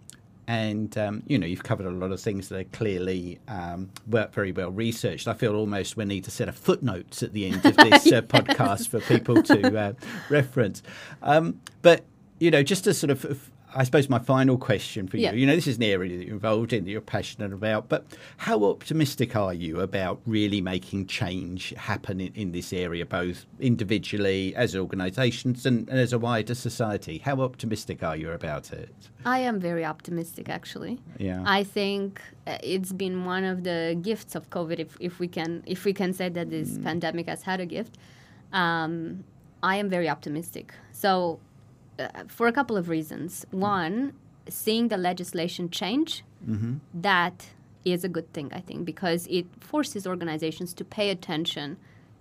and 0.47 0.97
um, 0.97 1.21
you 1.27 1.37
know 1.37 1.45
you've 1.45 1.61
covered 1.61 1.85
a 1.85 1.91
lot 1.91 2.11
of 2.11 2.19
things 2.19 2.49
that 2.49 2.59
are 2.59 2.69
clearly 2.71 3.37
um, 3.47 3.91
very 4.07 4.51
well 4.51 4.71
researched. 4.71 5.27
I 5.27 5.35
feel 5.35 5.55
almost 5.55 5.97
we 5.97 6.05
need 6.05 6.23
to 6.23 6.31
set 6.31 6.49
a 6.49 6.51
footnotes 6.51 7.21
at 7.21 7.33
the 7.33 7.45
end 7.45 7.63
of 7.63 7.77
this 7.77 8.11
uh, 8.11 8.21
podcast 8.21 8.87
for 8.87 9.01
people 9.01 9.43
to 9.43 9.79
uh, 9.79 9.93
reference. 10.31 10.81
Um, 11.21 11.61
but 11.83 12.05
you 12.41 12.49
know, 12.49 12.63
just 12.63 12.85
to 12.85 12.93
sort 12.93 13.11
of, 13.11 13.51
I 13.75 13.83
suppose 13.83 14.09
my 14.09 14.17
final 14.17 14.57
question 14.57 15.07
for 15.07 15.17
you. 15.17 15.25
Yeah. 15.25 15.33
You 15.33 15.45
know, 15.45 15.55
this 15.55 15.67
is 15.67 15.77
an 15.77 15.83
area 15.83 16.17
that 16.17 16.25
you're 16.25 16.33
involved 16.33 16.73
in, 16.73 16.85
that 16.85 16.89
you're 16.89 16.99
passionate 16.99 17.53
about. 17.53 17.87
But 17.87 18.03
how 18.37 18.63
optimistic 18.63 19.35
are 19.35 19.53
you 19.53 19.79
about 19.79 20.19
really 20.25 20.59
making 20.59 21.05
change 21.05 21.69
happen 21.77 22.19
in, 22.19 22.33
in 22.33 22.51
this 22.51 22.73
area, 22.73 23.05
both 23.05 23.45
individually, 23.59 24.55
as 24.55 24.75
organisations, 24.75 25.67
and, 25.67 25.87
and 25.87 25.99
as 25.99 26.13
a 26.13 26.17
wider 26.17 26.55
society? 26.55 27.19
How 27.19 27.41
optimistic 27.41 28.01
are 28.01 28.17
you 28.17 28.31
about 28.31 28.73
it? 28.73 28.91
I 29.23 29.37
am 29.39 29.59
very 29.59 29.85
optimistic, 29.85 30.49
actually. 30.49 30.99
Yeah. 31.19 31.43
I 31.45 31.63
think 31.63 32.23
uh, 32.47 32.57
it's 32.63 32.91
been 32.91 33.23
one 33.23 33.43
of 33.43 33.63
the 33.63 33.95
gifts 34.01 34.33
of 34.33 34.49
COVID, 34.49 34.79
if, 34.79 34.97
if 34.99 35.19
we 35.19 35.27
can 35.27 35.61
if 35.67 35.85
we 35.85 35.93
can 35.93 36.11
say 36.11 36.27
that 36.29 36.49
this 36.49 36.79
pandemic 36.79 37.27
has 37.27 37.43
had 37.43 37.59
a 37.59 37.67
gift. 37.67 37.99
Um, 38.51 39.25
I 39.61 39.75
am 39.75 39.89
very 39.89 40.09
optimistic. 40.09 40.73
So, 40.91 41.39
uh, 42.01 42.23
for 42.27 42.47
a 42.47 42.51
couple 42.51 42.77
of 42.77 42.89
reasons. 42.89 43.45
One, 43.51 44.13
seeing 44.49 44.89
the 44.89 44.97
legislation 44.97 45.69
change, 45.69 46.23
that 46.93 47.47
is 47.85 48.03
a 48.03 48.09
good 48.09 48.31
thing, 48.33 48.51
I 48.53 48.61
think, 48.61 48.85
because 48.85 49.27
it 49.27 49.45
forces 49.59 50.05
organizations 50.05 50.73
to 50.75 50.83
pay 50.85 51.09
attention 51.09 51.77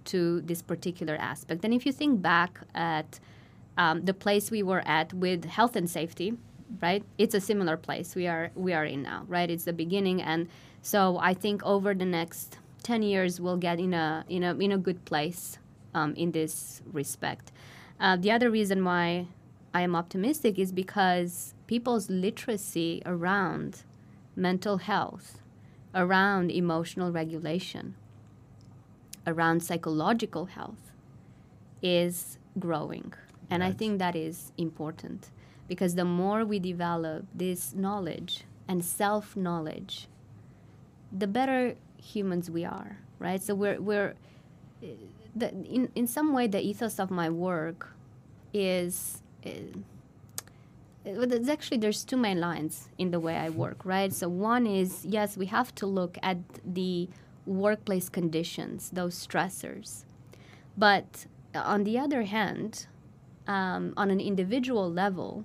to 0.07 0.41
this 0.43 0.63
particular 0.63 1.17
aspect. 1.17 1.65
And 1.65 1.75
if 1.75 1.85
you 1.87 1.93
think 1.93 2.23
back 2.23 2.61
at 2.75 3.21
um, 3.77 4.05
the 4.05 4.15
place 4.15 4.51
we 4.51 4.63
were 4.63 4.83
at 4.87 5.13
with 5.13 5.45
health 5.45 5.77
and 5.77 5.89
safety, 5.89 6.35
right? 6.81 7.03
It's 7.19 7.35
a 7.35 7.41
similar 7.41 7.77
place 7.77 8.15
we 8.15 8.27
are 8.27 8.51
we 8.55 8.73
are 8.73 8.85
in 8.85 9.03
now, 9.03 9.25
right? 9.29 9.51
It's 9.51 9.65
the 9.65 9.73
beginning, 9.73 10.23
and 10.23 10.49
so 10.83 11.19
I 11.19 11.35
think 11.35 11.63
over 11.65 11.95
the 11.95 12.05
next 12.05 12.59
ten 12.83 13.03
years 13.03 13.41
we'll 13.41 13.57
get 13.57 13.79
in 13.79 13.93
a 13.95 14.25
in 14.29 14.43
a 14.43 14.55
in 14.55 14.73
a 14.73 14.79
good 14.79 15.05
place 15.05 15.59
um, 15.95 16.15
in 16.15 16.33
this 16.33 16.83
respect. 16.93 17.53
Uh, 17.99 18.17
the 18.17 18.31
other 18.31 18.51
reason 18.51 18.85
why 18.85 19.27
I 19.73 19.83
am 19.83 19.95
optimistic 19.95 20.59
is 20.59 20.73
because 20.73 21.55
people's 21.67 22.11
literacy 22.11 23.03
around 23.07 23.83
mental 24.35 24.79
health, 24.79 25.41
around 25.95 26.51
emotional 26.51 27.13
regulation, 27.13 27.95
around 29.27 29.63
psychological 29.63 30.47
health 30.47 30.93
is 31.83 32.39
growing. 32.59 33.13
And 33.49 33.65
I 33.65 33.73
think 33.73 33.99
that 33.99 34.15
is 34.15 34.53
important 34.57 35.31
because 35.69 35.95
the 35.95 36.05
more 36.05 36.45
we 36.45 36.59
develop 36.59 37.27
this 37.35 37.75
knowledge 37.75 38.45
and 38.69 38.85
self 38.85 39.37
knowledge, 39.37 40.09
the 41.13 41.27
better 41.27 41.75
humans 41.97 42.51
we 42.51 42.65
are, 42.65 42.99
right? 43.19 43.43
So 43.43 43.55
we're, 43.55 43.81
we're 43.81 44.15
eh, 44.83 44.87
the, 45.35 45.51
in, 45.51 45.91
in 45.95 46.07
some 46.07 46.33
way, 46.33 46.47
the 46.47 46.61
ethos 46.61 46.99
of 46.99 47.11
my 47.11 47.29
work 47.31 47.89
is. 48.53 49.23
Uh, 49.45 49.51
it's 51.05 51.49
actually 51.49 51.79
there's 51.79 52.05
two 52.05 52.17
main 52.17 52.41
lines 52.41 52.89
in 52.99 53.11
the 53.11 53.21
way 53.21 53.37
I 53.37 53.49
work, 53.49 53.85
right? 53.85 54.13
So 54.13 54.29
one 54.29 54.67
is 54.67 55.05
yes, 55.05 55.37
we 55.37 55.47
have 55.47 55.75
to 55.77 55.87
look 55.87 56.19
at 56.23 56.39
the 56.65 57.09
workplace 57.47 58.09
conditions, 58.09 58.91
those 58.91 59.15
stressors, 59.27 60.05
but 60.77 61.27
on 61.55 61.85
the 61.85 61.99
other 61.99 62.23
hand, 62.23 62.87
um, 63.47 63.95
on 63.97 64.11
an 64.11 64.21
individual 64.21 64.91
level, 64.91 65.45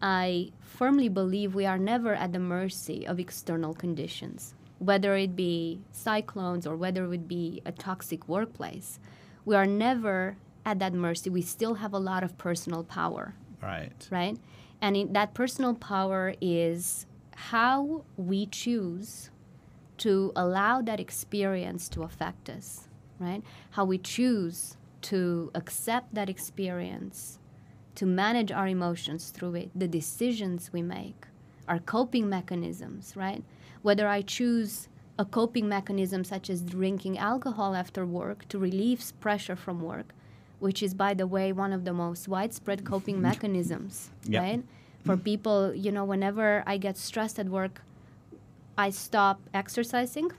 I 0.00 0.52
firmly 0.60 1.08
believe 1.08 1.54
we 1.54 1.66
are 1.66 1.78
never 1.78 2.14
at 2.14 2.32
the 2.32 2.38
mercy 2.38 3.06
of 3.06 3.18
external 3.18 3.74
conditions, 3.74 4.54
whether 4.78 5.16
it 5.16 5.34
be 5.34 5.80
cyclones 5.92 6.66
or 6.66 6.76
whether 6.76 7.12
it 7.12 7.28
be 7.28 7.62
a 7.64 7.72
toxic 7.72 8.28
workplace. 8.28 8.98
We 9.44 9.56
are 9.56 9.66
never 9.66 10.36
at 10.64 10.78
that 10.78 10.92
mercy. 10.92 11.30
We 11.30 11.42
still 11.42 11.74
have 11.74 11.92
a 11.92 11.98
lot 11.98 12.22
of 12.22 12.36
personal 12.38 12.84
power. 12.84 13.34
Right. 13.62 14.08
Right? 14.10 14.38
And 14.80 14.96
in, 14.96 15.12
that 15.12 15.34
personal 15.34 15.74
power 15.74 16.34
is 16.40 17.06
how 17.34 18.04
we 18.16 18.46
choose 18.46 19.30
to 19.98 20.32
allow 20.36 20.82
that 20.82 21.00
experience 21.00 21.88
to 21.90 22.02
affect 22.02 22.50
us, 22.50 22.88
right? 23.18 23.42
How 23.70 23.84
we 23.84 23.98
choose 23.98 24.76
to 25.02 25.50
accept 25.54 26.14
that 26.14 26.28
experience, 26.28 27.38
to 27.94 28.06
manage 28.06 28.50
our 28.50 28.66
emotions 28.66 29.30
through 29.30 29.54
it, 29.54 29.70
the 29.74 29.88
decisions 29.88 30.72
we 30.72 30.82
make, 30.82 31.26
our 31.68 31.78
coping 31.78 32.28
mechanisms, 32.28 33.14
right? 33.16 33.42
Whether 33.82 34.08
I 34.08 34.22
choose 34.22 34.88
a 35.18 35.24
coping 35.24 35.68
mechanism 35.68 36.24
such 36.24 36.50
as 36.50 36.60
drinking 36.60 37.18
alcohol 37.18 37.74
after 37.74 38.04
work 38.04 38.48
to 38.48 38.58
relieve 38.58 39.12
pressure 39.20 39.56
from 39.56 39.80
work, 39.80 40.12
which 40.64 40.82
is, 40.82 40.94
by 40.94 41.12
the 41.12 41.26
way, 41.26 41.52
one 41.52 41.74
of 41.74 41.84
the 41.84 41.92
most 41.92 42.26
widespread 42.26 42.86
coping 42.86 43.20
mechanisms, 43.20 44.08
yep. 44.24 44.42
right? 44.42 44.62
For 45.04 45.14
mm-hmm. 45.14 45.30
people, 45.30 45.74
you 45.74 45.92
know, 45.92 46.06
whenever 46.06 46.64
I 46.66 46.78
get 46.78 46.96
stressed 46.96 47.38
at 47.38 47.48
work, 47.50 47.82
I 48.78 48.88
stop 48.88 49.42
exercising, 49.52 50.32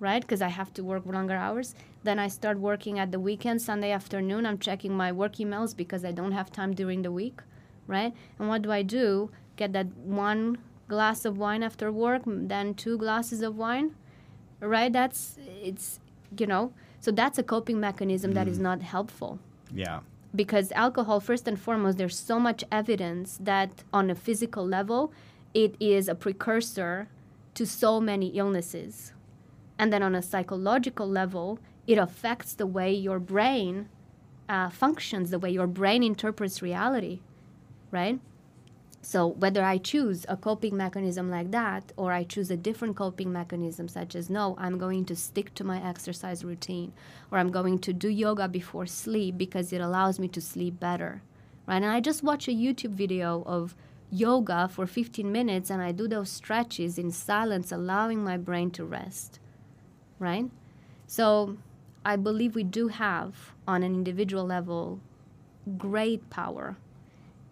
right? 0.00 0.20
Because 0.20 0.42
I 0.42 0.48
have 0.48 0.74
to 0.74 0.84
work 0.84 1.06
longer 1.06 1.34
hours. 1.34 1.74
Then 2.02 2.18
I 2.18 2.28
start 2.28 2.58
working 2.58 2.98
at 2.98 3.10
the 3.10 3.18
weekend, 3.18 3.62
Sunday 3.62 3.90
afternoon. 3.90 4.44
I'm 4.44 4.58
checking 4.58 4.94
my 4.94 5.10
work 5.12 5.36
emails 5.36 5.74
because 5.74 6.04
I 6.04 6.12
don't 6.12 6.32
have 6.32 6.52
time 6.52 6.74
during 6.74 7.00
the 7.00 7.10
week, 7.10 7.40
right? 7.86 8.12
And 8.38 8.50
what 8.50 8.60
do 8.60 8.70
I 8.70 8.82
do? 8.82 9.30
Get 9.56 9.72
that 9.72 9.86
one 9.96 10.58
glass 10.88 11.24
of 11.24 11.38
wine 11.38 11.62
after 11.62 11.90
work, 11.90 12.22
then 12.26 12.74
two 12.74 12.98
glasses 12.98 13.40
of 13.40 13.56
wine, 13.56 13.94
right? 14.60 14.92
That's, 14.92 15.38
it's, 15.62 16.00
you 16.38 16.46
know, 16.46 16.74
so 17.00 17.10
that's 17.10 17.38
a 17.38 17.42
coping 17.42 17.80
mechanism 17.80 18.32
mm. 18.32 18.34
that 18.34 18.48
is 18.48 18.58
mm. 18.58 18.62
not 18.62 18.82
helpful. 18.82 19.38
Yeah. 19.72 20.00
Because 20.34 20.72
alcohol, 20.72 21.20
first 21.20 21.48
and 21.48 21.58
foremost, 21.58 21.98
there's 21.98 22.18
so 22.18 22.38
much 22.38 22.64
evidence 22.70 23.38
that 23.40 23.82
on 23.92 24.10
a 24.10 24.14
physical 24.14 24.66
level, 24.66 25.12
it 25.54 25.74
is 25.80 26.08
a 26.08 26.14
precursor 26.14 27.08
to 27.54 27.66
so 27.66 28.00
many 28.00 28.28
illnesses. 28.28 29.12
And 29.78 29.92
then 29.92 30.02
on 30.02 30.14
a 30.14 30.22
psychological 30.22 31.08
level, 31.08 31.58
it 31.86 31.98
affects 31.98 32.52
the 32.52 32.66
way 32.66 32.92
your 32.92 33.18
brain 33.18 33.88
uh, 34.48 34.70
functions, 34.70 35.30
the 35.30 35.38
way 35.38 35.50
your 35.50 35.66
brain 35.66 36.02
interprets 36.02 36.62
reality, 36.62 37.20
right? 37.90 38.20
So 39.00 39.26
whether 39.26 39.64
I 39.64 39.78
choose 39.78 40.26
a 40.28 40.36
coping 40.36 40.76
mechanism 40.76 41.30
like 41.30 41.50
that 41.52 41.92
or 41.96 42.12
I 42.12 42.24
choose 42.24 42.50
a 42.50 42.56
different 42.56 42.96
coping 42.96 43.32
mechanism 43.32 43.88
such 43.88 44.14
as 44.14 44.28
no, 44.28 44.56
I'm 44.58 44.76
going 44.76 45.04
to 45.06 45.16
stick 45.16 45.54
to 45.54 45.64
my 45.64 45.82
exercise 45.82 46.44
routine 46.44 46.92
or 47.30 47.38
I'm 47.38 47.50
going 47.50 47.78
to 47.80 47.92
do 47.92 48.08
yoga 48.08 48.48
before 48.48 48.86
sleep 48.86 49.38
because 49.38 49.72
it 49.72 49.80
allows 49.80 50.18
me 50.18 50.28
to 50.28 50.40
sleep 50.40 50.80
better. 50.80 51.22
Right? 51.66 51.76
And 51.76 51.86
I 51.86 52.00
just 52.00 52.22
watch 52.22 52.48
a 52.48 52.52
YouTube 52.52 52.90
video 52.90 53.44
of 53.46 53.76
yoga 54.10 54.68
for 54.68 54.86
15 54.86 55.30
minutes 55.30 55.70
and 55.70 55.80
I 55.80 55.92
do 55.92 56.08
those 56.08 56.30
stretches 56.30 56.98
in 56.98 57.10
silence 57.10 57.70
allowing 57.70 58.24
my 58.24 58.36
brain 58.36 58.70
to 58.72 58.84
rest. 58.84 59.38
Right? 60.18 60.50
So 61.06 61.56
I 62.04 62.16
believe 62.16 62.54
we 62.54 62.64
do 62.64 62.88
have, 62.88 63.52
on 63.66 63.82
an 63.82 63.94
individual 63.94 64.44
level, 64.44 65.00
great 65.76 66.30
power. 66.30 66.76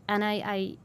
And 0.09 0.25
I, 0.25 0.33
I, 0.45 0.77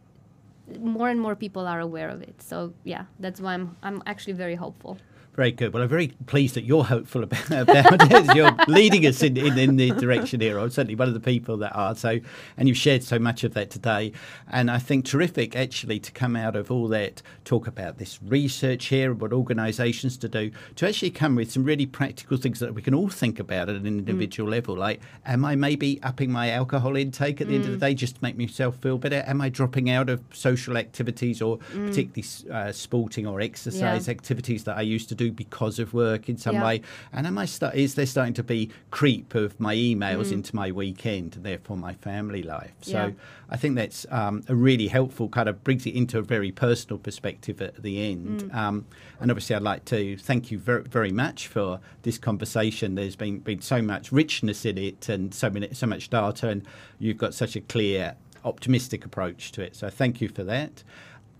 more 0.80 1.10
and 1.10 1.20
more 1.20 1.36
people 1.36 1.68
are 1.68 1.80
aware 1.80 2.10
of 2.10 2.22
it. 2.22 2.42
So 2.42 2.74
yeah, 2.84 3.06
that's 3.20 3.40
why 3.42 3.54
I'm, 3.54 3.78
I'm 3.84 4.02
actually 4.06 4.34
very 4.34 4.56
hopeful. 4.56 4.98
Very 5.36 5.52
good. 5.52 5.74
Well, 5.74 5.82
I'm 5.82 5.88
very 5.88 6.10
pleased 6.26 6.56
that 6.56 6.66
you're 6.66 6.84
hopeful 6.84 7.24
about, 7.24 7.50
about 7.52 8.12
it. 8.12 8.36
You're 8.36 8.52
leading 8.68 9.06
us 9.06 9.24
in, 9.24 9.38
in, 9.38 9.58
in, 9.58 9.78
the 9.78 9.92
direction 9.92 10.42
here. 10.42 10.60
I'm 10.60 10.70
certainly 10.70 10.96
one 10.96 11.08
of 11.08 11.14
the 11.14 11.22
people 11.22 11.56
that 11.58 11.74
are. 11.74 11.96
So, 11.96 12.20
and 12.58 12.68
you've 12.68 12.78
shared 12.78 13.02
so 13.02 13.18
much 13.18 13.46
of 13.46 13.54
that 13.54 13.70
today. 13.70 14.12
And 14.52 14.70
I 14.70 14.78
think 14.78 15.06
terrific 15.06 15.56
actually 15.56 16.02
to 16.02 16.12
come 16.12 16.36
out 16.36 16.58
of 16.58 16.70
all 16.70 16.90
that, 16.90 17.22
talk 17.46 17.66
about 17.66 17.98
this 17.98 18.20
research 18.22 18.88
here, 18.88 19.14
what 19.14 19.32
organisations 19.32 20.18
to 20.18 20.28
do, 20.28 20.52
to 20.76 20.88
actually 20.88 21.12
come 21.12 21.36
with 21.36 21.50
some 21.50 21.64
really 21.64 21.86
practical 21.86 22.36
things 22.36 22.60
that 22.60 22.76
we 22.76 22.82
can 22.82 22.94
all 22.94 23.08
think 23.08 23.40
about 23.40 23.70
at 23.70 23.76
an 23.78 23.88
individual 23.88 24.50
mm. 24.50 24.52
level. 24.52 24.76
Like, 24.76 25.00
am 25.26 25.46
I 25.46 25.56
maybe 25.56 26.02
upping 26.04 26.30
my 26.30 26.50
alcohol 26.50 26.98
intake 26.98 27.40
at 27.40 27.48
the 27.48 27.54
mm. 27.54 27.56
end 27.56 27.66
of 27.66 27.72
the 27.72 27.78
mm. 27.78 27.90
day 27.90 27.94
just 27.94 28.16
to 28.16 28.22
make 28.22 28.38
myself 28.38 28.76
feel 28.76 28.98
better? 28.98 29.24
Am 29.26 29.40
I 29.40 29.48
dropping 29.48 29.90
out 29.90 30.10
of 30.10 30.22
social 30.34 30.76
activities 30.76 31.42
or 31.42 31.58
mm. 31.58 31.88
particularly 31.88 32.26
uh, 32.52 32.74
sporting 32.74 33.26
or 33.26 33.40
exercise 33.40 34.08
yeah. 34.08 34.12
activities 34.12 34.66
that 34.66 34.78
I 34.78 34.82
used 34.82 35.08
to 35.08 35.16
do? 35.16 35.21
Do 35.22 35.32
because 35.32 35.78
of 35.84 35.94
work 35.94 36.30
in 36.30 36.38
some 36.38 36.56
yeah. 36.56 36.66
way? 36.66 36.82
And 37.14 37.28
am 37.28 37.38
I 37.38 37.46
start, 37.46 37.76
is 37.76 37.96
there 37.96 38.06
starting 38.06 38.34
to 38.36 38.44
be 38.44 38.70
creep 38.90 39.36
of 39.36 39.60
my 39.60 39.76
emails 39.76 40.28
mm. 40.28 40.34
into 40.34 40.56
my 40.56 40.70
weekend, 40.72 41.36
and 41.36 41.44
therefore 41.46 41.78
my 41.78 41.94
family 41.94 42.44
life? 42.44 42.76
So 42.82 42.92
yeah. 42.92 43.12
I 43.50 43.58
think 43.58 43.76
that's 43.76 44.06
um, 44.10 44.44
a 44.48 44.56
really 44.56 44.88
helpful 44.88 45.30
kind 45.30 45.50
of 45.50 45.64
brings 45.64 45.86
it 45.86 45.96
into 45.96 46.18
a 46.18 46.26
very 46.36 46.52
personal 46.52 46.98
perspective 46.98 47.62
at 47.62 47.82
the 47.82 47.96
end. 48.12 48.44
Mm. 48.44 48.56
Um, 48.56 48.86
and 49.20 49.32
obviously, 49.32 49.56
I'd 49.56 49.62
like 49.74 49.86
to 49.86 50.18
thank 50.18 50.52
you 50.52 50.58
very, 50.58 50.84
very 50.84 51.12
much 51.12 51.48
for 51.48 51.80
this 52.04 52.18
conversation. 52.18 52.96
There's 52.96 53.16
been 53.16 53.40
been 53.40 53.62
so 53.62 53.82
much 53.82 54.12
richness 54.12 54.66
in 54.66 54.78
it, 54.78 55.10
and 55.10 55.34
so 55.34 55.50
many 55.50 55.74
so 55.74 55.88
much 55.88 56.10
data, 56.10 56.50
and 56.50 56.66
you've 57.00 57.18
got 57.18 57.34
such 57.34 57.56
a 57.56 57.62
clear 57.62 58.16
optimistic 58.44 59.06
approach 59.06 59.52
to 59.54 59.62
it. 59.62 59.76
So 59.76 59.90
thank 59.90 60.22
you 60.22 60.30
for 60.30 60.44
that. 60.46 60.84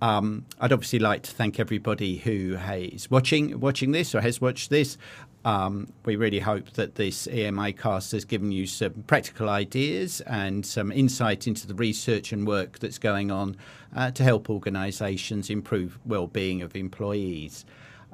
Um, 0.02 0.46
I'd 0.60 0.74
obviously 0.74 1.00
like 1.00 1.22
to 1.24 1.32
thank 1.32 1.60
everybody 1.60 2.18
who 2.18 2.58
is 2.58 3.12
watching 3.12 3.60
watching 3.60 3.92
this 3.92 4.16
or 4.16 4.22
has 4.22 4.42
watched 4.42 4.70
this. 4.70 4.98
Um, 5.44 5.92
we 6.06 6.16
really 6.16 6.40
hope 6.40 6.72
that 6.74 6.96
this 6.96 7.28
EMA 7.28 7.74
cast 7.74 8.12
has 8.12 8.26
given 8.26 8.52
you 8.52 8.68
some 8.68 9.04
practical 9.08 9.50
ideas 9.50 10.22
and 10.22 10.66
some 10.66 10.92
insight 10.92 11.48
into 11.48 11.66
the 11.66 11.74
research 11.74 12.32
and 12.32 12.46
work 12.46 12.80
that's 12.80 13.00
going 13.00 13.32
on 13.32 13.58
uh, 13.96 14.12
to 14.12 14.24
help 14.24 14.50
organisations 14.50 15.50
improve 15.50 15.98
well-being 16.06 16.62
of 16.62 16.76
employees. 16.76 17.66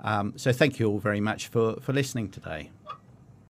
Um, 0.03 0.33
so 0.37 0.53
thank 0.53 0.79
you 0.79 0.89
all 0.89 0.99
very 0.99 1.19
much 1.19 1.47
for, 1.47 1.75
for 1.81 1.91
listening 1.91 2.29
today. 2.29 2.69